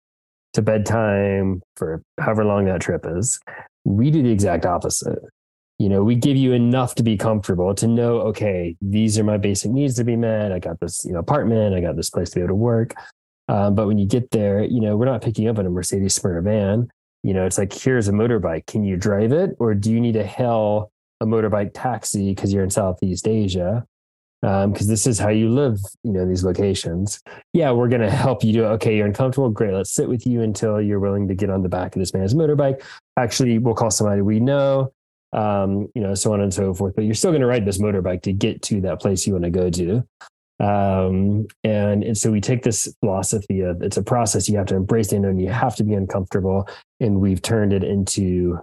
to 0.54 0.62
bedtime 0.62 1.62
for 1.76 2.02
however 2.18 2.44
long 2.44 2.64
that 2.64 2.80
trip 2.80 3.06
is. 3.06 3.38
We 3.84 4.10
do 4.10 4.22
the 4.22 4.30
exact 4.30 4.66
opposite. 4.66 5.20
You 5.78 5.88
know, 5.88 6.02
we 6.02 6.14
give 6.14 6.36
you 6.36 6.52
enough 6.52 6.94
to 6.96 7.02
be 7.02 7.16
comfortable 7.16 7.74
to 7.76 7.86
know, 7.86 8.20
okay, 8.20 8.76
these 8.82 9.18
are 9.18 9.24
my 9.24 9.38
basic 9.38 9.70
needs 9.70 9.94
to 9.96 10.04
be 10.04 10.16
met. 10.16 10.52
I 10.52 10.58
got 10.58 10.78
this, 10.80 11.04
you 11.06 11.12
know, 11.12 11.20
apartment. 11.20 11.74
I 11.74 11.80
got 11.80 11.96
this 11.96 12.10
place 12.10 12.30
to 12.30 12.36
be 12.36 12.40
able 12.42 12.48
to 12.48 12.54
work. 12.56 12.94
Um, 13.48 13.74
but 13.74 13.86
when 13.86 13.96
you 13.96 14.06
get 14.06 14.30
there, 14.30 14.62
you 14.62 14.80
know, 14.80 14.96
we're 14.96 15.06
not 15.06 15.22
picking 15.22 15.48
up 15.48 15.58
in 15.58 15.66
a 15.66 15.70
Mercedes 15.70 16.14
Sprinter 16.14 16.42
van. 16.42 16.88
You 17.22 17.34
know, 17.34 17.44
it's 17.46 17.58
like, 17.58 17.72
here's 17.72 18.08
a 18.08 18.12
motorbike. 18.12 18.66
Can 18.66 18.84
you 18.84 18.96
drive 18.96 19.32
it? 19.32 19.56
Or 19.58 19.74
do 19.74 19.92
you 19.92 20.00
need 20.00 20.14
to 20.14 20.24
hail 20.24 20.90
a 21.20 21.26
motorbike 21.26 21.72
taxi 21.74 22.34
because 22.34 22.52
you're 22.52 22.64
in 22.64 22.70
Southeast 22.70 23.28
Asia? 23.28 23.86
Because 24.42 24.64
um, 24.64 24.72
this 24.72 25.06
is 25.06 25.18
how 25.18 25.28
you 25.28 25.50
live, 25.50 25.78
you 26.02 26.12
know, 26.12 26.26
these 26.26 26.44
locations. 26.44 27.20
Yeah, 27.52 27.72
we're 27.72 27.88
going 27.88 28.00
to 28.00 28.10
help 28.10 28.42
you 28.42 28.54
do 28.54 28.64
it. 28.64 28.68
Okay, 28.68 28.96
you're 28.96 29.06
uncomfortable. 29.06 29.50
Great. 29.50 29.74
Let's 29.74 29.90
sit 29.90 30.08
with 30.08 30.26
you 30.26 30.40
until 30.40 30.80
you're 30.80 30.98
willing 30.98 31.28
to 31.28 31.34
get 31.34 31.50
on 31.50 31.62
the 31.62 31.68
back 31.68 31.94
of 31.94 32.00
this 32.00 32.14
man's 32.14 32.32
motorbike. 32.32 32.82
Actually, 33.18 33.58
we'll 33.58 33.74
call 33.74 33.90
somebody 33.90 34.22
we 34.22 34.40
know, 34.40 34.94
um, 35.34 35.88
you 35.94 36.00
know, 36.00 36.14
so 36.14 36.32
on 36.32 36.40
and 36.40 36.54
so 36.54 36.72
forth. 36.72 36.94
But 36.96 37.04
you're 37.04 37.14
still 37.14 37.32
going 37.32 37.42
to 37.42 37.46
ride 37.46 37.66
this 37.66 37.76
motorbike 37.76 38.22
to 38.22 38.32
get 38.32 38.62
to 38.62 38.80
that 38.80 38.98
place 38.98 39.26
you 39.26 39.34
want 39.34 39.44
to 39.44 39.50
go 39.50 39.68
to. 39.68 40.06
Um, 40.60 41.46
and, 41.64 42.04
and 42.04 42.16
so 42.16 42.30
we 42.30 42.40
take 42.40 42.62
this 42.62 42.94
philosophy 43.00 43.62
of 43.62 43.82
it's 43.82 43.96
a 43.96 44.02
process 44.02 44.48
you 44.48 44.58
have 44.58 44.66
to 44.66 44.76
embrace 44.76 45.08
the 45.08 45.16
unknown, 45.16 45.38
you 45.38 45.48
have 45.48 45.74
to 45.76 45.84
be 45.84 45.94
uncomfortable. 45.94 46.68
And 47.00 47.20
we've 47.20 47.40
turned 47.40 47.72
it 47.72 47.82
into 47.82 48.58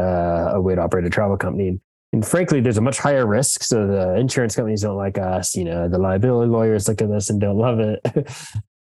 uh, 0.00 0.52
a 0.54 0.60
way 0.60 0.74
to 0.74 0.80
operate 0.80 1.04
a 1.04 1.10
travel 1.10 1.36
company. 1.36 1.78
And 2.14 2.26
frankly, 2.26 2.60
there's 2.60 2.78
a 2.78 2.82
much 2.82 2.98
higher 2.98 3.26
risk. 3.26 3.62
So 3.62 3.86
the 3.86 4.14
insurance 4.14 4.56
companies 4.56 4.82
don't 4.82 4.96
like 4.96 5.18
us. 5.18 5.54
You 5.54 5.64
know, 5.64 5.88
the 5.88 5.98
liability 5.98 6.50
lawyers 6.50 6.88
look 6.88 7.00
at 7.02 7.10
this 7.10 7.30
and 7.30 7.40
don't 7.40 7.58
love 7.58 7.80
it. 7.80 8.00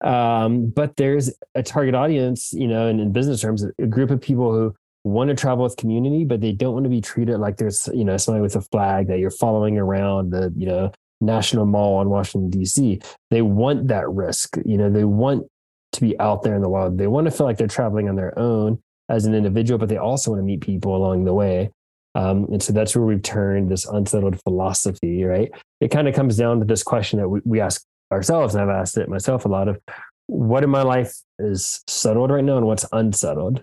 um, 0.06 0.68
but 0.68 0.96
there's 0.96 1.32
a 1.54 1.62
target 1.62 1.94
audience, 1.94 2.52
you 2.52 2.68
know, 2.68 2.86
and 2.86 3.00
in 3.00 3.12
business 3.12 3.40
terms, 3.40 3.64
a 3.64 3.86
group 3.86 4.10
of 4.10 4.20
people 4.20 4.52
who 4.52 4.74
want 5.04 5.28
to 5.28 5.36
travel 5.36 5.64
with 5.64 5.76
community, 5.76 6.24
but 6.24 6.40
they 6.40 6.52
don't 6.52 6.74
want 6.74 6.84
to 6.84 6.90
be 6.90 7.00
treated 7.00 7.38
like 7.38 7.56
there's, 7.56 7.88
you 7.94 8.04
know, 8.04 8.16
somebody 8.16 8.42
with 8.42 8.56
a 8.56 8.62
flag 8.62 9.08
that 9.08 9.18
you're 9.18 9.30
following 9.30 9.78
around 9.78 10.30
the, 10.30 10.52
you 10.56 10.66
know, 10.66 10.90
National 11.20 11.66
Mall 11.66 12.00
in 12.00 12.08
Washington, 12.08 12.50
D.C. 12.50 13.00
They 13.30 13.42
want 13.42 13.88
that 13.88 14.08
risk. 14.08 14.56
You 14.64 14.78
know, 14.78 14.90
they 14.90 15.04
want 15.04 15.46
to 15.92 16.00
be 16.00 16.18
out 16.20 16.42
there 16.42 16.54
in 16.54 16.62
the 16.62 16.68
wild. 16.68 16.98
They 16.98 17.06
want 17.06 17.26
to 17.26 17.30
feel 17.30 17.46
like 17.46 17.56
they're 17.56 17.66
traveling 17.66 18.08
on 18.08 18.16
their 18.16 18.38
own 18.38 18.80
as 19.08 19.24
an 19.24 19.34
individual, 19.34 19.78
but 19.78 19.88
they 19.88 19.96
also 19.96 20.30
want 20.30 20.40
to 20.40 20.44
meet 20.44 20.60
people 20.60 20.94
along 20.94 21.24
the 21.24 21.34
way. 21.34 21.70
Um, 22.14 22.46
and 22.50 22.62
so 22.62 22.72
that's 22.72 22.94
where 22.96 23.04
we've 23.04 23.22
turned 23.22 23.70
this 23.70 23.86
unsettled 23.86 24.40
philosophy, 24.42 25.24
right? 25.24 25.50
It 25.80 25.90
kind 25.90 26.08
of 26.08 26.14
comes 26.14 26.36
down 26.36 26.58
to 26.58 26.64
this 26.64 26.82
question 26.82 27.18
that 27.20 27.28
we, 27.28 27.40
we 27.44 27.60
ask 27.60 27.84
ourselves, 28.12 28.54
and 28.54 28.62
I've 28.62 28.76
asked 28.76 28.98
it 28.98 29.08
myself 29.08 29.44
a 29.44 29.48
lot 29.48 29.68
of 29.68 29.78
what 30.26 30.64
in 30.64 30.70
my 30.70 30.82
life 30.82 31.14
is 31.38 31.82
settled 31.86 32.30
right 32.30 32.44
now 32.44 32.56
and 32.56 32.66
what's 32.66 32.84
unsettled. 32.92 33.62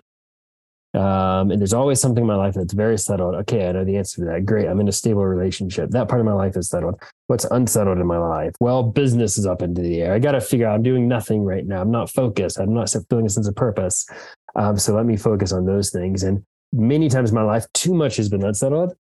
Um, 0.96 1.52
and 1.52 1.60
there's 1.60 1.74
always 1.74 2.00
something 2.00 2.24
in 2.24 2.28
my 2.28 2.36
life 2.36 2.54
that's 2.54 2.74
very 2.74 2.98
settled. 2.98 3.36
Okay, 3.36 3.68
I 3.68 3.74
know 3.74 3.84
the 3.84 3.98
answer 3.98 4.22
to 4.22 4.32
that. 4.32 4.46
Great. 4.46 4.68
I'm 4.68 4.80
in 4.80 4.88
a 4.88 4.94
stable 4.94 5.26
relationship. 5.26 5.90
That 5.90 6.08
part 6.08 6.22
of 6.22 6.26
my 6.26 6.34
life 6.34 6.56
is 6.56 6.70
settled. 6.70 7.02
What's 7.28 7.44
unsettled 7.46 7.98
in 7.98 8.08
my 8.08 8.18
life? 8.18 8.54
Well, 8.62 8.84
business 8.84 9.38
is 9.38 9.46
up 9.46 9.62
into 9.62 9.82
the 9.82 10.02
air. 10.02 10.14
I 10.14 10.20
got 10.20 10.32
to 10.34 10.42
figure 10.42 10.68
out 10.68 10.76
I'm 10.76 10.84
doing 10.84 11.08
nothing 11.08 11.44
right 11.44 11.66
now. 11.66 11.82
I'm 11.82 11.92
not 11.92 12.10
focused. 12.10 12.60
I'm 12.60 12.74
not 12.74 12.94
feeling 13.10 13.26
a 13.26 13.30
sense 13.30 13.48
of 13.48 13.56
purpose. 13.56 14.08
Um, 14.56 14.78
so 14.78 14.96
let 14.96 15.06
me 15.06 15.18
focus 15.18 15.52
on 15.52 15.66
those 15.66 15.90
things. 15.90 16.24
And 16.24 16.44
many 16.72 17.10
times 17.10 17.30
in 17.32 17.36
my 17.36 17.44
life, 17.44 17.66
too 17.74 17.94
much 17.94 18.16
has 18.16 18.30
been 18.30 18.44
unsettled, 18.44 18.94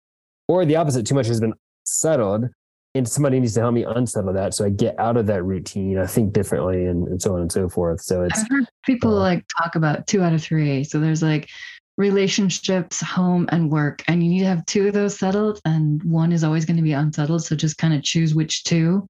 or 0.47 0.65
the 0.65 0.77
opposite, 0.77 1.05
too 1.05 1.15
much 1.15 1.27
has 1.27 1.39
been 1.39 1.53
settled. 1.85 2.49
And 2.95 3.09
somebody 3.09 3.39
needs 3.39 3.55
to 3.55 3.59
help 3.59 3.73
me 3.73 3.83
unsettle 3.83 4.33
that. 4.33 4.53
So 4.53 4.65
I 4.65 4.69
get 4.69 4.99
out 4.99 5.17
of 5.17 5.25
that 5.25 5.43
routine. 5.43 5.97
I 5.97 6.05
think 6.05 6.31
differently 6.31 6.85
and, 6.85 7.07
and 7.07 7.19
so 7.19 7.33
on 7.33 7.41
and 7.41 7.51
so 7.51 7.67
forth. 7.67 8.01
So 8.01 8.21
it's 8.21 8.39
I've 8.39 8.49
heard 8.49 8.65
people 8.85 9.17
uh, 9.17 9.21
like 9.21 9.45
talk 9.57 9.73
about 9.75 10.05
two 10.05 10.21
out 10.21 10.31
of 10.31 10.43
three. 10.43 10.83
So 10.83 10.99
there's 10.99 11.23
like 11.23 11.49
relationships, 11.97 13.01
home, 13.01 13.47
and 13.51 13.69
work. 13.71 14.03
And 14.07 14.23
you 14.23 14.29
need 14.29 14.39
to 14.39 14.45
have 14.45 14.65
two 14.65 14.87
of 14.87 14.93
those 14.93 15.17
settled, 15.17 15.59
and 15.65 16.03
one 16.03 16.31
is 16.31 16.43
always 16.43 16.65
going 16.65 16.77
to 16.77 16.83
be 16.83 16.93
unsettled. 16.93 17.43
So 17.43 17.55
just 17.55 17.77
kind 17.77 17.93
of 17.93 18.03
choose 18.03 18.33
which 18.33 18.63
two 18.63 19.05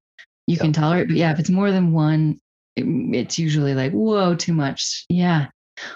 you 0.46 0.58
can 0.58 0.72
tolerate. 0.72 1.08
But 1.08 1.16
yeah, 1.16 1.32
if 1.32 1.38
it's 1.38 1.50
more 1.50 1.70
than 1.70 1.92
one, 1.92 2.38
it, 2.76 2.84
it's 3.14 3.38
usually 3.38 3.74
like, 3.74 3.92
whoa, 3.92 4.34
too 4.34 4.52
much. 4.52 5.06
Yeah. 5.08 5.46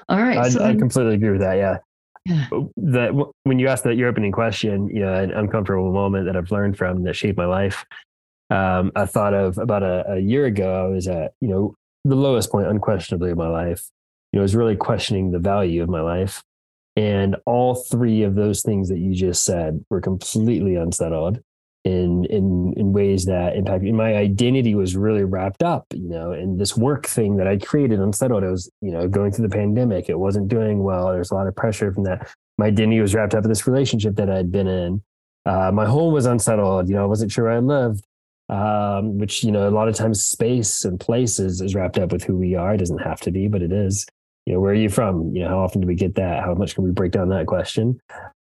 All 0.08 0.22
right. 0.22 0.38
I, 0.38 0.48
so 0.48 0.64
I 0.64 0.74
completely 0.74 1.14
agree 1.14 1.30
with 1.30 1.40
that. 1.40 1.56
Yeah. 1.56 1.78
Yeah. 2.24 2.46
That 2.76 3.12
when 3.44 3.58
you 3.58 3.68
asked 3.68 3.84
that 3.84 3.96
your 3.96 4.08
opening 4.08 4.32
question, 4.32 4.88
you 4.88 5.00
know, 5.00 5.14
an 5.14 5.30
uncomfortable 5.30 5.92
moment 5.92 6.26
that 6.26 6.36
I've 6.36 6.50
learned 6.50 6.76
from 6.76 7.04
that 7.04 7.14
shaped 7.14 7.38
my 7.38 7.46
life. 7.46 7.84
Um, 8.50 8.92
I 8.96 9.04
thought 9.06 9.34
of 9.34 9.58
about 9.58 9.82
a, 9.82 10.12
a 10.12 10.18
year 10.18 10.46
ago. 10.46 10.86
I 10.86 10.88
was 10.88 11.06
at, 11.06 11.32
you 11.40 11.48
know, 11.48 11.74
the 12.04 12.16
lowest 12.16 12.50
point, 12.50 12.66
unquestionably, 12.66 13.30
of 13.30 13.38
my 13.38 13.48
life. 13.48 13.88
You 14.32 14.38
know, 14.38 14.42
I 14.42 14.44
was 14.44 14.56
really 14.56 14.76
questioning 14.76 15.30
the 15.30 15.38
value 15.38 15.82
of 15.82 15.88
my 15.88 16.00
life. 16.00 16.42
And 16.98 17.36
all 17.46 17.76
three 17.76 18.24
of 18.24 18.34
those 18.34 18.62
things 18.62 18.88
that 18.88 18.98
you 18.98 19.14
just 19.14 19.44
said 19.44 19.84
were 19.88 20.00
completely 20.00 20.74
unsettled 20.74 21.38
in 21.84 22.24
in 22.24 22.74
in 22.76 22.92
ways 22.92 23.24
that 23.26 23.54
impacted 23.54 23.94
my 23.94 24.16
identity 24.16 24.74
was 24.74 24.96
really 24.96 25.22
wrapped 25.22 25.62
up, 25.62 25.86
you 25.94 26.08
know, 26.08 26.32
in 26.32 26.58
this 26.58 26.76
work 26.76 27.06
thing 27.06 27.36
that 27.36 27.46
I 27.46 27.56
created 27.56 28.00
unsettled. 28.00 28.42
I 28.42 28.50
was, 28.50 28.68
you 28.80 28.90
know, 28.90 29.06
going 29.06 29.30
through 29.30 29.46
the 29.46 29.56
pandemic. 29.56 30.08
It 30.08 30.18
wasn't 30.18 30.48
doing 30.48 30.82
well. 30.82 31.12
There's 31.12 31.30
a 31.30 31.36
lot 31.36 31.46
of 31.46 31.54
pressure 31.54 31.92
from 31.92 32.02
that. 32.02 32.28
My 32.58 32.66
identity 32.66 33.00
was 33.00 33.14
wrapped 33.14 33.36
up 33.36 33.44
in 33.44 33.48
this 33.48 33.68
relationship 33.68 34.16
that 34.16 34.28
I'd 34.28 34.50
been 34.50 34.66
in. 34.66 35.00
Uh, 35.46 35.70
my 35.70 35.86
home 35.86 36.12
was 36.12 36.26
unsettled. 36.26 36.88
You 36.88 36.96
know, 36.96 37.04
I 37.04 37.06
wasn't 37.06 37.30
sure 37.30 37.44
where 37.44 37.54
I 37.54 37.60
lived. 37.60 38.04
Um, 38.48 39.18
which 39.18 39.44
you 39.44 39.52
know, 39.52 39.68
a 39.68 39.70
lot 39.70 39.86
of 39.86 39.94
times 39.94 40.24
space 40.24 40.84
and 40.84 40.98
places 40.98 41.60
is 41.60 41.76
wrapped 41.76 41.98
up 41.98 42.10
with 42.10 42.24
who 42.24 42.36
we 42.36 42.56
are. 42.56 42.74
It 42.74 42.78
doesn't 42.78 43.02
have 43.02 43.20
to 43.20 43.30
be, 43.30 43.46
but 43.46 43.62
it 43.62 43.70
is 43.70 44.04
you 44.48 44.54
know, 44.54 44.60
where 44.60 44.72
are 44.72 44.74
you 44.74 44.88
from? 44.88 45.36
You 45.36 45.42
know, 45.42 45.50
how 45.50 45.58
often 45.58 45.82
do 45.82 45.86
we 45.86 45.94
get 45.94 46.14
that? 46.14 46.42
How 46.42 46.54
much 46.54 46.74
can 46.74 46.82
we 46.82 46.90
break 46.90 47.12
down 47.12 47.28
that 47.28 47.46
question? 47.46 48.00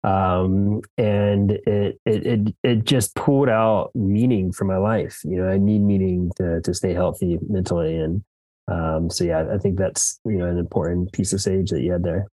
Um, 0.04 0.80
and 0.96 1.50
it, 1.50 1.98
it, 2.06 2.24
it, 2.24 2.54
it 2.62 2.84
just 2.84 3.16
pulled 3.16 3.48
out 3.48 3.90
meaning 3.96 4.52
for 4.52 4.64
my 4.64 4.76
life. 4.76 5.20
You 5.24 5.38
know, 5.38 5.48
I 5.48 5.58
need 5.58 5.80
meaning 5.80 6.30
to, 6.36 6.60
to 6.60 6.72
stay 6.72 6.94
healthy 6.94 7.40
mentally. 7.48 7.96
And, 7.96 8.22
um, 8.68 9.10
so 9.10 9.24
yeah, 9.24 9.46
I 9.52 9.58
think 9.58 9.76
that's, 9.76 10.20
you 10.24 10.38
know, 10.38 10.46
an 10.46 10.56
important 10.56 11.10
piece 11.10 11.32
of 11.32 11.40
sage 11.40 11.70
that 11.70 11.82
you 11.82 11.90
had 11.90 12.04
there. 12.04 12.28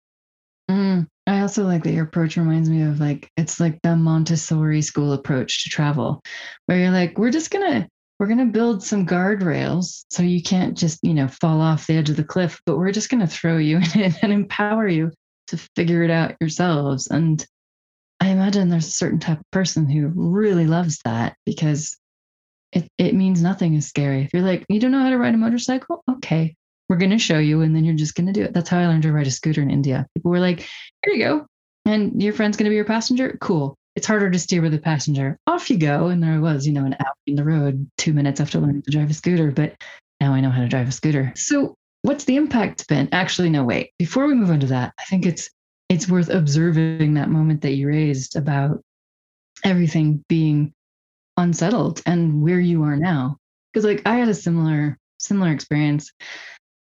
Mm, 0.70 1.08
I 1.26 1.40
also 1.40 1.64
like 1.64 1.86
that 1.86 1.94
your 1.94 2.04
approach 2.04 2.36
reminds 2.36 2.70
me 2.70 2.82
of 2.82 3.00
like, 3.00 3.30
it's 3.38 3.62
like 3.62 3.80
the 3.82 3.96
Montessori 3.96 4.82
school 4.82 5.14
approach 5.14 5.64
to 5.64 5.70
travel, 5.70 6.22
where 6.66 6.80
you're 6.80 6.92
like, 6.92 7.18
we're 7.18 7.32
just 7.32 7.50
going 7.50 7.72
to 7.72 7.88
we're 8.20 8.28
going 8.28 8.40
to 8.40 8.46
build 8.46 8.84
some 8.84 9.06
guardrails 9.06 10.06
so 10.10 10.24
you 10.24 10.42
can't 10.42 10.78
just, 10.78 11.00
you 11.04 11.14
know, 11.14 11.28
fall 11.28 11.62
off 11.62 11.88
the 11.88 11.98
edge 11.98 12.10
of 12.10 12.16
the 12.16 12.24
cliff, 12.24 12.62
but 12.66 12.78
we're 12.78 12.92
just 12.92 13.10
going 13.10 13.22
to 13.22 13.28
throw 13.28 13.58
you 13.58 13.78
in 13.96 14.02
it 14.02 14.16
and 14.22 14.32
empower 14.32 14.88
you 14.88 15.12
to 15.48 15.58
figure 15.76 16.04
it 16.04 16.12
out 16.12 16.36
yourselves. 16.40 17.08
And 17.08 17.46
I 18.20 18.30
imagine 18.30 18.70
there's 18.70 18.88
a 18.88 18.92
certain 18.92 19.20
type 19.20 19.40
of 19.40 19.52
person 19.52 19.90
who 19.90 20.12
really 20.16 20.68
loves 20.68 21.00
that 21.06 21.36
because 21.46 21.98
it, 22.72 22.88
it 22.98 23.14
means 23.14 23.42
nothing 23.42 23.74
is 23.76 23.88
scary. 23.88 24.24
If 24.24 24.34
you're 24.34 24.44
like, 24.44 24.66
you 24.70 24.80
don't 24.80 24.92
know 24.92 25.04
how 25.04 25.10
to 25.10 25.18
ride 25.18 25.34
a 25.34 25.38
motorcycle? 25.38 26.04
Okay, 26.10 26.56
we're 26.88 26.98
going 26.98 27.12
to 27.12 27.18
show 27.18 27.40
you. 27.40 27.62
And 27.62 27.76
then 27.76 27.84
you're 27.84 27.96
just 27.96 28.16
going 28.16 28.28
to 28.28 28.34
do 28.34 28.44
it. 28.44 28.54
That's 28.54 28.70
how 28.70 28.80
I 28.80 28.88
learned 28.88 29.04
to 29.04 29.12
ride 29.12 29.28
a 29.28 29.32
scooter 29.32 29.62
in 29.62 29.70
India. 29.70 30.08
People 30.16 30.32
were 30.32 30.40
like, 30.40 30.68
here 31.04 31.14
you 31.14 31.20
go. 31.20 31.46
And 31.86 32.22
your 32.22 32.34
friend's 32.34 32.56
going 32.56 32.66
to 32.66 32.70
be 32.70 32.76
your 32.76 32.86
passenger? 32.86 33.38
Cool 33.42 33.78
it's 33.96 34.08
harder 34.08 34.30
to 34.30 34.40
steer 34.40 34.62
with 34.62 34.74
a 34.74 34.80
passenger. 34.80 35.38
Off 35.48 35.70
you 35.70 35.78
go. 35.78 36.08
And 36.08 36.22
there 36.22 36.34
I 36.34 36.40
was, 36.40 36.66
you 36.66 36.74
know, 36.74 36.86
an 36.86 36.96
hour 37.00 37.14
in 37.28 37.36
the 37.36 37.44
road, 37.44 37.90
two 37.98 38.14
minutes 38.14 38.40
after 38.40 38.60
learning 38.60 38.84
to 38.84 38.92
drive 38.92 39.10
a 39.10 39.14
scooter. 39.14 39.52
But 39.52 39.76
now 40.20 40.34
I 40.34 40.42
know 40.42 40.50
how 40.50 40.62
to 40.62 40.68
drive 40.68 40.88
a 40.88 40.92
scooter. 40.92 41.32
So 41.36 41.76
what's 42.02 42.26
the 42.26 42.36
impact 42.36 42.88
been? 42.88 43.10
Actually, 43.12 43.50
no, 43.50 43.64
wait. 43.64 43.92
Before 44.00 44.28
we 44.28 44.36
move 44.36 44.50
on 44.50 44.60
to 44.62 44.68
that, 44.68 44.94
I 45.00 45.04
think 45.04 45.26
it's 45.26 45.50
it's 45.90 46.10
worth 46.10 46.30
observing 46.30 47.14
that 47.16 47.30
moment 47.30 47.62
that 47.62 47.74
you 47.74 47.88
raised 47.88 48.36
about 48.36 48.82
everything 49.64 50.24
being 50.28 50.74
unsettled 51.38 52.02
and 52.06 52.42
where 52.42 52.60
you 52.60 52.84
are 52.84 52.96
now. 52.96 53.38
Because 53.72 53.86
like 53.86 54.02
I 54.06 54.16
had 54.16 54.30
a 54.30 54.34
similar 54.34 54.98
similar 55.20 55.52
experience 55.52 56.12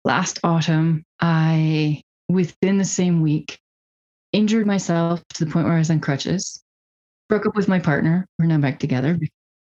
last 0.05 0.39
autumn. 0.43 1.03
I 1.19 2.01
within 2.29 2.77
the 2.77 2.85
same 2.85 3.21
week 3.21 3.59
injured 4.31 4.65
myself 4.65 5.21
to 5.33 5.43
the 5.43 5.51
point 5.51 5.65
where 5.65 5.75
I 5.75 5.79
was 5.79 5.91
on 5.91 5.99
crutches 5.99 6.63
broke 7.31 7.45
up 7.45 7.55
with 7.55 7.69
my 7.69 7.79
partner. 7.79 8.27
We're 8.37 8.47
now 8.47 8.57
back 8.57 8.77
together. 8.77 9.17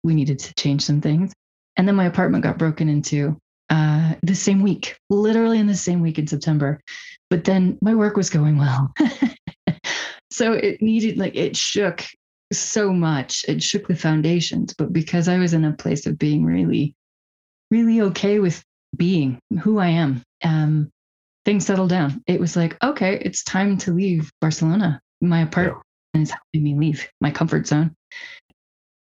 We 0.03 0.14
needed 0.14 0.38
to 0.38 0.53
change 0.53 0.84
some 0.84 1.01
things. 1.01 1.34
And 1.76 1.88
then 1.88 1.95
my 1.95 2.05
apartment 2.05 2.43
got 2.43 2.60
broken 2.60 2.88
into 2.88 3.36
uh, 3.72 4.14
the 4.22 4.36
same 4.36 4.62
week, 4.62 4.95
literally 5.10 5.58
in 5.58 5.66
the 5.66 5.74
same 5.74 6.01
week 6.01 6.20
in 6.20 6.28
September. 6.28 6.80
But 7.32 7.45
then 7.45 7.80
my 7.82 7.95
work 7.95 8.16
was 8.16 8.30
going 8.30 8.60
well. 8.60 8.93
so 10.32 10.53
it 10.53 10.84
needed, 10.84 11.18
like, 11.18 11.36
it 11.36 11.58
shook 11.58 12.05
so 12.53 12.93
much. 12.93 13.43
It 13.47 13.64
shook 13.64 13.88
the 13.88 13.95
foundations. 13.95 14.76
But 14.78 14.93
because 14.93 15.28
I 15.28 15.39
was 15.39 15.55
in 15.55 15.66
a 15.66 15.74
place 15.74 16.05
of 16.05 16.20
being 16.20 16.45
really, 16.45 16.93
really 17.72 18.01
okay 18.01 18.38
with 18.38 18.64
being 18.95 19.39
who 19.64 19.80
I 19.80 19.88
am, 19.88 20.22
um, 20.43 20.91
things 21.43 21.66
settled 21.66 21.89
down. 21.89 22.22
It 22.28 22.39
was 22.39 22.55
like, 22.55 22.78
okay, 22.84 23.18
it's 23.20 23.43
time 23.43 23.80
to 23.80 23.93
leave 23.93 24.30
Barcelona. 24.41 25.01
My 25.22 25.41
apartment. 25.41 25.82
Is 26.22 26.32
helping 26.32 26.63
me 26.63 26.76
leave 26.76 27.07
my 27.22 27.32
comfort 27.32 27.68
zone. 27.68 27.95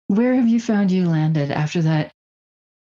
Where 0.07 0.36
have 0.36 0.47
you 0.47 0.59
found 0.59 0.91
you 0.91 1.07
landed 1.09 1.51
after 1.51 1.82
that 1.82 2.11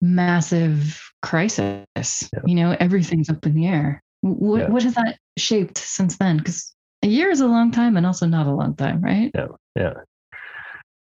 massive 0.01 1.01
crisis? 1.21 1.85
Yeah. 1.95 2.39
You 2.45 2.55
know, 2.55 2.77
everything's 2.79 3.29
up 3.29 3.45
in 3.45 3.55
the 3.55 3.67
air. 3.67 4.01
What 4.21 4.61
yeah. 4.61 4.69
what 4.69 4.83
has 4.83 4.95
that 4.95 5.17
shaped 5.37 5.77
since 5.77 6.17
then? 6.17 6.37
Because 6.37 6.73
a 7.03 7.07
year 7.07 7.29
is 7.29 7.41
a 7.41 7.47
long 7.47 7.71
time 7.71 7.97
and 7.97 8.05
also 8.05 8.25
not 8.25 8.47
a 8.47 8.51
long 8.51 8.75
time, 8.75 9.01
right? 9.01 9.31
Yeah. 9.33 9.47
Yeah. 9.75 9.93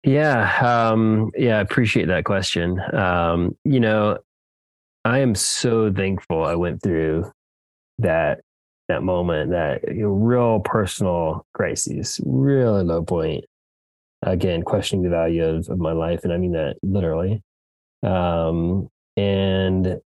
Yeah. 0.05 0.91
Um, 0.91 1.31
yeah. 1.37 1.59
I 1.59 1.61
appreciate 1.61 2.09
that 2.09 2.25
question. 2.25 2.81
Um, 2.95 3.57
you 3.65 3.81
know, 3.81 4.19
I 5.05 5.21
am 5.21 5.35
so 5.35 5.93
thankful 5.93 6.45
I 6.45 6.55
went 6.55 6.83
through 6.83 7.31
that 7.99 8.41
that 8.89 9.03
moment, 9.03 9.51
that 9.51 9.83
you 9.89 10.03
know, 10.03 10.09
real 10.09 10.61
personal 10.61 11.45
crises, 11.55 12.21
really 12.25 12.85
low 12.85 13.03
point. 13.03 13.45
Again, 14.23 14.63
questioning 14.63 15.03
the 15.03 15.11
value 15.11 15.45
of, 15.45 15.69
of 15.69 15.79
my 15.79 15.93
life. 15.93 16.25
And 16.25 16.33
I 16.33 16.39
mean 16.39 16.53
that 16.53 16.77
literally. 16.83 17.43
Um, 18.03 18.89
and 19.17 20.01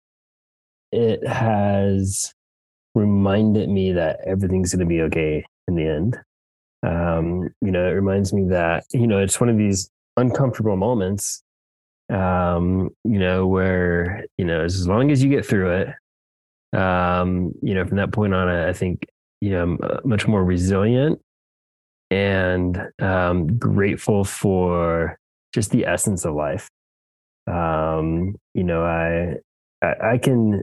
it 0.92 1.26
has 1.26 2.34
reminded 2.94 3.68
me 3.68 3.92
that 3.92 4.20
everything's 4.26 4.74
going 4.74 4.80
to 4.80 4.86
be 4.86 5.02
okay 5.02 5.44
in 5.68 5.76
the 5.76 5.86
end. 5.86 6.18
Um, 6.82 7.50
you 7.60 7.70
know, 7.70 7.86
it 7.86 7.92
reminds 7.92 8.32
me 8.32 8.48
that, 8.48 8.84
you 8.92 9.06
know, 9.06 9.18
it's 9.18 9.40
one 9.40 9.48
of 9.48 9.58
these 9.58 9.90
uncomfortable 10.16 10.76
moments, 10.76 11.42
um, 12.10 12.90
you 13.04 13.18
know, 13.18 13.46
where, 13.46 14.24
you 14.38 14.44
know, 14.44 14.64
as 14.64 14.88
long 14.88 15.10
as 15.10 15.22
you 15.22 15.30
get 15.30 15.46
through 15.46 15.70
it, 15.70 15.88
um, 16.72 17.52
you 17.62 17.74
know, 17.74 17.84
from 17.84 17.96
that 17.96 18.12
point 18.12 18.34
on, 18.34 18.48
I 18.48 18.72
think, 18.72 19.06
you 19.40 19.50
know, 19.50 19.62
I'm 19.62 19.78
uh, 19.82 20.00
much 20.04 20.26
more 20.26 20.44
resilient 20.44 21.20
and 22.10 22.80
um, 23.00 23.58
grateful 23.58 24.24
for 24.24 25.18
just 25.52 25.70
the 25.70 25.86
essence 25.86 26.24
of 26.24 26.34
life. 26.34 26.68
Um, 27.46 28.36
you 28.54 28.64
know, 28.64 28.84
I, 28.84 29.36
I, 29.84 30.12
I 30.12 30.18
can 30.18 30.62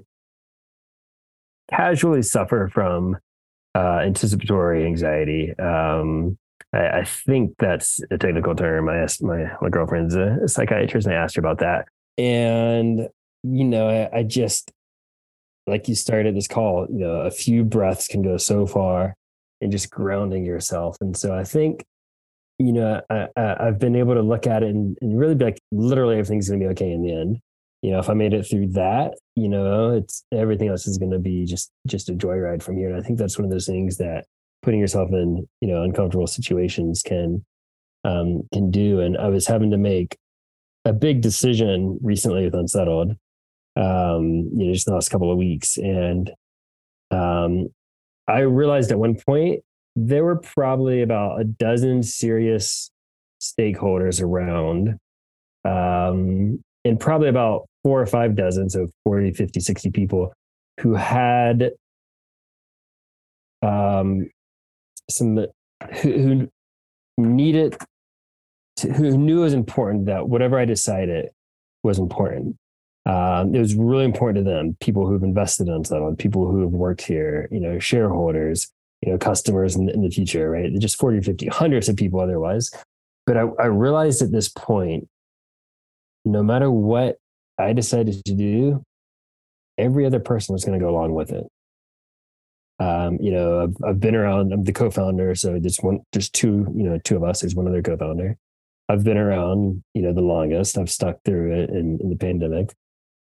casually 1.69 2.21
suffer 2.21 2.69
from 2.71 3.17
uh, 3.75 3.99
anticipatory 3.99 4.85
anxiety. 4.85 5.53
Um, 5.59 6.37
I, 6.73 6.99
I, 6.99 7.03
think 7.03 7.55
that's 7.59 7.99
a 8.11 8.17
technical 8.17 8.55
term. 8.55 8.89
I 8.89 8.97
asked 8.97 9.21
my 9.21 9.51
my 9.61 9.69
girlfriend's 9.69 10.15
a, 10.15 10.47
psychiatrist, 10.47 11.07
and 11.07 11.15
I 11.15 11.19
asked 11.19 11.35
her 11.35 11.41
about 11.41 11.59
that. 11.59 11.87
And 12.17 13.09
you 13.43 13.63
know, 13.63 13.89
I, 13.89 14.19
I 14.19 14.23
just 14.23 14.71
like 15.67 15.87
you 15.87 15.95
started 15.95 16.35
this 16.35 16.47
call. 16.47 16.87
You 16.89 16.99
know, 16.99 17.15
a 17.21 17.31
few 17.31 17.63
breaths 17.63 18.07
can 18.07 18.21
go 18.21 18.37
so 18.37 18.65
far 18.65 19.15
in 19.61 19.71
just 19.71 19.89
grounding 19.89 20.45
yourself. 20.45 20.97
And 21.01 21.15
so 21.15 21.35
I 21.35 21.43
think 21.43 21.83
you 22.59 22.73
know, 22.73 23.01
I, 23.09 23.27
have 23.35 23.79
been 23.79 23.95
able 23.95 24.15
to 24.15 24.21
look 24.21 24.47
at 24.47 24.63
it 24.63 24.69
and, 24.69 24.97
and, 25.01 25.17
really 25.17 25.35
be 25.35 25.45
like, 25.45 25.61
literally 25.71 26.15
everything's 26.15 26.49
going 26.49 26.59
to 26.59 26.65
be 26.65 26.71
okay 26.71 26.91
in 26.91 27.03
the 27.03 27.13
end. 27.13 27.39
You 27.83 27.91
know, 27.91 27.99
if 27.99 28.09
I 28.09 28.15
made 28.15 28.33
it 28.33 28.47
through 28.47 28.69
that, 28.69 29.13
you 29.35 29.47
know, 29.47 29.91
it's 29.91 30.23
everything 30.31 30.67
else 30.67 30.87
is 30.87 30.97
going 30.97 31.11
to 31.11 31.19
be 31.19 31.45
just 31.45 31.71
just 31.85 32.09
a 32.09 32.13
joyride 32.13 32.63
from 32.63 32.77
here. 32.77 32.89
And 32.89 32.97
I 32.97 33.05
think 33.05 33.19
that's 33.19 33.37
one 33.37 33.45
of 33.45 33.51
those 33.51 33.67
things 33.67 33.97
that 33.97 34.25
putting 34.63 34.79
yourself 34.79 35.11
in, 35.11 35.47
you 35.61 35.67
know, 35.67 35.83
uncomfortable 35.83 36.25
situations 36.25 37.03
can 37.03 37.45
um, 38.03 38.41
can 38.51 38.71
do. 38.71 39.01
And 39.01 39.15
I 39.15 39.27
was 39.27 39.45
having 39.45 39.69
to 39.71 39.77
make 39.77 40.17
a 40.85 40.93
big 40.93 41.21
decision 41.21 41.99
recently 42.01 42.45
with 42.45 42.55
Unsettled, 42.55 43.15
um, 43.77 44.49
you 44.55 44.67
know, 44.67 44.73
just 44.73 44.87
the 44.87 44.93
last 44.93 45.09
couple 45.09 45.31
of 45.31 45.37
weeks, 45.37 45.77
and 45.77 46.31
um, 47.11 47.67
I 48.27 48.39
realized 48.39 48.91
at 48.91 48.99
one 48.99 49.15
point 49.15 49.61
there 49.95 50.23
were 50.23 50.37
probably 50.37 51.01
about 51.01 51.41
a 51.41 51.43
dozen 51.43 52.03
serious 52.03 52.91
stakeholders 53.41 54.21
around 54.21 54.97
um, 55.65 56.59
and 56.85 56.99
probably 56.99 57.29
about 57.29 57.65
four 57.83 58.01
or 58.01 58.05
five 58.05 58.35
dozen 58.35 58.69
so 58.69 58.87
40 59.05 59.31
50 59.31 59.59
60 59.59 59.91
people 59.91 60.33
who 60.81 60.93
had 60.93 61.71
um, 63.61 64.29
some 65.09 65.37
who, 66.01 66.11
who 66.11 66.47
needed 67.17 67.77
to, 68.77 68.93
who 68.93 69.17
knew 69.17 69.39
it 69.39 69.45
was 69.45 69.53
important 69.53 70.05
that 70.05 70.27
whatever 70.27 70.59
i 70.59 70.65
decided 70.65 71.29
was 71.83 71.97
important 71.97 72.55
um, 73.07 73.55
it 73.55 73.59
was 73.59 73.73
really 73.75 74.05
important 74.05 74.45
to 74.45 74.51
them 74.51 74.75
people 74.81 75.07
who've 75.07 75.23
invested 75.23 75.67
in 75.67 75.73
Unsettled, 75.73 76.19
people 76.19 76.51
who 76.51 76.61
have 76.61 76.71
worked 76.71 77.01
here 77.01 77.47
you 77.51 77.59
know 77.59 77.79
shareholders 77.79 78.71
you 79.01 79.11
know, 79.11 79.17
customers 79.17 79.75
in, 79.75 79.89
in 79.89 80.01
the 80.01 80.09
future, 80.09 80.49
right? 80.49 80.73
Just 80.79 80.97
40 80.97 81.17
or 81.17 81.21
50, 81.21 81.47
hundreds 81.47 81.89
of 81.89 81.95
people 81.95 82.19
otherwise. 82.19 82.71
But 83.25 83.37
I, 83.37 83.41
I 83.59 83.65
realized 83.65 84.21
at 84.21 84.31
this 84.31 84.49
point, 84.49 85.07
no 86.25 86.41
matter 86.43 86.71
what 86.71 87.17
I 87.57 87.73
decided 87.73 88.23
to 88.25 88.33
do, 88.33 88.83
every 89.77 90.05
other 90.05 90.19
person 90.19 90.53
was 90.53 90.65
going 90.65 90.79
to 90.79 90.83
go 90.83 90.89
along 90.89 91.13
with 91.13 91.31
it. 91.31 91.45
Um, 92.79 93.17
you 93.19 93.31
know, 93.31 93.63
I've, 93.63 93.75
I've 93.87 93.99
been 93.99 94.15
around, 94.15 94.53
I'm 94.53 94.63
the 94.63 94.73
co-founder. 94.73 95.35
So 95.35 95.59
there's 95.59 95.77
one, 95.77 95.99
there's 96.13 96.29
two, 96.29 96.67
you 96.75 96.83
know, 96.83 96.99
two 97.03 97.15
of 97.15 97.23
us, 97.23 97.41
there's 97.41 97.55
one 97.55 97.67
other 97.67 97.81
co-founder. 97.81 98.37
I've 98.89 99.03
been 99.03 99.17
around, 99.17 99.83
you 99.93 100.01
know, 100.01 100.13
the 100.13 100.21
longest. 100.21 100.77
I've 100.77 100.89
stuck 100.89 101.17
through 101.25 101.53
it 101.53 101.69
in, 101.69 101.99
in 102.01 102.09
the 102.09 102.15
pandemic. 102.15 102.73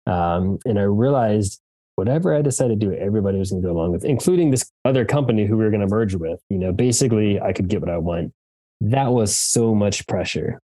Um, 0.09 0.57
and 0.65 0.79
I 0.79 0.83
realized 0.83 1.61
whatever 1.95 2.33
I 2.33 2.41
decided 2.41 2.79
to 2.79 2.87
do, 2.87 2.93
everybody 2.93 3.37
was 3.37 3.51
going 3.51 3.61
to 3.61 3.67
go 3.67 3.73
along 3.73 3.91
with, 3.91 4.03
including 4.03 4.49
this 4.49 4.71
other 4.83 5.05
company 5.05 5.45
who 5.45 5.55
we 5.55 5.63
were 5.63 5.69
going 5.69 5.81
to 5.81 5.87
merge 5.87 6.15
with. 6.15 6.39
You 6.49 6.57
know, 6.57 6.71
basically, 6.71 7.39
I 7.39 7.53
could 7.53 7.67
get 7.67 7.81
what 7.81 7.91
I 7.91 7.97
want. 7.99 8.33
That 8.81 9.11
was 9.11 9.37
so 9.37 9.75
much 9.75 10.07
pressure. 10.07 10.59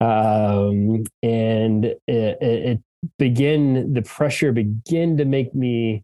Um, 0.00 1.04
and 1.22 1.84
it, 1.84 1.98
it, 2.08 2.80
began, 3.18 3.92
the 3.92 4.02
pressure 4.02 4.52
began 4.52 5.16
to 5.18 5.24
make 5.24 5.54
me 5.54 6.02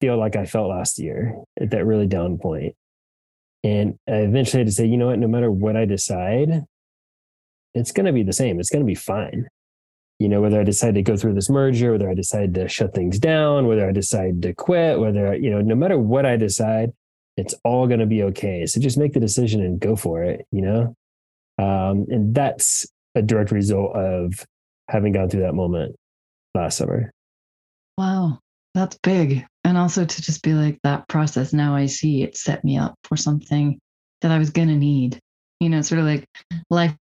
feel 0.00 0.18
like 0.18 0.34
I 0.34 0.44
felt 0.44 0.70
last 0.70 0.98
year 0.98 1.36
at 1.60 1.70
that 1.70 1.86
really 1.86 2.06
down 2.06 2.36
point. 2.38 2.74
And 3.64 3.96
I 4.08 4.16
eventually 4.16 4.60
had 4.60 4.66
to 4.66 4.72
say, 4.72 4.86
you 4.86 4.96
know 4.96 5.06
what, 5.06 5.18
no 5.18 5.28
matter 5.28 5.50
what 5.50 5.76
I 5.76 5.84
decide, 5.84 6.64
it's 7.74 7.92
going 7.92 8.06
to 8.06 8.12
be 8.12 8.22
the 8.22 8.32
same. 8.32 8.60
It's 8.60 8.70
going 8.70 8.82
to 8.82 8.86
be 8.86 8.94
fine 8.94 9.48
you 10.22 10.28
know, 10.28 10.40
whether 10.40 10.60
I 10.60 10.62
decide 10.62 10.94
to 10.94 11.02
go 11.02 11.16
through 11.16 11.34
this 11.34 11.50
merger, 11.50 11.90
whether 11.90 12.08
I 12.08 12.14
decide 12.14 12.54
to 12.54 12.68
shut 12.68 12.94
things 12.94 13.18
down, 13.18 13.66
whether 13.66 13.88
I 13.88 13.90
decide 13.90 14.40
to 14.42 14.54
quit, 14.54 15.00
whether, 15.00 15.34
you 15.34 15.50
know, 15.50 15.60
no 15.60 15.74
matter 15.74 15.98
what 15.98 16.24
I 16.24 16.36
decide, 16.36 16.92
it's 17.36 17.56
all 17.64 17.88
going 17.88 17.98
to 17.98 18.06
be 18.06 18.22
okay. 18.22 18.64
So 18.66 18.80
just 18.80 18.96
make 18.96 19.14
the 19.14 19.20
decision 19.20 19.60
and 19.60 19.80
go 19.80 19.96
for 19.96 20.22
it, 20.22 20.46
you 20.52 20.62
know? 20.62 20.94
Um, 21.58 22.06
and 22.08 22.32
that's 22.32 22.86
a 23.16 23.22
direct 23.22 23.50
result 23.50 23.96
of 23.96 24.46
having 24.88 25.12
gone 25.12 25.28
through 25.28 25.42
that 25.42 25.54
moment 25.54 25.96
last 26.54 26.78
summer. 26.78 27.10
Wow, 27.98 28.38
that's 28.74 28.96
big. 29.02 29.44
And 29.64 29.76
also 29.76 30.04
to 30.04 30.22
just 30.22 30.44
be 30.44 30.54
like, 30.54 30.78
that 30.84 31.08
process, 31.08 31.52
now 31.52 31.74
I 31.74 31.86
see 31.86 32.22
it 32.22 32.36
set 32.36 32.62
me 32.62 32.78
up 32.78 32.94
for 33.02 33.16
something 33.16 33.80
that 34.20 34.30
I 34.30 34.38
was 34.38 34.50
going 34.50 34.68
to 34.68 34.76
need. 34.76 35.18
You 35.58 35.68
know, 35.68 35.82
sort 35.82 35.98
of 35.98 36.06
like 36.06 36.24
life 36.70 36.94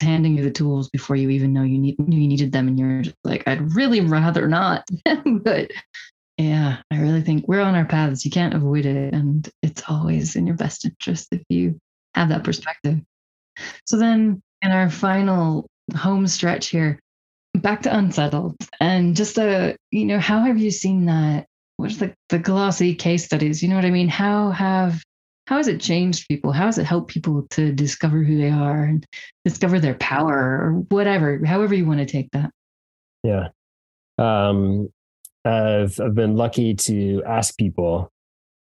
handing 0.00 0.36
you 0.36 0.44
the 0.44 0.50
tools 0.50 0.88
before 0.90 1.16
you 1.16 1.30
even 1.30 1.52
know 1.52 1.62
you 1.62 1.78
need 1.78 1.98
knew 1.98 2.20
you 2.20 2.28
needed 2.28 2.52
them 2.52 2.68
and 2.68 2.78
you're 2.78 3.02
like 3.24 3.46
i'd 3.46 3.74
really 3.74 4.00
rather 4.00 4.48
not. 4.48 4.86
But 5.24 5.70
yeah 6.36 6.78
i 6.92 7.00
really 7.00 7.22
think 7.22 7.48
we're 7.48 7.60
on 7.60 7.74
our 7.74 7.84
paths. 7.84 8.24
You 8.24 8.30
can't 8.30 8.54
avoid 8.54 8.86
it 8.86 9.12
and 9.12 9.48
it's 9.62 9.82
always 9.88 10.36
in 10.36 10.46
your 10.46 10.56
best 10.56 10.84
interest 10.84 11.28
if 11.32 11.42
you 11.48 11.78
have 12.14 12.28
that 12.30 12.44
perspective. 12.44 13.00
So 13.86 13.96
then 13.98 14.40
in 14.62 14.70
our 14.70 14.90
final 14.90 15.66
home 15.96 16.26
stretch 16.26 16.68
here 16.68 17.00
back 17.54 17.82
to 17.82 17.96
unsettled. 17.96 18.56
And 18.80 19.16
just 19.16 19.38
a 19.38 19.76
you 19.90 20.04
know 20.04 20.18
how 20.18 20.40
have 20.40 20.58
you 20.58 20.70
seen 20.70 21.06
that? 21.06 21.46
What's 21.76 21.98
the, 21.98 22.14
the 22.28 22.38
glossy 22.38 22.94
case 22.94 23.24
studies? 23.24 23.62
You 23.62 23.68
know 23.68 23.76
what 23.76 23.84
i 23.84 23.90
mean? 23.90 24.08
How 24.08 24.50
have 24.50 25.02
how 25.48 25.56
has 25.56 25.66
it 25.66 25.80
changed 25.80 26.28
people? 26.28 26.52
How 26.52 26.66
has 26.66 26.76
it 26.76 26.84
helped 26.84 27.10
people 27.10 27.46
to 27.52 27.72
discover 27.72 28.22
who 28.22 28.36
they 28.36 28.50
are 28.50 28.84
and 28.84 29.06
discover 29.46 29.80
their 29.80 29.94
power 29.94 30.36
or 30.36 30.72
whatever, 30.90 31.42
however 31.42 31.74
you 31.74 31.86
want 31.86 32.00
to 32.00 32.04
take 32.04 32.30
that? 32.32 32.50
Yeah. 33.24 33.48
Um, 34.18 34.90
I've, 35.46 35.98
I've 36.00 36.14
been 36.14 36.36
lucky 36.36 36.74
to 36.74 37.22
ask 37.26 37.56
people 37.56 38.12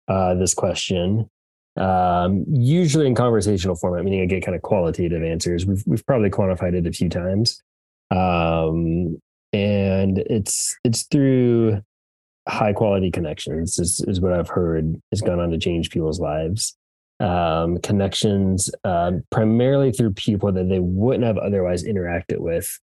uh, 0.09 0.34
this 0.34 0.53
question. 0.53 1.29
Um, 1.77 2.43
usually 2.51 3.07
in 3.07 3.15
conversational 3.15 3.77
format, 3.77 4.03
meaning 4.03 4.21
I 4.21 4.25
get 4.25 4.43
kind 4.43 4.55
of 4.55 4.61
qualitative 4.61 5.23
answers. 5.23 5.65
We've 5.65 5.84
we've 5.88 6.05
probably 6.05 6.31
quantified 6.31 6.73
it 6.73 6.86
a 6.86 6.91
few 6.91 7.07
times, 7.07 7.63
um, 8.11 9.17
and 9.53 10.17
it's 10.17 10.77
it's 10.84 11.03
through 11.03 11.81
high 12.47 12.73
quality 12.73 13.09
connections 13.11 13.79
is, 13.79 14.03
is 14.07 14.19
what 14.19 14.33
I've 14.33 14.49
heard 14.49 14.99
has 15.11 15.21
gone 15.21 15.39
on 15.39 15.49
to 15.51 15.57
change 15.57 15.89
people's 15.89 16.19
lives. 16.19 16.75
Um, 17.19 17.77
connections 17.77 18.69
uh, 18.83 19.13
primarily 19.29 19.91
through 19.91 20.13
people 20.13 20.51
that 20.51 20.67
they 20.67 20.79
wouldn't 20.79 21.23
have 21.23 21.37
otherwise 21.37 21.83
interacted 21.83 22.39
with 22.39 22.79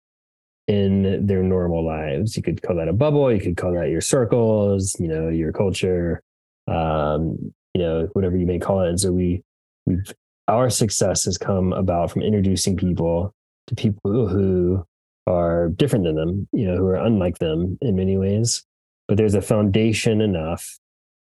in 0.67 1.27
their 1.27 1.43
normal 1.43 1.85
lives. 1.85 2.37
You 2.37 2.43
could 2.43 2.63
call 2.63 2.77
that 2.77 2.89
a 2.89 2.93
bubble. 2.93 3.33
You 3.33 3.41
could 3.41 3.57
call 3.57 3.75
that 3.75 3.91
your 3.91 4.01
circles. 4.01 4.97
You 4.99 5.09
know, 5.09 5.29
your 5.29 5.53
culture. 5.53 6.23
Um, 6.69 7.53
you 7.75 7.83
know, 7.83 8.09
whatever 8.13 8.37
you 8.37 8.47
may 8.47 8.59
call 8.59 8.83
it. 8.83 8.89
And 8.89 9.01
so 9.01 9.13
we, 9.13 9.43
we've 9.87 10.13
our 10.49 10.71
success 10.71 11.25
has 11.25 11.39
come 11.39 11.73
about 11.73 12.11
from 12.11 12.23
introducing 12.23 12.77
people 12.77 13.33
to 13.69 13.75
people 13.75 14.27
who 14.27 14.85
are 15.27 15.69
different 15.71 16.05
than 16.05 16.17
them. 16.17 16.49
You 16.53 16.67
know, 16.69 16.77
who 16.77 16.87
are 16.87 16.97
unlike 16.97 17.39
them 17.39 17.77
in 17.83 17.97
many 17.97 18.17
ways. 18.17 18.65
But 19.11 19.17
there's 19.17 19.35
a 19.35 19.43
foundation 19.43 20.21
enough 20.21 20.79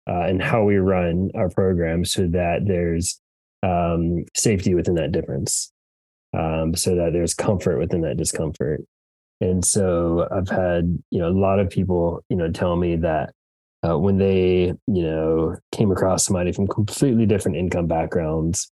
uh, 0.07 0.27
in 0.27 0.41
how 0.41 0.63
we 0.63 0.77
run 0.77 1.31
our 1.35 1.49
program 1.49 2.05
so 2.05 2.27
that 2.27 2.67
there's 2.67 3.19
um, 3.63 4.27
safety 4.37 4.75
within 4.75 4.97
that 4.97 5.11
difference, 5.11 5.73
um, 6.37 6.75
so 6.75 6.95
that 6.97 7.15
there's 7.15 7.33
comfort 7.33 7.79
within 7.79 8.03
that 8.03 8.19
discomfort. 8.19 8.83
And 9.41 9.65
so 9.65 10.29
I've 10.31 10.51
had, 10.51 10.99
you 11.11 11.19
know, 11.19 11.31
a 11.31 11.41
lot 11.41 11.61
of 11.61 11.71
people, 11.71 12.23
you 12.29 12.37
know, 12.37 12.51
tell 12.51 12.77
me 12.77 12.97
that 12.97 13.33
uh, 13.83 13.99
when 13.99 14.19
they, 14.19 14.75
you 14.87 15.03
know, 15.03 15.57
came 15.73 15.91
across 15.91 16.27
somebody 16.27 16.53
from 16.53 16.67
completely 16.67 17.25
different 17.25 17.57
income 17.57 17.87
backgrounds, 17.87 18.71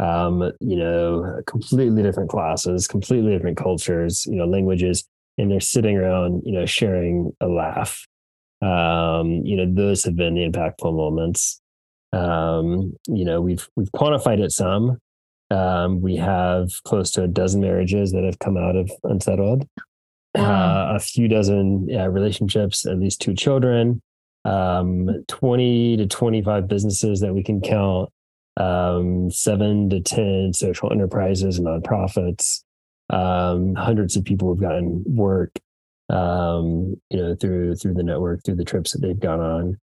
um, 0.00 0.42
you 0.58 0.74
know, 0.74 1.40
completely 1.46 2.02
different 2.02 2.30
classes, 2.30 2.88
completely 2.88 3.30
different 3.30 3.58
cultures, 3.58 4.26
you 4.26 4.34
know, 4.34 4.44
languages, 4.44 5.06
and 5.38 5.52
they're 5.52 5.60
sitting 5.60 5.96
around, 5.96 6.42
you 6.44 6.50
know, 6.50 6.66
sharing 6.66 7.30
a 7.40 7.46
laugh. 7.46 8.04
Um, 8.62 9.42
you 9.44 9.56
know, 9.56 9.66
those 9.72 10.04
have 10.04 10.16
been 10.16 10.34
the 10.34 10.48
impactful 10.48 10.94
moments. 10.94 11.60
Um, 12.12 12.94
you 13.06 13.24
know, 13.24 13.40
we've 13.40 13.68
we've 13.76 13.92
quantified 13.92 14.40
it 14.40 14.52
some. 14.52 14.98
Um, 15.50 16.00
we 16.00 16.16
have 16.16 16.70
close 16.84 17.10
to 17.12 17.22
a 17.22 17.28
dozen 17.28 17.60
marriages 17.60 18.12
that 18.12 18.24
have 18.24 18.38
come 18.38 18.56
out 18.56 18.76
of 18.76 18.90
unsettled. 19.04 19.68
Uh, 20.36 20.92
a 20.94 20.98
few 20.98 21.28
dozen 21.28 21.86
relationships, 21.86 22.84
at 22.84 22.98
least 22.98 23.22
two 23.22 23.34
children, 23.34 24.02
um, 24.44 25.24
20 25.28 25.96
to 25.96 26.06
25 26.06 26.68
businesses 26.68 27.20
that 27.20 27.34
we 27.34 27.42
can 27.42 27.60
count, 27.60 28.10
um, 28.56 29.30
seven 29.30 29.90
to 29.90 30.00
10 30.00 30.52
social 30.52 30.92
enterprises 30.92 31.58
and 31.58 31.66
nonprofits, 31.66 32.62
um, 33.10 33.74
hundreds 33.74 34.16
of 34.16 34.24
people 34.24 34.48
who've 34.48 34.60
gotten 34.60 35.02
work, 35.06 35.52
um, 36.10 36.96
you 37.10 37.18
know, 37.18 37.34
through, 37.34 37.76
through 37.76 37.94
the 37.94 38.02
network, 38.02 38.44
through 38.44 38.56
the 38.56 38.64
trips 38.64 38.92
that 38.92 39.00
they've 39.00 39.18
gone 39.18 39.40
on. 39.40 39.78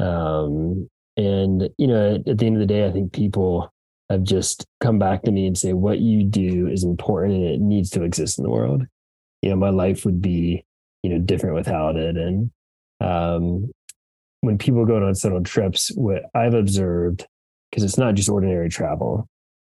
Um, 0.00 0.88
and, 1.16 1.68
you 1.78 1.86
know, 1.86 2.14
at, 2.14 2.28
at 2.28 2.38
the 2.38 2.46
end 2.46 2.56
of 2.56 2.60
the 2.60 2.66
day, 2.66 2.86
I 2.86 2.92
think 2.92 3.12
people 3.12 3.72
have 4.10 4.22
just 4.22 4.64
come 4.80 4.98
back 4.98 5.22
to 5.22 5.30
me 5.30 5.46
and 5.46 5.56
say, 5.58 5.72
what 5.72 5.98
you 5.98 6.24
do 6.24 6.66
is 6.66 6.84
important 6.84 7.34
and 7.34 7.44
it 7.44 7.60
needs 7.60 7.90
to 7.90 8.02
exist 8.02 8.38
in 8.38 8.44
the 8.44 8.50
world 8.50 8.82
you 9.42 9.50
know 9.50 9.56
my 9.56 9.70
life 9.70 10.04
would 10.04 10.20
be 10.20 10.64
you 11.02 11.10
know 11.10 11.18
different 11.18 11.54
without 11.54 11.96
it 11.96 12.16
and 12.16 12.50
um, 13.00 13.70
when 14.40 14.58
people 14.58 14.84
go 14.84 14.96
on 14.96 15.02
unsettled 15.02 15.46
trips 15.46 15.90
what 15.94 16.22
i've 16.34 16.54
observed 16.54 17.26
because 17.70 17.84
it's 17.84 17.98
not 17.98 18.14
just 18.14 18.28
ordinary 18.28 18.68
travel 18.68 19.28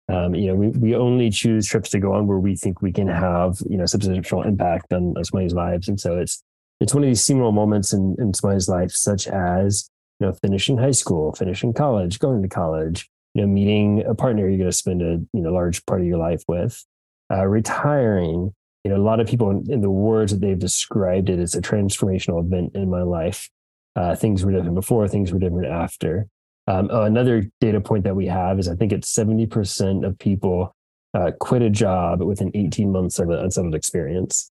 um, 0.10 0.36
you 0.36 0.48
know 0.48 0.56
we, 0.56 0.68
we 0.70 0.96
only 0.96 1.30
choose 1.30 1.68
trips 1.68 1.90
to 1.90 2.00
go 2.00 2.14
on 2.14 2.28
where 2.28 2.40
we 2.40 2.56
think 2.56 2.82
we 2.82 2.92
can 2.92 3.08
have 3.08 3.62
you 3.70 3.78
know 3.78 3.86
substantial 3.86 4.42
impact 4.44 4.92
on, 4.94 5.14
somebody's 5.24 5.54
lives 5.54 5.88
and 5.88 6.00
so 6.00 6.18
it's 6.18 6.44
it's 6.80 6.94
one 6.94 7.04
of 7.04 7.10
these 7.10 7.24
seminal 7.24 7.52
moments 7.52 7.94
in, 7.94 8.16
in 8.20 8.34
somebody's 8.34 8.70
life 8.70 8.92
such 8.92 9.28
as 9.28 9.90
you 10.20 10.28
know 10.28 10.34
finishing 10.34 10.78
high 10.78 10.92
school 10.92 11.34
finishing 11.34 11.74
college 11.74 12.20
going 12.20 12.42
to 12.42 12.50
college 12.50 13.10
you 13.34 13.42
know 13.42 13.48
meeting 13.48 14.04
a 14.06 14.16
partner 14.16 14.48
you're 14.48 14.58
going 14.58 14.70
to 14.70 14.76
spend 14.76 15.02
a 15.02 15.20
you 15.34 15.42
know 15.42 15.52
large 15.52 15.86
part 15.86 16.02
of 16.02 16.08
your 16.08 16.18
life 16.18 16.44
with 16.48 16.86
uh, 17.32 17.46
retiring 17.46 18.54
you 18.84 18.92
know, 18.92 18.98
a 18.98 19.04
lot 19.04 19.20
of 19.20 19.28
people 19.28 19.50
in, 19.50 19.72
in, 19.72 19.82
the 19.82 19.90
words 19.90 20.32
that 20.32 20.42
they've 20.42 20.58
described 20.58 21.30
it 21.30 21.40
as 21.40 21.54
a 21.54 21.62
transformational 21.62 22.44
event 22.44 22.72
in 22.76 22.90
my 22.90 23.02
life. 23.02 23.50
Uh, 23.96 24.16
things 24.16 24.46
were 24.46 24.52
different 24.52 24.76
before, 24.76 25.08
things 25.08 25.32
were 25.32 25.40
different 25.40 25.68
after. 25.68 26.28
Um, 26.70 26.88
oh, 26.92 27.02
another 27.02 27.50
data 27.60 27.82
point 27.82 28.04
that 28.04 28.16
we 28.16 28.28
have 28.28 28.60
is 28.60 28.68
I 28.68 28.76
think 28.76 28.92
it's 28.92 29.12
70% 29.12 30.06
of 30.06 30.20
people 30.20 30.76
uh, 31.16 31.32
quit 31.40 31.64
a 31.64 31.70
job 31.70 32.22
within 32.22 32.52
18 32.54 32.92
months 32.92 33.18
of 33.18 33.30
an 33.32 33.40
unsettled 33.40 33.74
experience. 33.74 34.52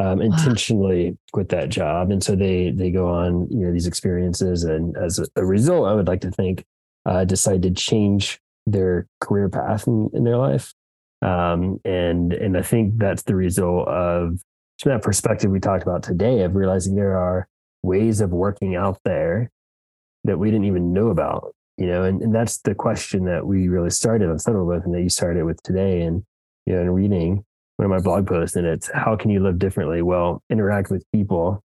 Um, 0.00 0.22
intentionally 0.22 1.10
wow. 1.10 1.16
quit 1.32 1.48
that 1.48 1.70
job, 1.70 2.12
and 2.12 2.22
so 2.22 2.36
they 2.36 2.70
they 2.70 2.92
go 2.92 3.08
on 3.08 3.48
you 3.50 3.66
know 3.66 3.72
these 3.72 3.88
experiences, 3.88 4.62
and 4.62 4.96
as 4.96 5.18
a, 5.18 5.26
a 5.34 5.44
result, 5.44 5.88
I 5.88 5.94
would 5.94 6.06
like 6.06 6.20
to 6.20 6.30
think 6.30 6.64
uh, 7.04 7.24
decide 7.24 7.62
to 7.62 7.72
change 7.72 8.38
their 8.64 9.08
career 9.20 9.48
path 9.48 9.88
in, 9.88 10.08
in 10.14 10.22
their 10.22 10.36
life. 10.36 10.72
Um, 11.20 11.80
and 11.84 12.32
and 12.32 12.56
I 12.56 12.62
think 12.62 12.94
that's 12.98 13.24
the 13.24 13.34
result 13.34 13.88
of 13.88 14.40
from 14.78 14.92
that 14.92 15.02
perspective 15.02 15.50
we 15.50 15.58
talked 15.58 15.82
about 15.82 16.04
today 16.04 16.42
of 16.42 16.54
realizing 16.54 16.94
there 16.94 17.16
are 17.16 17.48
ways 17.82 18.20
of 18.20 18.30
working 18.30 18.76
out 18.76 19.00
there 19.04 19.50
that 20.22 20.38
we 20.38 20.52
didn't 20.52 20.66
even 20.66 20.92
know 20.92 21.08
about. 21.08 21.56
You 21.78 21.86
know, 21.86 22.02
and, 22.02 22.20
and 22.20 22.34
that's 22.34 22.58
the 22.58 22.74
question 22.74 23.24
that 23.26 23.46
we 23.46 23.68
really 23.68 23.90
started 23.90 24.28
Unsettled 24.28 24.66
with 24.66 24.84
and 24.84 24.94
that 24.94 25.02
you 25.02 25.08
started 25.08 25.44
with 25.44 25.62
today 25.62 26.02
and 26.02 26.24
you 26.66 26.74
know, 26.74 26.82
in 26.82 26.90
reading 26.90 27.44
one 27.76 27.86
of 27.86 27.90
my 27.90 28.02
blog 28.02 28.26
posts 28.26 28.56
and 28.56 28.66
it's 28.66 28.90
how 28.92 29.16
can 29.16 29.30
you 29.30 29.40
live 29.40 29.58
differently? 29.58 30.02
Well, 30.02 30.42
interact 30.50 30.90
with 30.90 31.04
people, 31.12 31.62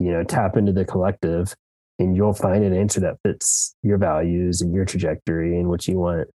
you 0.00 0.10
know, 0.10 0.24
tap 0.24 0.56
into 0.56 0.72
the 0.72 0.84
collective 0.84 1.54
and 1.98 2.16
you'll 2.16 2.34
find 2.34 2.64
an 2.64 2.74
answer 2.74 3.00
that 3.00 3.18
fits 3.24 3.74
your 3.82 3.96
values 3.96 4.60
and 4.60 4.74
your 4.74 4.84
trajectory 4.84 5.58
and 5.58 5.68
what 5.68 5.86
you 5.86 5.98
want. 5.98 6.28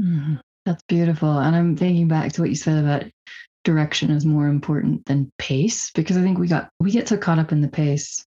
Mm-hmm. 0.00 0.34
That's 0.66 0.82
beautiful. 0.88 1.38
And 1.38 1.56
I'm 1.56 1.76
thinking 1.76 2.06
back 2.06 2.32
to 2.32 2.42
what 2.42 2.50
you 2.50 2.56
said 2.56 2.84
about 2.84 3.10
direction 3.64 4.10
is 4.10 4.26
more 4.26 4.46
important 4.46 5.06
than 5.06 5.32
pace 5.38 5.90
because 5.92 6.16
I 6.16 6.22
think 6.22 6.38
we 6.38 6.48
got 6.48 6.68
we 6.80 6.90
get 6.90 7.08
so 7.08 7.16
caught 7.16 7.38
up 7.38 7.52
in 7.52 7.62
the 7.62 7.68
pace 7.68 8.24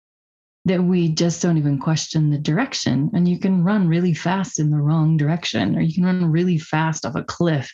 that 0.66 0.84
we 0.84 1.10
just 1.10 1.42
don't 1.42 1.58
even 1.58 1.80
question 1.80 2.30
the 2.30 2.38
direction. 2.38 3.12
And 3.14 3.28
you 3.28 3.40
can 3.40 3.64
run 3.64 3.88
really 3.88 4.14
fast 4.14 4.60
in 4.60 4.72
the 4.72 4.78
wrong 4.78 5.16
direction, 5.16 5.76
or 5.76 5.82
you 5.82 5.94
can 5.94 6.06
run 6.06 6.32
really 6.32 6.58
fast 6.58 7.06
off 7.06 7.16
a 7.16 7.24
cliff 7.24 7.72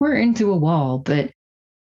or 0.00 0.14
into 0.14 0.52
a 0.52 0.56
wall. 0.56 0.98
But 0.98 1.32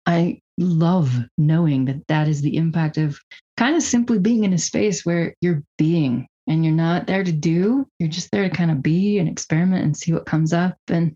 I 0.05 0.41
love 0.57 1.13
knowing 1.37 1.85
that 1.85 2.07
that 2.07 2.27
is 2.27 2.41
the 2.41 2.57
impact 2.57 2.97
of 2.97 3.19
kind 3.57 3.75
of 3.75 3.83
simply 3.83 4.19
being 4.19 4.43
in 4.43 4.53
a 4.53 4.57
space 4.57 5.05
where 5.05 5.35
you're 5.39 5.63
being 5.77 6.27
and 6.47 6.65
you're 6.65 6.73
not 6.73 7.05
there 7.05 7.23
to 7.23 7.31
do, 7.31 7.85
you're 7.99 8.09
just 8.09 8.31
there 8.31 8.49
to 8.49 8.55
kind 8.55 8.71
of 8.71 8.81
be 8.81 9.19
and 9.19 9.29
experiment 9.29 9.83
and 9.83 9.95
see 9.95 10.11
what 10.11 10.25
comes 10.25 10.51
up. 10.51 10.75
And 10.87 11.15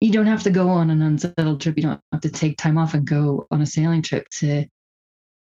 you 0.00 0.12
don't 0.12 0.26
have 0.26 0.42
to 0.42 0.50
go 0.50 0.68
on 0.68 0.90
an 0.90 1.00
unsettled 1.00 1.62
trip. 1.62 1.78
You 1.78 1.84
don't 1.84 2.00
have 2.12 2.20
to 2.20 2.30
take 2.30 2.58
time 2.58 2.76
off 2.76 2.92
and 2.92 3.06
go 3.06 3.46
on 3.50 3.62
a 3.62 3.66
sailing 3.66 4.02
trip 4.02 4.28
to 4.40 4.66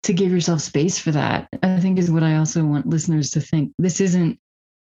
to 0.03 0.13
give 0.13 0.31
yourself 0.31 0.61
space 0.61 0.99
for 0.99 1.11
that. 1.11 1.47
I 1.61 1.79
think 1.79 1.97
is 1.97 2.11
what 2.11 2.23
I 2.23 2.35
also 2.35 2.63
want 2.63 2.87
listeners 2.87 3.29
to 3.31 3.41
think. 3.41 3.71
This 3.77 4.01
isn't 4.01 4.37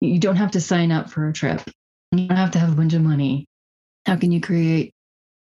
you 0.00 0.18
don't 0.18 0.36
have 0.36 0.50
to 0.52 0.60
sign 0.60 0.92
up 0.92 1.10
for 1.10 1.28
a 1.28 1.32
trip. 1.32 1.62
You 2.12 2.28
don't 2.28 2.36
have 2.36 2.50
to 2.52 2.58
have 2.58 2.72
a 2.72 2.76
bunch 2.76 2.92
of 2.92 3.02
money. 3.02 3.46
How 4.04 4.16
can 4.16 4.30
you 4.30 4.40
create 4.40 4.92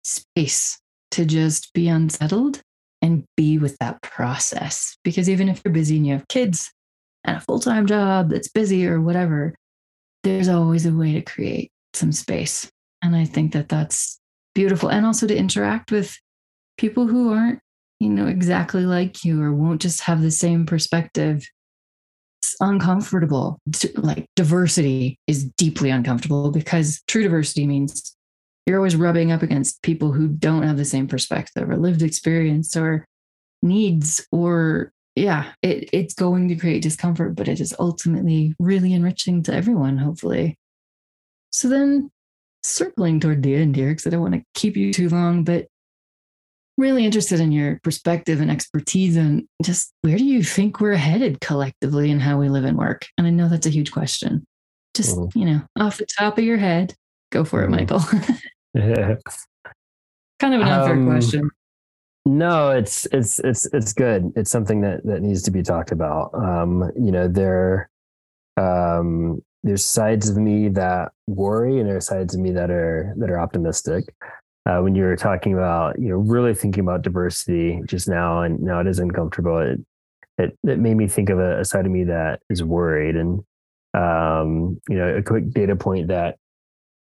space 0.05 0.79
to 1.11 1.25
just 1.25 1.73
be 1.73 1.89
unsettled 1.89 2.61
and 3.03 3.25
be 3.37 3.59
with 3.59 3.77
that 3.79 4.01
process? 4.03 4.97
Because 5.03 5.29
even 5.29 5.49
if 5.49 5.61
you're 5.65 5.75
busy 5.75 5.97
and 5.97 6.07
you 6.07 6.13
have 6.13 6.29
kids 6.29 6.73
and 7.25 7.37
a 7.37 7.41
full-time 7.41 7.87
job 7.87 8.31
that's 8.31 8.49
busy 8.49 8.87
or 8.87 9.01
whatever, 9.01 9.55
there's 10.23 10.49
always 10.49 10.87
a 10.87 10.93
way 10.93 11.13
to 11.13 11.21
create 11.21 11.71
some 11.93 12.13
space 12.13 12.71
and 13.05 13.15
I 13.15 13.27
think 13.27 13.53
that 13.53 13.69
that's 13.69 14.19
beautiful. 14.55 14.89
And 14.89 15.05
also 15.05 15.27
to 15.27 15.37
interact 15.37 15.93
with 15.93 16.19
people 16.79 17.07
who 17.07 17.35
aren't, 17.35 17.61
you 18.01 18.11
know, 18.11 18.27
exactly 18.27 18.87
like 18.87 19.25
you 19.25 19.43
or 19.43 19.53
won't 19.53 19.81
just 19.81 20.01
have 20.03 20.23
the 20.23 20.31
same 20.31 20.67
perspective. 20.67 21.47
It's 22.43 22.57
uncomfortable. 22.61 23.59
Like 23.97 24.27
diversity 24.37 25.19
is 25.27 25.45
deeply 25.57 25.91
uncomfortable 25.91 26.51
because 26.51 27.03
true 27.07 27.23
diversity 27.23 27.67
means 27.67 28.17
you're 28.67 28.79
always 28.79 28.97
rubbing 28.97 29.33
up 29.33 29.43
against 29.43 29.83
people 29.83 30.13
who 30.13 30.29
don't 30.29 30.63
have 30.63 30.77
the 30.77 30.85
same 30.85 31.07
perspective 31.07 31.69
or 31.69 31.77
lived 31.77 32.03
experience 32.03 32.77
or 32.77 33.05
needs 33.63 34.27
or 34.31 34.93
yeah 35.17 35.53
it, 35.63 35.89
it's 35.93 36.13
going 36.13 36.49
to 36.49 36.57
create 36.57 36.83
discomfort 36.83 37.35
but 37.35 37.49
it 37.49 37.61
is 37.61 37.75
ultimately 37.79 38.55
really 38.59 38.93
enriching 38.93 39.43
to 39.43 39.55
everyone 39.55 39.97
hopefully 39.97 40.59
so 41.51 41.69
then 41.69 42.11
circling 42.65 43.21
toward 43.21 43.43
the 43.43 43.55
end 43.55 43.77
here 43.77 43.91
because 43.91 44.07
I 44.07 44.11
don't 44.11 44.23
want 44.23 44.35
to 44.35 44.43
keep 44.55 44.77
you 44.77 44.93
too 44.93 45.09
long, 45.09 45.45
but 45.45 45.67
really 46.77 47.05
interested 47.05 47.41
in 47.41 47.53
your 47.53 47.81
perspective 47.83 48.41
and 48.41 48.51
expertise 48.51 49.17
and 49.17 49.47
just 49.63 49.93
where 50.03 50.19
do 50.19 50.25
you 50.25 50.43
think 50.43 50.81
we're 50.81 50.97
headed 50.97 51.41
collectively 51.41 52.11
in 52.11 52.21
how 52.21 52.39
we 52.39 52.49
live 52.49 52.65
and 52.65 52.77
work? 52.77 53.07
And 53.17 53.27
I 53.27 53.31
know 53.31 53.49
that's 53.49 53.67
a 53.67 53.71
huge 53.71 53.93
question. 53.93 54.45
Just, 54.95 55.17
mm-hmm. 55.17 55.39
you 55.39 55.45
know, 55.45 55.63
off 55.79 55.99
the 55.99 56.07
top 56.07 56.39
of 56.39 56.45
your 56.45 56.57
head, 56.57 56.95
Go 57.35 57.45
for 57.45 57.65
it, 57.65 57.69
mm. 57.69 57.73
Michael. 57.73 57.99
kind 60.39 60.55
of 60.55 60.61
an 60.61 60.69
unfair 60.69 60.95
um, 60.95 61.07
question. 61.07 61.51
No, 62.25 62.71
it's 62.71 63.07
it's 63.07 63.41
it's 63.41 63.67
it's 63.75 63.93
good. 63.93 64.33
It's 64.37 64.53
something 64.53 64.83
that 64.83 65.05
that 65.05 65.21
needs 65.21 65.43
to 65.43 65.51
be 65.51 65.65
talked 65.65 65.91
about. 65.91 66.31
Um, 66.33 66.93
you 66.97 67.11
know, 67.11 67.27
there 67.27 67.91
um 68.57 69.43
there's 69.65 69.85
sides 69.85 70.29
of 70.29 70.37
me 70.37 70.69
that 70.69 71.11
worry 71.27 71.81
and 71.81 71.89
there 71.89 71.97
are 71.97 72.01
sides 72.01 72.37
of 72.37 72.41
me 72.41 72.53
that 72.53 72.71
are 72.71 73.13
that 73.17 73.31
are 73.31 73.41
optimistic. 73.41 74.15
Uh, 74.67 74.81
when 74.81 74.95
you 74.95 75.03
were 75.03 75.17
talking 75.17 75.53
about, 75.53 75.99
you 75.99 76.09
know, 76.09 76.17
really 76.17 76.55
thinking 76.55 76.81
about 76.81 77.03
diversity 77.03 77.83
just 77.85 78.09
now 78.09 78.41
and 78.43 78.61
now 78.61 78.81
it 78.81 78.87
is 78.87 78.99
uncomfortable, 78.99 79.59
it 79.59 79.79
it, 80.39 80.59
it 80.65 80.79
made 80.79 80.97
me 80.97 81.07
think 81.07 81.31
of 81.31 81.39
a, 81.39 81.61
a 81.61 81.65
side 81.65 81.87
of 81.87 81.93
me 81.93 82.05
that 82.05 82.41
is 82.51 82.63
worried. 82.63 83.17
And 83.17 83.45
um, 83.95 84.81
you 84.89 84.97
know, 84.97 85.17
a 85.17 85.23
quick 85.23 85.51
data 85.51 85.77
point 85.77 86.09
that 86.09 86.37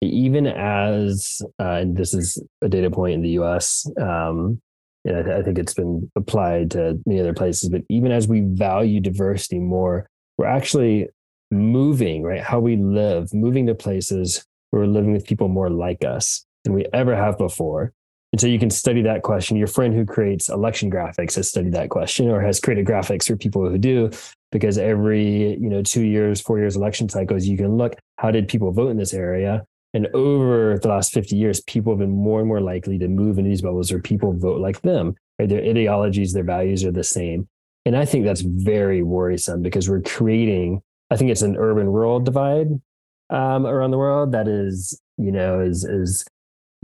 even 0.00 0.46
as 0.46 1.42
uh, 1.60 1.74
and 1.74 1.96
this 1.96 2.14
is 2.14 2.42
a 2.62 2.68
data 2.68 2.90
point 2.90 3.14
in 3.14 3.22
the 3.22 3.38
US, 3.40 3.86
um, 4.00 4.60
and 5.04 5.16
I, 5.16 5.22
th- 5.22 5.36
I 5.36 5.42
think 5.42 5.58
it's 5.58 5.74
been 5.74 6.10
applied 6.16 6.72
to 6.72 6.98
many 7.06 7.20
other 7.20 7.34
places. 7.34 7.68
But 7.68 7.82
even 7.88 8.10
as 8.10 8.26
we 8.26 8.40
value 8.40 9.00
diversity 9.00 9.58
more, 9.58 10.08
we're 10.36 10.46
actually 10.46 11.08
moving, 11.50 12.22
right? 12.22 12.42
How 12.42 12.60
we 12.60 12.76
live, 12.76 13.32
moving 13.32 13.66
to 13.66 13.74
places 13.74 14.44
where 14.70 14.82
we're 14.82 14.88
living 14.88 15.12
with 15.12 15.26
people 15.26 15.48
more 15.48 15.70
like 15.70 16.04
us 16.04 16.44
than 16.64 16.72
we 16.72 16.86
ever 16.92 17.16
have 17.16 17.38
before. 17.38 17.92
And 18.32 18.40
so 18.40 18.46
you 18.46 18.58
can 18.58 18.70
study 18.70 19.02
that 19.02 19.22
question. 19.22 19.56
Your 19.56 19.66
friend 19.66 19.92
who 19.92 20.06
creates 20.06 20.48
election 20.48 20.90
graphics 20.90 21.34
has 21.34 21.48
studied 21.48 21.72
that 21.72 21.90
question 21.90 22.28
or 22.28 22.40
has 22.40 22.60
created 22.60 22.86
graphics 22.86 23.26
for 23.26 23.36
people 23.36 23.68
who 23.68 23.76
do, 23.76 24.10
because 24.52 24.78
every, 24.78 25.58
you 25.58 25.68
know, 25.68 25.82
two 25.82 26.04
years, 26.04 26.40
four 26.40 26.58
years 26.58 26.76
election 26.76 27.08
cycles, 27.08 27.46
you 27.46 27.56
can 27.56 27.76
look, 27.76 27.96
how 28.18 28.30
did 28.30 28.46
people 28.46 28.70
vote 28.70 28.90
in 28.90 28.96
this 28.96 29.14
area? 29.14 29.64
And 29.94 30.06
over 30.14 30.78
the 30.78 30.88
last 30.88 31.12
50 31.12 31.34
years, 31.34 31.60
people 31.62 31.92
have 31.92 31.98
been 31.98 32.10
more 32.10 32.38
and 32.38 32.46
more 32.46 32.60
likely 32.60 32.98
to 32.98 33.08
move 33.08 33.38
into 33.38 33.48
these 33.48 33.62
bubbles 33.62 33.90
where 33.90 34.00
people 34.00 34.32
vote 34.32 34.60
like 34.60 34.80
them. 34.82 35.16
Right? 35.38 35.48
Their 35.48 35.62
ideologies, 35.62 36.32
their 36.32 36.44
values 36.44 36.84
are 36.84 36.92
the 36.92 37.02
same. 37.02 37.48
And 37.84 37.96
I 37.96 38.04
think 38.04 38.24
that's 38.24 38.42
very 38.42 39.02
worrisome 39.02 39.62
because 39.62 39.88
we're 39.88 40.02
creating, 40.02 40.82
I 41.10 41.16
think 41.16 41.32
it's 41.32 41.42
an 41.42 41.56
urban 41.56 41.88
rural 41.88 42.20
divide 42.20 42.68
um, 43.30 43.66
around 43.66 43.90
the 43.90 43.98
world 43.98 44.32
that 44.32 44.46
is, 44.46 45.00
you 45.16 45.32
know, 45.32 45.60
is 45.60 45.84
is 45.84 46.24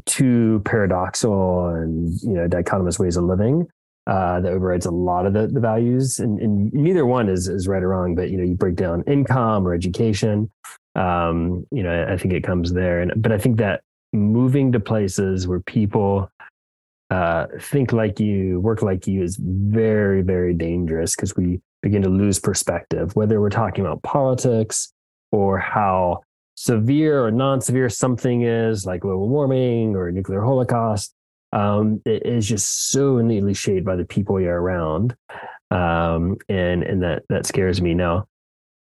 two 0.04 0.60
paradoxical 0.64 1.68
and 1.68 2.20
you 2.20 2.34
know 2.34 2.46
dichotomous 2.46 2.98
ways 2.98 3.16
of 3.16 3.24
living 3.24 3.66
uh, 4.06 4.40
that 4.40 4.52
overrides 4.52 4.86
a 4.86 4.90
lot 4.90 5.26
of 5.26 5.32
the, 5.32 5.48
the 5.48 5.58
values 5.58 6.20
and, 6.20 6.38
and 6.40 6.72
neither 6.72 7.06
one 7.06 7.28
is 7.28 7.48
is 7.48 7.66
right 7.66 7.82
or 7.82 7.88
wrong 7.88 8.14
but 8.14 8.30
you 8.30 8.36
know 8.36 8.44
you 8.44 8.54
break 8.54 8.76
down 8.76 9.02
income 9.06 9.66
or 9.66 9.74
education 9.74 10.50
um, 10.96 11.66
you 11.70 11.82
know, 11.82 12.06
I 12.08 12.16
think 12.16 12.32
it 12.32 12.42
comes 12.42 12.72
there. 12.72 13.00
And 13.00 13.12
but 13.22 13.30
I 13.30 13.38
think 13.38 13.58
that 13.58 13.82
moving 14.12 14.72
to 14.72 14.80
places 14.80 15.46
where 15.46 15.60
people 15.60 16.30
uh, 17.10 17.46
think 17.60 17.92
like 17.92 18.18
you, 18.18 18.60
work 18.60 18.82
like 18.82 19.06
you 19.06 19.22
is 19.22 19.36
very, 19.36 20.22
very 20.22 20.54
dangerous 20.54 21.14
because 21.14 21.36
we 21.36 21.60
begin 21.82 22.02
to 22.02 22.08
lose 22.08 22.40
perspective, 22.40 23.14
whether 23.14 23.40
we're 23.40 23.50
talking 23.50 23.84
about 23.84 24.02
politics 24.02 24.92
or 25.32 25.58
how 25.58 26.22
severe 26.56 27.24
or 27.24 27.30
non-severe 27.30 27.88
something 27.88 28.42
is, 28.42 28.84
like 28.84 29.02
global 29.02 29.28
warming 29.28 29.94
or 29.94 30.10
nuclear 30.10 30.40
holocaust. 30.40 31.14
Um, 31.52 32.02
it 32.04 32.26
is 32.26 32.48
just 32.48 32.90
so 32.90 33.18
neatly 33.20 33.54
shaped 33.54 33.86
by 33.86 33.96
the 33.96 34.04
people 34.04 34.40
you're 34.40 34.60
around, 34.60 35.14
um, 35.70 36.36
and 36.48 36.82
and 36.82 37.02
that 37.02 37.22
that 37.28 37.46
scares 37.46 37.80
me. 37.80 37.94
Now, 37.94 38.26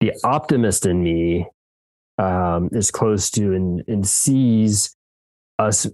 the 0.01 0.13
optimist 0.23 0.85
in 0.85 1.01
me 1.01 1.47
um, 2.17 2.69
is 2.73 2.91
close 2.91 3.31
to 3.31 3.53
and, 3.53 3.83
and 3.87 4.05
sees 4.07 4.95
us 5.57 5.87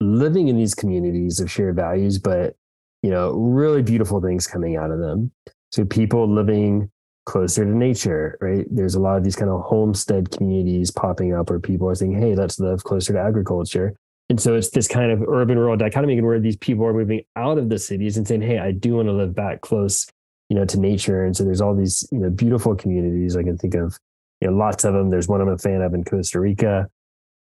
living 0.00 0.48
in 0.48 0.56
these 0.56 0.74
communities 0.74 1.40
of 1.40 1.50
shared 1.50 1.76
values, 1.76 2.18
but 2.18 2.56
you 3.02 3.10
know, 3.10 3.32
really 3.32 3.82
beautiful 3.82 4.20
things 4.20 4.46
coming 4.46 4.76
out 4.76 4.90
of 4.90 4.98
them. 4.98 5.30
So 5.70 5.84
people 5.84 6.28
living 6.32 6.90
closer 7.28 7.62
to 7.64 7.70
nature, 7.70 8.38
right? 8.40 8.66
There's 8.70 8.94
a 8.94 9.00
lot 9.00 9.18
of 9.18 9.22
these 9.22 9.36
kind 9.36 9.50
of 9.50 9.60
homestead 9.60 10.30
communities 10.30 10.90
popping 10.90 11.34
up 11.34 11.50
where 11.50 11.60
people 11.60 11.86
are 11.88 11.94
saying, 11.94 12.18
hey, 12.18 12.34
let's 12.34 12.58
live 12.58 12.82
closer 12.84 13.12
to 13.12 13.20
agriculture. 13.20 13.94
And 14.30 14.40
so 14.40 14.54
it's 14.54 14.70
this 14.70 14.88
kind 14.88 15.12
of 15.12 15.22
urban 15.28 15.58
rural 15.58 15.76
dichotomy 15.76 16.20
where 16.22 16.40
these 16.40 16.56
people 16.56 16.86
are 16.86 16.94
moving 16.94 17.22
out 17.36 17.58
of 17.58 17.68
the 17.68 17.78
cities 17.78 18.16
and 18.16 18.26
saying, 18.26 18.42
hey, 18.42 18.58
I 18.58 18.72
do 18.72 18.94
want 18.94 19.08
to 19.08 19.12
live 19.12 19.34
back 19.34 19.60
close, 19.60 20.06
you 20.48 20.56
know, 20.56 20.64
to 20.64 20.80
nature. 20.80 21.24
And 21.24 21.36
so 21.36 21.44
there's 21.44 21.60
all 21.60 21.74
these, 21.74 22.08
you 22.10 22.18
know, 22.18 22.30
beautiful 22.30 22.74
communities. 22.74 23.36
I 23.36 23.42
can 23.42 23.58
think 23.58 23.74
of 23.74 23.98
you 24.40 24.48
know, 24.48 24.56
lots 24.56 24.84
of 24.84 24.94
them. 24.94 25.10
There's 25.10 25.28
one 25.28 25.42
I'm 25.42 25.48
a 25.48 25.58
fan 25.58 25.82
of 25.82 25.92
in 25.92 26.04
Costa 26.04 26.40
Rica, 26.40 26.88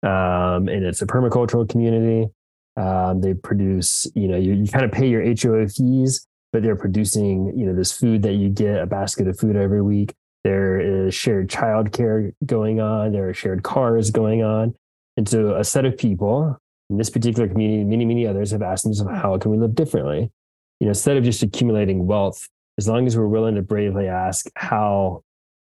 um, 0.03 0.67
and 0.67 0.83
it's 0.83 1.01
a 1.01 1.07
permacultural 1.07 1.69
community. 1.69 2.31
Um, 2.77 3.21
they 3.21 3.33
produce, 3.33 4.07
you 4.15 4.27
know, 4.27 4.37
you, 4.37 4.53
you 4.53 4.67
kind 4.67 4.85
of 4.85 4.91
pay 4.91 5.07
your 5.07 5.23
HOA 5.23 5.67
fees, 5.69 6.27
but 6.55 6.63
they're 6.63 6.77
producing, 6.77 7.51
you 7.53 7.65
know, 7.65 7.75
this 7.75 7.91
food 7.91 8.21
that 8.21 8.35
you 8.35 8.47
get 8.47 8.81
a 8.81 8.85
basket 8.85 9.27
of 9.27 9.37
food 9.37 9.57
every 9.57 9.81
week. 9.81 10.13
There 10.45 10.79
is 10.79 11.13
shared 11.13 11.49
childcare 11.49 12.31
going 12.45 12.79
on. 12.79 13.11
There 13.11 13.27
are 13.27 13.33
shared 13.33 13.61
cars 13.61 14.09
going 14.09 14.41
on. 14.41 14.73
And 15.17 15.27
so 15.27 15.57
a 15.57 15.65
set 15.65 15.83
of 15.83 15.97
people 15.97 16.57
in 16.89 16.97
this 16.97 17.09
particular 17.09 17.49
community, 17.49 17.83
many, 17.83 18.05
many 18.05 18.25
others 18.25 18.51
have 18.51 18.61
asked 18.61 18.85
themselves, 18.85 19.11
how 19.11 19.37
can 19.37 19.51
we 19.51 19.57
live 19.57 19.75
differently? 19.75 20.31
You 20.79 20.85
know, 20.85 20.91
instead 20.91 21.17
of 21.17 21.25
just 21.25 21.43
accumulating 21.43 22.07
wealth, 22.07 22.47
as 22.77 22.87
long 22.87 23.05
as 23.05 23.17
we're 23.17 23.27
willing 23.27 23.55
to 23.55 23.61
bravely 23.61 24.07
ask 24.07 24.45
how 24.55 25.23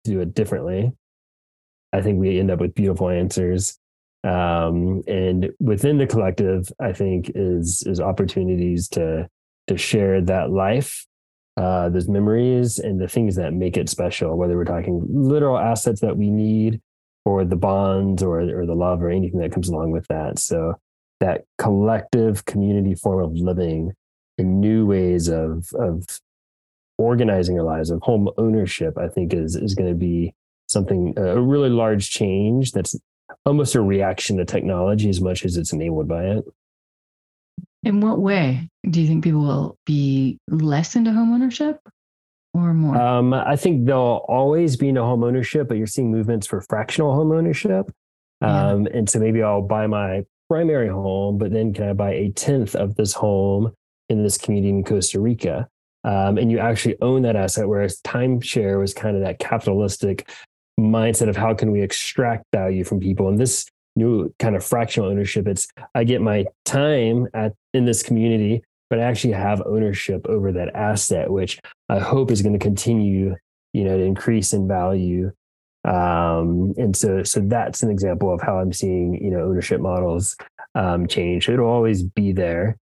to 0.06 0.12
do 0.12 0.20
it 0.20 0.32
differently, 0.32 0.92
I 1.92 2.00
think 2.00 2.18
we 2.18 2.40
end 2.40 2.50
up 2.50 2.60
with 2.60 2.74
beautiful 2.74 3.10
answers. 3.10 3.78
Um, 4.24 5.02
and 5.06 5.50
within 5.60 5.98
the 5.98 6.06
collective, 6.06 6.72
I 6.80 6.94
think 6.94 7.32
is 7.34 7.82
is 7.86 8.00
opportunities 8.00 8.88
to 8.90 9.28
to 9.70 9.78
share 9.78 10.20
that 10.20 10.50
life, 10.50 11.06
uh, 11.56 11.88
those 11.88 12.08
memories, 12.08 12.78
and 12.78 13.00
the 13.00 13.08
things 13.08 13.36
that 13.36 13.52
make 13.52 13.76
it 13.76 13.88
special. 13.88 14.36
Whether 14.36 14.56
we're 14.56 14.64
talking 14.64 15.04
literal 15.08 15.58
assets 15.58 16.00
that 16.00 16.16
we 16.16 16.30
need, 16.30 16.80
or 17.24 17.44
the 17.44 17.56
bonds, 17.56 18.22
or 18.22 18.40
or 18.40 18.66
the 18.66 18.74
love, 18.74 19.02
or 19.02 19.10
anything 19.10 19.40
that 19.40 19.52
comes 19.52 19.68
along 19.68 19.92
with 19.92 20.06
that. 20.08 20.38
So 20.38 20.74
that 21.20 21.44
collective 21.58 22.44
community 22.44 22.94
form 22.94 23.24
of 23.24 23.32
living 23.32 23.92
and 24.38 24.60
new 24.60 24.86
ways 24.86 25.28
of 25.28 25.68
of 25.74 26.04
organizing 26.98 27.58
our 27.58 27.64
lives 27.64 27.88
of 27.88 27.98
home 28.02 28.28
ownership 28.36 28.98
i 28.98 29.08
think 29.08 29.32
is 29.32 29.56
is 29.56 29.74
going 29.74 29.88
to 29.88 29.94
be 29.94 30.34
something 30.68 31.14
a 31.16 31.40
really 31.40 31.70
large 31.70 32.10
change 32.10 32.72
that's 32.72 32.94
almost 33.44 33.74
a 33.74 33.80
reaction 33.80 34.36
to 34.36 34.44
technology 34.44 35.08
as 35.08 35.20
much 35.20 35.44
as 35.44 35.56
it's 35.56 35.72
enabled 35.72 36.08
by 36.08 36.24
it. 36.24 36.44
In 37.82 38.00
what 38.00 38.20
way 38.20 38.68
do 38.88 39.00
you 39.00 39.06
think 39.06 39.24
people 39.24 39.40
will 39.40 39.76
be 39.86 40.38
less 40.48 40.96
into 40.96 41.12
home 41.12 41.32
ownership 41.32 41.80
or 42.52 42.74
more? 42.74 42.96
Um, 43.00 43.32
I 43.32 43.56
think 43.56 43.86
they'll 43.86 44.24
always 44.28 44.76
be 44.76 44.88
into 44.88 45.02
home 45.02 45.24
ownership, 45.24 45.68
but 45.68 45.78
you're 45.78 45.86
seeing 45.86 46.10
movements 46.10 46.46
for 46.46 46.60
fractional 46.62 47.14
home 47.14 47.32
ownership. 47.32 47.90
Um. 48.42 48.86
And 48.86 49.08
so 49.08 49.18
maybe 49.18 49.42
I'll 49.42 49.62
buy 49.62 49.86
my 49.86 50.24
primary 50.48 50.88
home, 50.88 51.38
but 51.38 51.52
then 51.52 51.72
can 51.72 51.88
I 51.88 51.92
buy 51.92 52.12
a 52.12 52.30
tenth 52.30 52.74
of 52.74 52.96
this 52.96 53.12
home 53.12 53.72
in 54.08 54.22
this 54.22 54.36
community 54.36 54.70
in 54.70 54.84
Costa 54.84 55.20
Rica? 55.20 55.68
Um, 56.04 56.38
and 56.38 56.50
you 56.50 56.58
actually 56.58 56.96
own 57.02 57.22
that 57.22 57.36
asset, 57.36 57.68
whereas 57.68 58.00
timeshare 58.00 58.78
was 58.78 58.94
kind 58.94 59.16
of 59.16 59.22
that 59.22 59.38
capitalistic 59.38 60.30
mindset 60.78 61.28
of 61.28 61.36
how 61.36 61.54
can 61.54 61.70
we 61.70 61.82
extract 61.82 62.44
value 62.54 62.84
from 62.84 63.00
people 63.00 63.28
and 63.28 63.38
this 63.38 63.66
new 63.96 64.32
kind 64.38 64.56
of 64.56 64.64
fractional 64.64 65.08
ownership. 65.08 65.46
It's 65.46 65.68
i 65.94 66.04
get 66.04 66.20
my 66.20 66.44
time 66.64 67.28
at 67.34 67.52
in 67.74 67.84
this 67.84 68.02
community 68.02 68.62
but 68.88 68.98
i 68.98 69.02
actually 69.02 69.32
have 69.32 69.62
ownership 69.66 70.26
over 70.28 70.50
that 70.50 70.74
asset 70.74 71.30
which 71.30 71.60
i 71.88 71.98
hope 71.98 72.30
is 72.30 72.42
going 72.42 72.52
to 72.52 72.58
continue 72.58 73.36
you 73.72 73.84
know 73.84 73.96
to 73.96 74.04
increase 74.04 74.52
in 74.52 74.68
value. 74.68 75.30
Um, 75.84 76.74
and 76.76 76.94
so 76.94 77.22
so 77.22 77.40
that's 77.40 77.82
an 77.82 77.90
example 77.90 78.32
of 78.32 78.42
how 78.42 78.58
i'm 78.58 78.72
seeing 78.72 79.14
you 79.14 79.30
know 79.30 79.40
ownership 79.40 79.80
models 79.80 80.36
um, 80.74 81.06
change. 81.06 81.48
It'll 81.48 81.66
always 81.66 82.02
be 82.02 82.32
there. 82.32 82.76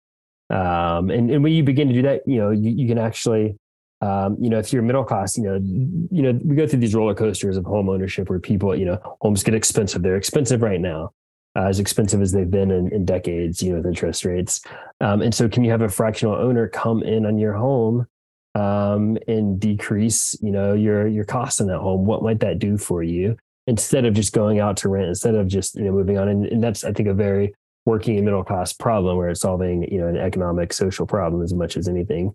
Um, 0.49 1.11
and, 1.11 1.29
and 1.29 1.43
when 1.43 1.53
you 1.53 1.63
begin 1.63 1.87
to 1.89 1.93
do 1.93 2.01
that 2.03 2.23
you 2.25 2.37
know 2.37 2.51
you, 2.51 2.71
you 2.71 2.87
can 2.87 2.97
actually 2.97 3.55
um, 4.01 4.37
you 4.39 4.49
know, 4.49 4.59
if 4.59 4.71
you're 4.71 4.81
middle 4.81 5.03
class, 5.03 5.37
you 5.37 5.43
know, 5.43 5.55
you 5.55 6.21
know, 6.21 6.39
we 6.43 6.55
go 6.55 6.65
through 6.65 6.79
these 6.79 6.95
roller 6.95 7.13
coasters 7.13 7.57
of 7.57 7.65
home 7.65 7.89
ownership 7.89 8.29
where 8.29 8.39
people, 8.39 8.75
you 8.75 8.85
know, 8.85 8.99
homes 9.21 9.43
get 9.43 9.53
expensive. 9.53 10.01
They're 10.01 10.15
expensive 10.15 10.61
right 10.61 10.79
now, 10.79 11.11
uh, 11.57 11.63
as 11.63 11.79
expensive 11.79 12.21
as 12.21 12.31
they've 12.31 12.49
been 12.49 12.71
in, 12.71 12.93
in 12.93 13.03
decades, 13.03 13.61
you 13.61 13.71
know, 13.71 13.77
with 13.77 13.87
interest 13.87 14.23
rates. 14.23 14.61
Um, 15.01 15.21
and 15.21 15.35
so, 15.35 15.49
can 15.49 15.65
you 15.65 15.71
have 15.71 15.81
a 15.81 15.89
fractional 15.89 16.35
owner 16.35 16.67
come 16.67 17.03
in 17.03 17.25
on 17.25 17.37
your 17.37 17.53
home 17.53 18.07
um, 18.55 19.17
and 19.27 19.59
decrease, 19.59 20.35
you 20.41 20.51
know, 20.51 20.73
your 20.73 21.05
your 21.07 21.25
costs 21.25 21.59
in 21.59 21.67
that 21.67 21.79
home? 21.79 22.05
What 22.05 22.23
might 22.23 22.39
that 22.39 22.59
do 22.59 22.77
for 22.77 23.03
you 23.03 23.35
instead 23.67 24.05
of 24.05 24.13
just 24.13 24.31
going 24.31 24.61
out 24.61 24.77
to 24.77 24.89
rent? 24.89 25.09
Instead 25.09 25.35
of 25.35 25.47
just 25.47 25.75
you 25.75 25.83
know 25.83 25.91
moving 25.91 26.17
on, 26.17 26.29
and, 26.29 26.45
and 26.45 26.63
that's 26.63 26.85
I 26.85 26.93
think 26.93 27.09
a 27.09 27.13
very 27.13 27.53
working 27.85 28.15
and 28.15 28.23
middle 28.23 28.43
class 28.45 28.71
problem 28.71 29.17
where 29.17 29.29
it's 29.29 29.41
solving 29.41 29.83
you 29.91 29.99
know 29.99 30.07
an 30.07 30.15
economic 30.15 30.71
social 30.71 31.05
problem 31.05 31.41
as 31.41 31.53
much 31.53 31.75
as 31.75 31.89
anything 31.89 32.33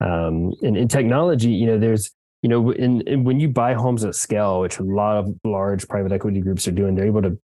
um, 0.00 0.52
and 0.62 0.76
in 0.76 0.88
technology, 0.88 1.50
you 1.50 1.66
know, 1.66 1.78
there's, 1.78 2.10
you 2.42 2.48
know, 2.48 2.70
in, 2.70 3.02
in, 3.02 3.24
when 3.24 3.38
you 3.38 3.48
buy 3.48 3.74
homes 3.74 4.04
at 4.04 4.14
scale, 4.14 4.60
which 4.60 4.78
a 4.78 4.82
lot 4.82 5.18
of 5.18 5.34
large 5.44 5.86
private 5.88 6.12
equity 6.12 6.40
groups 6.40 6.66
are 6.66 6.72
doing, 6.72 6.94
they're 6.94 7.06
able 7.06 7.22
to 7.22 7.38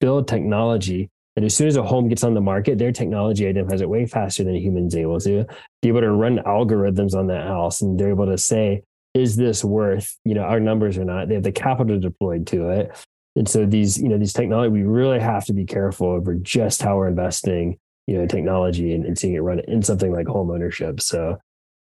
build 0.00 0.28
technology 0.28 1.10
And 1.38 1.44
as 1.44 1.54
soon 1.54 1.68
as 1.68 1.76
a 1.76 1.84
home 1.84 2.08
gets 2.08 2.24
on 2.24 2.34
the 2.34 2.40
market, 2.40 2.78
their 2.78 2.90
technology 2.90 3.46
identifies 3.46 3.80
it 3.80 3.88
way 3.88 4.06
faster 4.06 4.42
than 4.42 4.56
a 4.56 4.58
human's 4.58 4.96
able 4.96 5.20
to. 5.20 5.46
Be 5.82 5.88
able 5.88 6.00
to 6.00 6.10
run 6.10 6.38
algorithms 6.38 7.14
on 7.14 7.28
that 7.28 7.46
house, 7.46 7.80
and 7.80 7.96
they're 7.96 8.08
able 8.08 8.26
to 8.26 8.36
say, 8.36 8.82
"Is 9.14 9.36
this 9.36 9.64
worth 9.64 10.18
you 10.24 10.34
know 10.34 10.42
our 10.42 10.58
numbers 10.58 10.98
or 10.98 11.04
not?" 11.04 11.28
They 11.28 11.34
have 11.34 11.44
the 11.44 11.52
capital 11.52 12.00
deployed 12.00 12.48
to 12.48 12.70
it, 12.70 13.06
and 13.36 13.48
so 13.48 13.66
these 13.66 13.98
you 13.98 14.08
know 14.08 14.18
these 14.18 14.32
technology, 14.32 14.72
we 14.72 14.82
really 14.82 15.20
have 15.20 15.44
to 15.44 15.52
be 15.52 15.64
careful 15.64 16.08
over 16.08 16.34
just 16.34 16.82
how 16.82 16.96
we're 16.96 17.06
investing 17.06 17.78
you 18.08 18.16
know 18.16 18.26
technology 18.26 18.92
and, 18.92 19.04
and 19.04 19.16
seeing 19.16 19.34
it 19.34 19.38
run 19.38 19.60
in 19.68 19.80
something 19.80 20.12
like 20.12 20.26
home 20.26 20.50
ownership. 20.50 21.00
So 21.00 21.38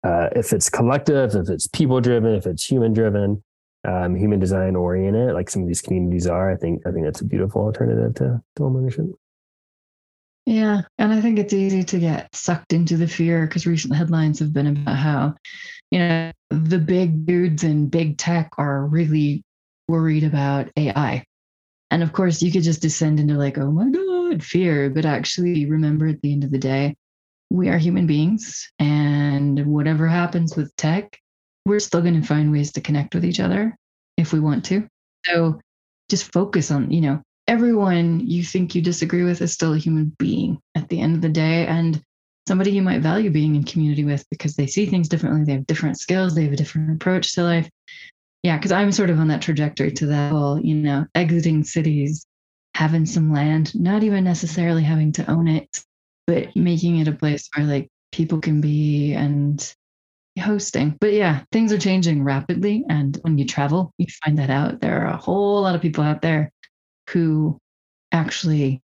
uh, 0.03 0.29
if 0.35 0.53
it's 0.53 0.69
collective, 0.69 1.35
if 1.35 1.49
it's 1.49 1.67
people 1.67 2.01
driven, 2.01 2.35
if 2.35 2.45
it's 2.45 2.65
human 2.65 2.93
driven, 2.93 3.43
um, 3.85 4.15
human 4.15 4.39
design 4.39 4.75
oriented, 4.75 5.33
like 5.33 5.49
some 5.49 5.61
of 5.61 5.67
these 5.67 5.81
communities 5.81 6.27
are, 6.27 6.51
I 6.51 6.55
think 6.55 6.85
I 6.85 6.91
think 6.91 7.05
that's 7.05 7.21
a 7.21 7.25
beautiful 7.25 7.61
alternative 7.61 8.15
to, 8.15 8.41
to 8.55 8.63
home 8.63 8.75
ownership. 8.75 9.05
Yeah, 10.45 10.81
and 10.97 11.13
I 11.13 11.21
think 11.21 11.39
it's 11.39 11.53
easy 11.53 11.83
to 11.83 11.99
get 11.99 12.35
sucked 12.35 12.73
into 12.73 12.97
the 12.97 13.07
fear 13.07 13.47
because 13.47 13.65
recent 13.65 13.95
headlines 13.95 14.39
have 14.39 14.51
been 14.51 14.67
about 14.67 14.97
how, 14.97 15.35
you 15.89 15.99
know, 15.99 16.31
the 16.49 16.79
big 16.79 17.25
dudes 17.25 17.63
in 17.63 17.87
big 17.87 18.17
tech 18.17 18.51
are 18.57 18.85
really 18.85 19.43
worried 19.87 20.25
about 20.25 20.69
AI. 20.75 21.23
And 21.91 22.03
of 22.03 22.11
course, 22.11 22.41
you 22.41 22.51
could 22.51 22.63
just 22.63 22.81
descend 22.81 23.21
into 23.21 23.35
like, 23.35 23.57
oh 23.57 23.71
my 23.71 23.89
God, 23.89 24.43
fear. 24.43 24.89
But 24.89 25.05
actually, 25.05 25.65
remember 25.65 26.07
at 26.07 26.21
the 26.21 26.33
end 26.33 26.43
of 26.43 26.51
the 26.51 26.57
day, 26.57 26.95
we 27.53 27.69
are 27.69 27.77
human 27.77 28.07
beings. 28.07 28.71
And 28.79 29.65
whatever 29.67 30.07
happens 30.07 30.57
with 30.57 30.75
tech, 30.75 31.19
we're 31.65 31.79
still 31.79 32.01
going 32.01 32.19
to 32.19 32.27
find 32.27 32.51
ways 32.51 32.71
to 32.73 32.81
connect 32.81 33.13
with 33.13 33.23
each 33.23 33.39
other 33.39 33.77
if 34.17 34.33
we 34.33 34.39
want 34.39 34.65
to. 34.65 34.87
So 35.25 35.61
just 36.09 36.33
focus 36.33 36.71
on, 36.71 36.89
you 36.91 37.01
know, 37.01 37.21
everyone 37.47 38.21
you 38.25 38.43
think 38.43 38.73
you 38.73 38.81
disagree 38.81 39.23
with 39.23 39.41
is 39.41 39.53
still 39.53 39.73
a 39.73 39.77
human 39.77 40.11
being 40.17 40.57
at 40.75 40.89
the 40.89 40.99
end 40.99 41.15
of 41.15 41.21
the 41.21 41.29
day 41.29 41.67
and 41.67 42.01
somebody 42.47 42.71
you 42.71 42.81
might 42.81 43.01
value 43.01 43.29
being 43.29 43.55
in 43.55 43.63
community 43.63 44.03
with 44.03 44.25
because 44.29 44.55
they 44.55 44.67
see 44.67 44.85
things 44.85 45.07
differently 45.09 45.43
they 45.43 45.53
have 45.53 45.67
different 45.67 45.99
skills 45.99 46.35
they 46.35 46.43
have 46.43 46.53
a 46.53 46.57
different 46.57 46.91
approach 46.91 47.33
to 47.33 47.43
life 47.43 47.69
yeah 48.43 48.57
because 48.57 48.71
i'm 48.71 48.91
sort 48.91 49.09
of 49.09 49.19
on 49.19 49.27
that 49.27 49.41
trajectory 49.41 49.91
to 49.91 50.05
that 50.05 50.31
whole 50.31 50.59
you 50.59 50.75
know 50.75 51.05
exiting 51.15 51.63
cities 51.63 52.25
having 52.75 53.05
some 53.05 53.31
land 53.31 53.73
not 53.75 54.03
even 54.03 54.23
necessarily 54.23 54.83
having 54.83 55.11
to 55.11 55.29
own 55.29 55.47
it 55.47 55.83
but 56.27 56.55
making 56.55 56.99
it 56.99 57.07
a 57.07 57.13
place 57.13 57.49
where 57.55 57.65
like 57.65 57.89
people 58.11 58.39
can 58.39 58.61
be 58.61 59.13
and 59.13 59.73
hosting. 60.39 60.97
But 60.99 61.13
yeah, 61.13 61.43
things 61.51 61.71
are 61.71 61.77
changing 61.77 62.23
rapidly. 62.23 62.83
And 62.89 63.17
when 63.21 63.37
you 63.37 63.45
travel, 63.45 63.93
you 63.97 64.07
find 64.23 64.37
that 64.39 64.49
out. 64.49 64.79
There 64.79 65.01
are 65.01 65.13
a 65.13 65.17
whole 65.17 65.61
lot 65.61 65.75
of 65.75 65.81
people 65.81 66.03
out 66.03 66.21
there 66.21 66.51
who 67.09 67.57
actually 68.11 68.81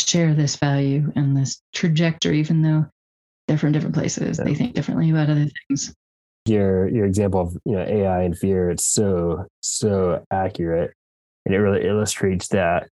share 0.00 0.34
this 0.34 0.56
value 0.56 1.12
and 1.16 1.36
this 1.36 1.60
trajectory, 1.74 2.38
even 2.38 2.62
though 2.62 2.86
they're 3.48 3.58
from 3.58 3.72
different 3.72 3.94
places. 3.94 4.38
They 4.38 4.54
think 4.54 4.74
differently 4.74 5.10
about 5.10 5.30
other 5.30 5.48
things. 5.68 5.94
Your 6.46 6.88
your 6.88 7.06
example 7.06 7.40
of 7.40 7.56
you 7.64 7.72
know 7.72 7.82
AI 7.82 8.22
and 8.22 8.38
fear, 8.38 8.70
it's 8.70 8.86
so, 8.86 9.46
so 9.60 10.24
accurate. 10.30 10.92
And 11.44 11.54
it 11.54 11.58
really 11.58 11.86
illustrates 11.86 12.48
that 12.48 12.88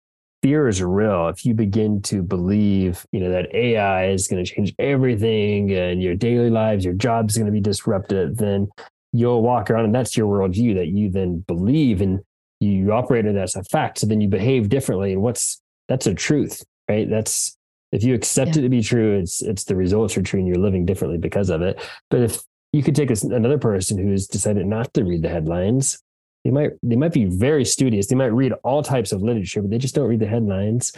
fear 0.43 0.68
is 0.68 0.82
real. 0.82 1.28
If 1.28 1.45
you 1.45 1.55
begin 1.55 2.03
to 2.03 2.22
believe 2.22 3.07
you 3.12 3.20
know 3.20 3.30
that 3.30 3.55
ai 3.55 4.09
is 4.09 4.28
going 4.28 4.45
to 4.45 4.51
change 4.51 4.74
everything 4.78 5.72
and 5.72 6.03
your 6.03 6.14
daily 6.14 6.51
lives 6.51 6.84
your 6.84 6.95
job's 6.95 7.34
is 7.34 7.38
going 7.38 7.47
to 7.47 7.53
be 7.53 7.61
disrupted 7.61 8.36
then 8.38 8.68
you'll 9.12 9.43
walk 9.43 9.70
around 9.70 9.84
and 9.84 9.95
that's 9.95 10.16
your 10.16 10.26
worldview 10.26 10.74
that 10.76 10.88
you 10.88 11.11
then 11.11 11.41
believe 11.47 12.01
and 12.01 12.20
you 12.61 12.93
operate 12.93 13.26
it 13.26 13.36
as 13.36 13.57
a 13.57 13.64
fact 13.64 13.99
so 13.99 14.07
then 14.07 14.20
you 14.20 14.28
behave 14.28 14.68
differently 14.68 15.12
and 15.12 15.22
what's 15.22 15.61
that's 15.88 16.07
a 16.07 16.14
truth 16.14 16.64
right? 16.91 17.09
That's 17.09 17.57
if 17.93 18.05
you 18.05 18.14
accept 18.14 18.55
yeah. 18.55 18.61
it 18.61 18.62
to 18.62 18.68
be 18.68 18.82
true 18.82 19.18
it's 19.18 19.43
it's 19.43 19.64
the 19.64 19.76
results 19.76 20.16
are 20.16 20.22
true 20.22 20.41
and 20.41 20.49
you're 20.49 20.57
living 20.57 20.84
differently 20.84 21.18
because 21.18 21.51
of 21.51 21.62
it. 21.62 21.80
But 22.11 22.20
if 22.22 22.41
you 22.72 22.82
could 22.82 22.95
take 22.95 23.11
another 23.11 23.59
person 23.59 23.99
who's 23.99 24.26
decided 24.26 24.66
not 24.66 24.93
to 24.95 25.05
read 25.05 25.22
the 25.22 25.28
headlines 25.28 25.99
they 26.45 26.51
might 26.51 26.70
they 26.82 26.97
might 26.97 27.12
be 27.12 27.26
very 27.26 27.64
studious. 27.64 28.07
They 28.07 28.16
might 28.16 28.26
read 28.26 28.53
all 28.64 28.82
types 28.82 29.12
of 29.12 29.22
literature 29.22 29.62
but 29.62 29.70
they 29.70 29.78
just 29.78 29.95
don't 29.95 30.09
read 30.09 30.20
the 30.20 30.26
headlines. 30.26 30.93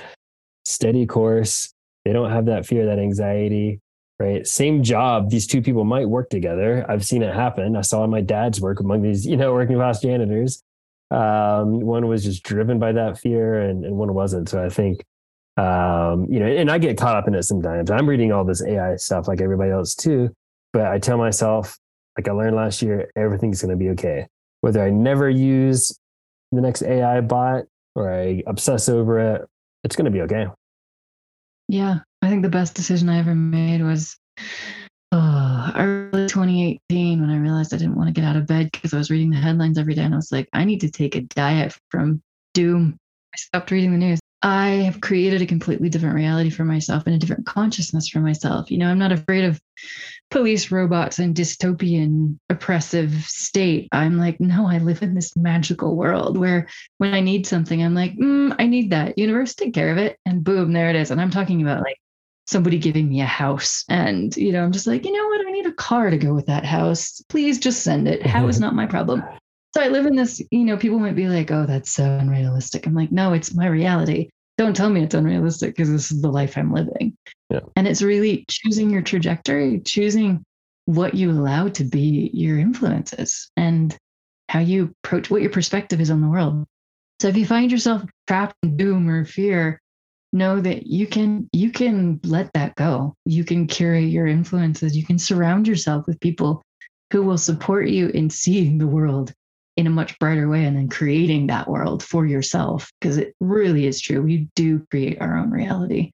Steady 0.65 1.07
course. 1.07 1.73
They 2.05 2.13
don't 2.13 2.31
have 2.31 2.47
that 2.47 2.67
fear 2.67 2.87
that 2.87 2.99
anxiety 2.99 3.81
right? 4.19 4.47
Same 4.47 4.85
job. 4.85 5.31
These 5.31 5.49
two 5.49 5.61
people 5.61 5.85
might 5.85 6.09
work 6.09 6.31
together. 6.31 6.87
I've 6.89 7.05
seen 7.05 7.23
it 7.23 7.35
happen. 7.35 7.75
I 7.75 7.81
saw 7.81 8.07
my 8.07 8.21
dad's 8.21 8.61
work 8.61 8.79
among 8.79 9.03
these 9.03 9.27
you 9.27 9.37
know 9.37 9.53
working 9.53 9.77
class 9.77 10.01
janitors. 10.01 10.63
Um, 11.11 11.81
one 11.81 12.07
was 12.07 12.25
just 12.25 12.43
driven 12.43 12.79
by 12.79 12.93
that 12.93 13.19
fear 13.19 13.61
and, 13.61 13.85
and 13.85 13.97
one 13.97 14.15
wasn't. 14.15 14.49
So 14.49 14.65
i 14.65 14.69
think 14.69 15.05
um, 15.59 16.27
you 16.31 16.41
know 16.41 16.47
and 16.47 16.71
i 16.71 16.79
get 16.79 16.97
caught 16.97 17.17
up 17.17 17.29
in 17.29 17.35
it 17.35 17.43
sometimes. 17.43 17.91
I'm 17.91 18.09
reading 18.09 18.33
all 18.33 18.45
this 18.45 18.63
ai 18.63 18.97
stuff 18.97 19.29
like 19.29 19.41
everybody 19.41 19.71
else 19.71 19.95
too 19.95 20.35
but 20.73 20.87
i 20.87 20.99
tell 20.99 21.19
myself 21.19 21.79
like 22.17 22.29
i 22.29 22.33
learned 22.33 22.57
last 22.57 22.81
year 22.81 23.11
everything's 23.17 23.61
going 23.61 23.71
to 23.71 23.77
be 23.77 23.91
okay 23.91 24.27
whether 24.63 24.83
I 24.83 24.91
never 24.91 25.29
use 25.29 25.97
the 26.51 26.61
next 26.61 26.83
AI 26.83 27.21
bot 27.21 27.65
or 27.95 28.13
I 28.13 28.43
obsess 28.47 28.89
over 28.89 29.19
it, 29.19 29.49
it's 29.85 29.97
going 29.97 30.07
to 30.07 30.11
be 30.11 30.23
okay. 30.23 30.47
Yeah, 31.69 31.99
I 32.23 32.29
think 32.29 32.43
the 32.43 32.49
best 32.49 32.75
decision 32.75 33.09
I 33.09 33.19
ever 33.19 33.35
made 33.35 33.83
was 33.83 34.17
uh, 35.11 35.73
early 35.77 36.27
2018 36.27 37.21
when 37.21 37.31
I 37.31 37.37
realized 37.37 37.75
I 37.75 37.77
didn't 37.77 37.97
want 37.97 38.09
to 38.09 38.19
get 38.19 38.27
out 38.27 38.37
of 38.37 38.47
bed 38.47 38.71
because 38.73 38.95
I 38.95 38.99
was 38.99 39.11
reading 39.11 39.31
the 39.31 39.37
headlines 39.37 39.79
every 39.79 39.95
day 39.95 40.03
and 40.03 40.15
I 40.15 40.17
was 40.17 40.33
like, 40.33 40.49
I 40.53 40.65
need 40.65 40.81
to 40.81 40.91
take 40.91 41.17
a 41.17 41.21
diet 41.23 41.77
from 41.91 42.23
doom. 42.55 42.97
I 43.35 43.37
stopped 43.37 43.71
reading 43.71 43.93
the 43.93 43.99
news. 43.99 44.21
I 44.43 44.69
have 44.71 45.01
created 45.01 45.41
a 45.41 45.47
completely 45.47 45.89
different 45.89 46.17
reality 46.17 46.51
for 46.51 46.65
myself 46.65 47.05
and 47.07 47.15
a 47.15 47.19
different 47.19 47.47
consciousness 47.47 48.09
for 48.09 48.19
myself. 48.19 48.71
You 48.71 48.79
know, 48.79 48.89
I'm 48.89 48.99
not 48.99 49.13
afraid 49.13 49.45
of 49.45 49.61
police 50.31 50.73
robots 50.73 51.19
and 51.19 51.35
dystopian 51.35 52.39
oppressive 52.49 53.13
state. 53.27 53.89
I'm 53.93 54.19
like, 54.19 54.41
no, 54.41 54.67
I 54.67 54.79
live 54.79 55.03
in 55.03 55.15
this 55.15 55.37
magical 55.37 55.95
world 55.95 56.37
where 56.37 56.67
when 56.99 57.15
I 57.15 57.21
need 57.21 57.47
something, 57.47 57.83
I'm 57.83 57.95
like, 57.95 58.17
mm, 58.17 58.55
I 58.59 58.67
need 58.67 58.91
that. 58.91 59.17
Universe, 59.17 59.55
take 59.55 59.75
care 59.75 59.93
of 59.93 59.99
it. 59.99 60.19
And 60.27 60.43
boom, 60.43 60.73
there 60.73 60.91
it 60.91 60.97
is. 60.97 61.11
And 61.11 61.21
I'm 61.21 61.31
talking 61.31 61.63
about 61.63 61.83
like 61.83 61.99
somebody 62.47 62.79
giving 62.79 63.09
me 63.09 63.21
a 63.21 63.27
house. 63.27 63.85
And, 63.89 64.37
you 64.37 64.53
know, 64.53 64.65
I'm 64.65 64.73
just 64.73 64.89
like, 64.89 65.05
you 65.05 65.13
know 65.13 65.27
what? 65.29 65.47
I 65.47 65.53
need 65.53 65.67
a 65.67 65.73
car 65.73 66.11
to 66.11 66.19
go 66.19 66.35
with 66.35 66.47
that 66.47 66.65
house. 66.65 67.23
Please 67.29 67.61
just 67.61 67.85
send 67.85 68.09
it. 68.09 68.27
How 68.27 68.49
is 68.49 68.59
not 68.59 68.75
my 68.75 68.87
problem. 68.87 69.23
So 69.75 69.81
I 69.81 69.89
live 69.89 70.07
in 70.07 70.17
this, 70.17 70.43
you 70.51 70.65
know, 70.65 70.77
people 70.77 70.99
might 70.99 71.17
be 71.17 71.29
like, 71.29 71.51
oh, 71.51 71.65
that's 71.67 71.93
so 71.93 72.05
unrealistic. 72.05 72.87
I'm 72.87 72.95
like, 72.95 73.11
no, 73.11 73.33
it's 73.33 73.55
my 73.55 73.67
reality. 73.67 74.29
Don't 74.59 74.77
tell 74.77 74.91
me 74.91 75.03
it's 75.03 75.15
unrealistic 75.15 75.75
because 75.75 75.91
this 75.91 76.13
is 76.13 76.21
the 76.21 76.31
life 76.31 76.59
I'm 76.59 76.73
living. 76.73 77.17
Yeah. 77.49 77.61
And 77.75 77.89
it's 77.89 78.03
really 78.03 78.45
choosing 78.49 78.91
your 78.91 79.01
trajectory, 79.01 79.81
choosing 79.81 80.45
what 80.85 81.15
you 81.15 81.31
allow 81.31 81.69
to 81.69 81.85
be 81.85 82.31
your 82.35 82.59
influences 82.59 83.51
and 83.57 83.97
how 84.49 84.59
you 84.59 84.95
approach 85.05 85.31
what 85.31 85.41
your 85.41 85.51
perspective 85.51 86.01
is 86.01 86.11
on 86.11 86.21
the 86.21 86.29
world. 86.29 86.67
So 87.21 87.29
if 87.29 87.37
you 87.37 87.47
find 87.47 87.71
yourself 87.71 88.03
trapped 88.27 88.57
in 88.63 88.77
doom 88.77 89.09
or 89.09 89.25
fear, 89.25 89.81
know 90.35 90.61
that 90.61 90.87
you 90.87 91.07
can 91.07 91.49
you 91.53 91.71
can 91.71 92.21
let 92.25 92.53
that 92.53 92.75
go. 92.75 93.15
You 93.25 93.45
can 93.45 93.67
curate 93.67 94.09
your 94.09 94.27
influences. 94.27 94.97
You 94.97 95.05
can 95.05 95.19
surround 95.19 95.69
yourself 95.69 96.07
with 96.07 96.21
people 96.21 96.63
who 97.13 97.23
will 97.23 97.39
support 97.39 97.89
you 97.89 98.09
in 98.09 98.29
seeing 98.29 98.79
the 98.79 98.87
world 98.87 99.33
in 99.83 99.89
a 99.89 99.91
much 99.91 100.17
brighter 100.21 100.49
way 100.49 100.65
and 100.65 100.77
then 100.77 100.89
creating 100.89 101.49
that 101.49 101.69
world 101.69 102.05
for 102.05 102.25
yourself 102.25 102.91
because 103.01 103.19
it 103.19 103.35
really 103.41 103.87
is 103.87 104.01
true. 104.01 104.23
We 104.23 104.49
do 104.55 104.87
create 104.91 105.21
our 105.21 105.37
own 105.37 105.51
reality. 105.51 106.13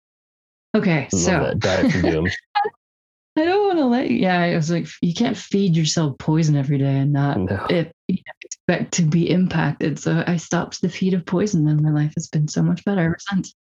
Okay, 0.74 1.08
so 1.10 1.52
diet 1.58 1.92
from 1.92 2.02
doom. 2.02 2.26
I 3.36 3.44
don't 3.44 3.66
want 3.66 3.78
to 3.78 3.84
let 3.84 4.10
you. 4.10 4.16
Yeah, 4.16 4.40
I 4.40 4.56
was 4.56 4.70
like, 4.70 4.88
you 5.00 5.12
can't 5.14 5.36
feed 5.36 5.76
yourself 5.76 6.16
poison 6.18 6.56
every 6.56 6.78
day 6.78 6.96
and 6.96 7.12
not 7.12 7.38
no. 7.38 7.66
it, 7.68 7.92
expect 8.08 8.92
to 8.94 9.02
be 9.02 9.30
impacted. 9.30 9.98
So 9.98 10.24
I 10.26 10.38
stopped 10.38 10.80
the 10.80 10.88
feed 10.88 11.14
of 11.14 11.26
poison, 11.26 11.68
and 11.68 11.82
my 11.82 11.90
life 11.90 12.14
has 12.16 12.26
been 12.26 12.48
so 12.48 12.62
much 12.62 12.84
better 12.84 13.02
ever 13.02 13.18
since. 13.20 13.54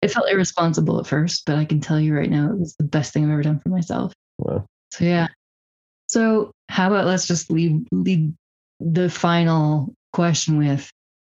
It 0.00 0.10
felt 0.10 0.30
irresponsible 0.30 0.98
at 0.98 1.06
first, 1.06 1.44
but 1.46 1.56
I 1.56 1.66
can 1.66 1.80
tell 1.80 2.00
you 2.00 2.16
right 2.16 2.30
now, 2.30 2.50
it 2.50 2.58
was 2.58 2.74
the 2.76 2.84
best 2.84 3.12
thing 3.12 3.24
I've 3.24 3.30
ever 3.30 3.42
done 3.42 3.60
for 3.60 3.68
myself. 3.68 4.12
Wow. 4.38 4.64
So 4.92 5.04
yeah. 5.04 5.28
So 6.08 6.50
how 6.68 6.88
about 6.88 7.06
let's 7.06 7.26
just 7.26 7.50
leave 7.50 7.86
leave 7.92 8.32
the 8.84 9.08
final 9.08 9.94
question 10.12 10.58
with 10.58 10.90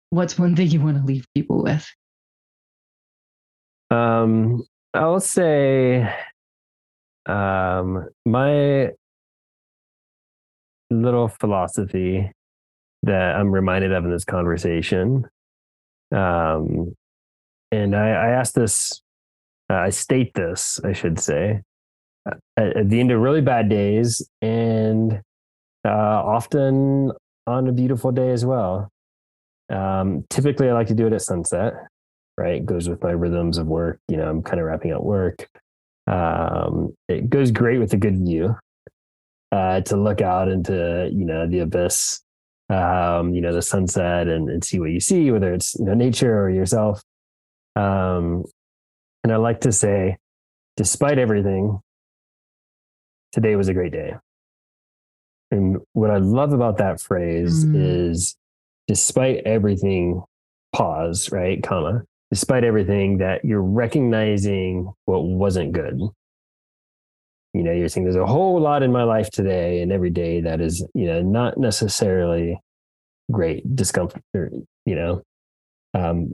what's 0.10 0.38
one 0.38 0.56
thing 0.56 0.70
you 0.70 0.82
want 0.82 0.98
to 0.98 1.04
leave 1.04 1.26
people 1.36 1.64
with? 1.64 1.88
Um, 3.92 4.64
I'll 4.94 5.20
say 5.20 6.08
um, 7.26 8.08
my 8.26 8.92
little 10.90 11.28
philosophy 11.28 12.32
that 13.04 13.36
I'm 13.36 13.52
reminded 13.52 13.92
of 13.92 14.06
in 14.06 14.12
this 14.12 14.26
conversation. 14.26 15.26
Um, 16.12 16.96
and 17.72 17.96
I, 17.96 18.10
I 18.10 18.30
ask 18.30 18.54
this, 18.54 19.02
uh, 19.70 19.76
I 19.76 19.90
state 19.90 20.34
this, 20.36 20.80
I 20.84 20.94
should 20.94 21.20
say, 21.20 21.62
uh, 22.30 22.36
at, 22.58 22.78
at, 22.78 22.90
the 22.90 23.00
end 23.00 23.12
of 23.12 23.20
really 23.20 23.42
bad 23.42 23.68
days 23.68 24.28
and 24.42 25.22
uh, 25.86 25.90
often 25.90 27.12
on 27.48 27.68
a 27.68 27.72
beautiful 27.72 28.12
day 28.12 28.32
as 28.32 28.46
well. 28.46 28.90
Um, 29.70 30.26
typically, 30.30 30.70
I 30.70 30.74
like 30.74 30.88
to 30.88 30.94
do 30.96 31.08
it 31.08 31.14
at 31.14 31.22
sunset. 31.22 31.74
right? 32.38 32.56
It 32.56 32.66
goes 32.66 32.90
with 32.90 33.02
my 33.04 33.12
rhythms 33.12 33.58
of 33.58 33.68
work. 33.68 34.00
You 34.08 34.18
know, 34.18 34.30
I'm 34.30 34.44
kind 34.44 34.60
of 34.60 34.66
wrapping 34.66 34.94
up 34.94 35.04
work. 35.04 35.48
Um, 36.08 36.94
it 37.08 37.30
goes 37.30 37.52
great 37.52 37.80
with 37.80 37.94
a 37.94 37.98
good 37.98 38.18
view 38.20 38.56
uh, 39.52 39.82
to 39.82 39.96
look 39.98 40.22
out 40.22 40.50
into, 40.50 41.10
you 41.14 41.26
know, 41.26 41.48
the 41.48 41.60
abyss, 41.60 42.22
um, 42.70 43.34
you 43.34 43.42
know, 43.42 43.54
the 43.54 43.62
sunset 43.62 44.28
and, 44.28 44.50
and 44.50 44.64
see 44.64 44.80
what 44.80 44.92
you 44.92 45.00
see, 45.00 45.32
whether 45.32 45.54
it's, 45.54 45.76
you 45.76 45.86
know, 45.86 45.94
nature 45.94 46.38
or 46.42 46.50
yourself. 46.50 47.02
Um, 47.76 48.44
and 49.24 49.32
I 49.32 49.38
like 49.38 49.62
to 49.62 49.72
say, 49.72 50.18
despite 50.76 51.18
everything, 51.18 51.80
today 53.32 53.56
was 53.56 53.70
a 53.70 53.74
great 53.74 53.92
day. 53.94 54.16
And 55.54 55.78
what 55.94 56.10
I 56.10 56.18
love 56.18 56.52
about 56.52 56.78
that 56.78 57.00
phrase 57.00 57.64
mm. 57.64 57.76
is 57.76 58.36
despite 58.88 59.44
everything, 59.46 60.24
pause, 60.74 61.32
right? 61.32 61.62
Comma, 61.62 62.04
despite 62.32 62.64
everything, 62.64 63.20
that 63.20 63.46
you're 63.46 63.62
recognizing 63.62 64.92
what 65.06 65.26
wasn't 65.26 65.72
good. 65.72 66.00
You 67.54 67.62
know, 67.62 67.72
you're 67.72 67.88
saying 67.88 68.06
there's 68.06 68.16
a 68.16 68.26
whole 68.26 68.60
lot 68.60 68.82
in 68.82 68.92
my 68.92 69.04
life 69.04 69.30
today 69.30 69.82
and 69.82 69.92
every 69.92 70.10
day 70.10 70.42
that 70.42 70.60
is, 70.60 70.84
you 70.96 71.06
know, 71.06 71.22
not 71.22 71.60
necessarily 71.60 72.60
great 73.32 73.76
discomfort, 73.76 74.24
you 74.34 74.96
know, 74.96 75.22
um, 75.94 76.34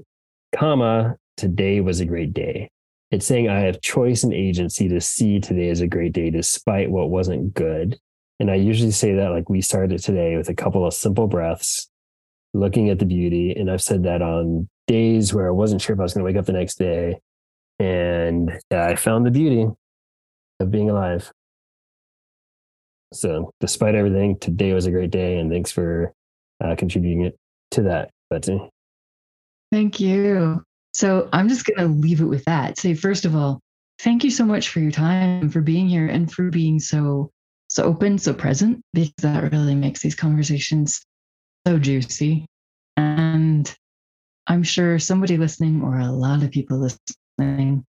comma, 0.55 1.17
today 1.36 1.82
was 1.82 1.99
a 1.99 2.05
great 2.05 2.34
day. 2.34 2.70
It's 3.11 3.26
saying 3.26 3.49
I 3.49 3.59
have 3.59 3.82
choice 3.82 4.24
and 4.24 4.34
agency 4.34 4.88
to 4.88 5.01
see 5.01 5.41
today 5.41 5.70
as 5.70 5.82
a 5.82 5.88
great 5.88 6.13
day 6.13 6.30
despite 6.30 6.89
what 6.89 7.09
wasn't 7.09 7.53
good. 7.53 7.99
And 8.40 8.50
I 8.50 8.56
usually 8.56 8.92
say 8.92 9.14
that 9.16 9.32
like 9.32 9.50
we 9.50 9.62
started 9.62 10.02
today 10.02 10.38
with 10.38 10.50
a 10.50 10.54
couple 10.54 10.86
of 10.86 10.94
simple 10.94 11.28
breaths, 11.28 11.90
looking 12.54 12.90
at 12.90 13.00
the 13.00 13.06
beauty. 13.06 13.54
And 13.54 13.70
I've 13.70 13.82
said 13.82 14.04
that 14.04 14.22
on 14.22 14.70
days 14.88 15.34
where 15.34 15.48
I 15.48 15.52
wasn't 15.52 15.82
sure 15.82 15.94
if 15.94 16.00
I 16.00 16.04
was 16.04 16.14
going 16.14 16.24
to 16.24 16.26
wake 16.26 16.40
up 16.40 16.46
the 16.46 16.54
next 16.54 16.76
day. 16.76 17.20
And 17.80 18.52
I 18.72 18.96
found 18.96 19.26
the 19.26 19.32
beauty 19.32 19.68
of 20.60 20.72
being 20.72 20.90
alive. 20.90 21.32
So, 23.14 23.52
despite 23.60 23.96
everything, 23.96 24.38
today 24.38 24.74
was 24.74 24.86
a 24.86 24.92
great 24.92 25.12
day. 25.12 25.38
And 25.38 25.50
thanks 25.50 25.72
for 25.72 26.14
uh, 26.64 26.76
contributing 26.78 27.26
it 27.26 27.38
to 27.72 27.84
that, 27.84 28.12
Betsy. 28.30 28.60
Thank 29.72 30.00
you. 30.00 30.64
So 30.94 31.30
I'm 31.32 31.48
just 31.48 31.66
going 31.66 31.80
to 31.80 31.96
leave 31.96 32.22
it 32.22 32.26
with 32.26 32.44
that. 32.46 32.78
Say, 32.78 32.94
first 32.94 33.26
of 33.26 33.36
all, 33.36 33.62
thank 34.00 34.24
you 34.24 34.32
so 34.32 34.46
much 34.46 34.70
for 34.70 34.80
your 34.80 34.92
time, 34.92 35.50
for 35.50 35.62
being 35.62 35.88
here, 35.88 36.08
and 36.08 36.32
for 36.32 36.50
being 36.50 36.80
so 36.80 37.32
so 37.70 37.84
open, 37.84 38.17
so 38.17 38.34
present, 38.34 38.82
because 38.93 39.13
that 39.20 39.51
really 39.51 39.76
makes 39.76 40.01
these 40.01 40.15
conversations 40.15 41.01
so 41.65 41.78
juicy. 41.78 42.45
And 42.97 43.74
I'm 44.47 44.63
sure 44.63 44.99
somebody 44.99 45.38
listening, 45.38 45.82
or 45.82 45.99
a 45.99 46.11
lot 46.11 46.43
of 46.43 46.51
people 46.51 46.80
listening, 46.80 47.86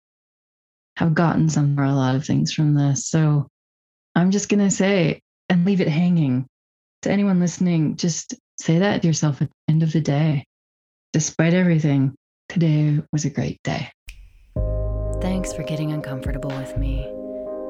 have 0.97 1.13
gotten 1.13 1.47
some 1.47 1.79
or 1.79 1.83
a 1.83 1.93
lot 1.93 2.15
of 2.15 2.25
things 2.25 2.51
from 2.51 2.73
this. 2.73 3.07
So 3.07 3.47
I'm 4.15 4.31
just 4.31 4.49
going 4.49 4.67
to 4.67 4.71
say 4.71 5.21
and 5.49 5.63
leave 5.63 5.79
it 5.79 5.87
hanging 5.87 6.47
to 7.03 7.11
anyone 7.11 7.39
listening. 7.39 7.95
Just 7.95 8.33
say 8.59 8.79
that 8.79 9.01
to 9.01 9.07
yourself 9.07 9.41
at 9.41 9.49
the 9.49 9.71
end 9.73 9.83
of 9.83 9.93
the 9.93 10.01
day. 10.01 10.43
Despite 11.13 11.53
everything, 11.53 12.15
Today 12.49 13.01
was 13.11 13.25
a 13.25 13.29
great 13.29 13.61
day. 13.63 13.91
Thanks 15.21 15.51
for 15.51 15.63
getting 15.63 15.91
uncomfortable 15.91 16.49
with 16.49 16.77
me. 16.77 17.05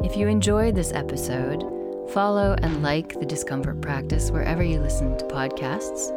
If 0.03 0.15
you 0.15 0.27
enjoyed 0.27 0.75
this 0.75 0.93
episode, 0.93 1.63
follow 2.07 2.55
and 2.61 2.81
like 2.81 3.19
the 3.19 3.25
discomfort 3.25 3.81
practice 3.81 4.31
wherever 4.31 4.63
you 4.63 4.79
listen 4.79 5.17
to 5.17 5.25
podcasts. 5.25 6.11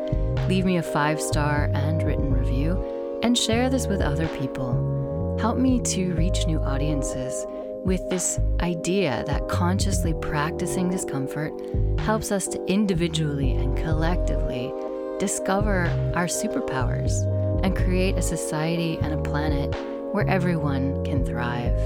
Leave 0.48 0.64
me 0.64 0.76
a 0.76 0.82
five 0.82 1.20
star 1.20 1.70
and 1.74 2.02
written 2.02 2.32
review, 2.32 3.20
and 3.22 3.36
share 3.36 3.68
this 3.68 3.86
with 3.86 4.00
other 4.00 4.28
people. 4.28 5.36
Help 5.40 5.58
me 5.58 5.80
to 5.80 6.14
reach 6.14 6.46
new 6.46 6.58
audiences 6.60 7.46
with 7.84 8.08
this 8.10 8.38
idea 8.60 9.24
that 9.26 9.48
consciously 9.48 10.14
practicing 10.20 10.90
discomfort 10.90 11.52
helps 12.00 12.30
us 12.30 12.46
to 12.48 12.62
individually 12.66 13.52
and 13.52 13.76
collectively 13.76 14.72
discover 15.18 15.84
our 16.14 16.26
superpowers 16.26 17.24
and 17.64 17.76
create 17.76 18.16
a 18.16 18.22
society 18.22 18.98
and 19.02 19.14
a 19.14 19.22
planet 19.22 19.74
where 20.12 20.28
everyone 20.28 21.04
can 21.04 21.24
thrive. 21.24 21.78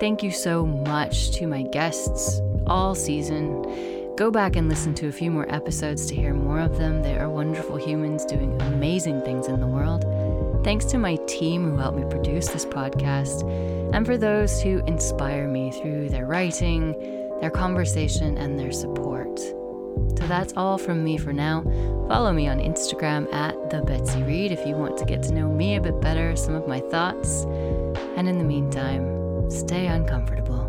Thank 0.00 0.22
you 0.22 0.30
so 0.30 0.66
much 0.66 1.30
to 1.32 1.46
my 1.46 1.62
guests 1.62 2.40
all 2.66 2.94
season. 2.94 4.14
Go 4.16 4.30
back 4.30 4.56
and 4.56 4.68
listen 4.68 4.94
to 4.94 5.08
a 5.08 5.12
few 5.12 5.30
more 5.30 5.46
episodes 5.52 6.06
to 6.06 6.14
hear 6.14 6.32
more 6.32 6.58
of 6.58 6.78
them. 6.78 7.02
They 7.02 7.18
are 7.18 7.28
wonderful 7.28 7.76
humans 7.76 8.24
doing 8.24 8.60
amazing 8.62 9.20
things 9.22 9.46
in 9.46 9.60
the 9.60 9.66
world. 9.66 10.04
Thanks 10.64 10.86
to 10.86 10.98
my 10.98 11.16
team 11.26 11.64
who 11.64 11.76
helped 11.76 11.98
me 11.98 12.04
produce 12.08 12.48
this 12.48 12.64
podcast, 12.64 13.42
and 13.94 14.06
for 14.06 14.16
those 14.16 14.60
who 14.62 14.82
inspire 14.86 15.46
me 15.46 15.70
through 15.70 16.08
their 16.08 16.26
writing, 16.26 16.92
their 17.40 17.50
conversation, 17.50 18.38
and 18.38 18.58
their 18.58 18.72
support. 18.72 19.38
So 19.38 20.26
that's 20.26 20.54
all 20.56 20.78
from 20.78 21.04
me 21.04 21.18
for 21.18 21.32
now. 21.32 21.62
Follow 22.08 22.32
me 22.32 22.48
on 22.48 22.58
Instagram 22.58 23.32
at 23.32 23.70
the 23.70 23.82
Betsy 23.82 24.22
Reed 24.22 24.50
if 24.50 24.66
you 24.66 24.74
want 24.74 24.96
to 24.98 25.04
get 25.04 25.22
to 25.24 25.32
know 25.32 25.48
me 25.48 25.76
a 25.76 25.80
bit 25.80 26.00
better, 26.00 26.36
some 26.36 26.54
of 26.54 26.66
my 26.66 26.80
thoughts. 26.80 27.44
And 28.16 28.28
in 28.28 28.38
the 28.38 28.44
meantime, 28.44 29.50
stay 29.50 29.86
uncomfortable. 29.86 30.65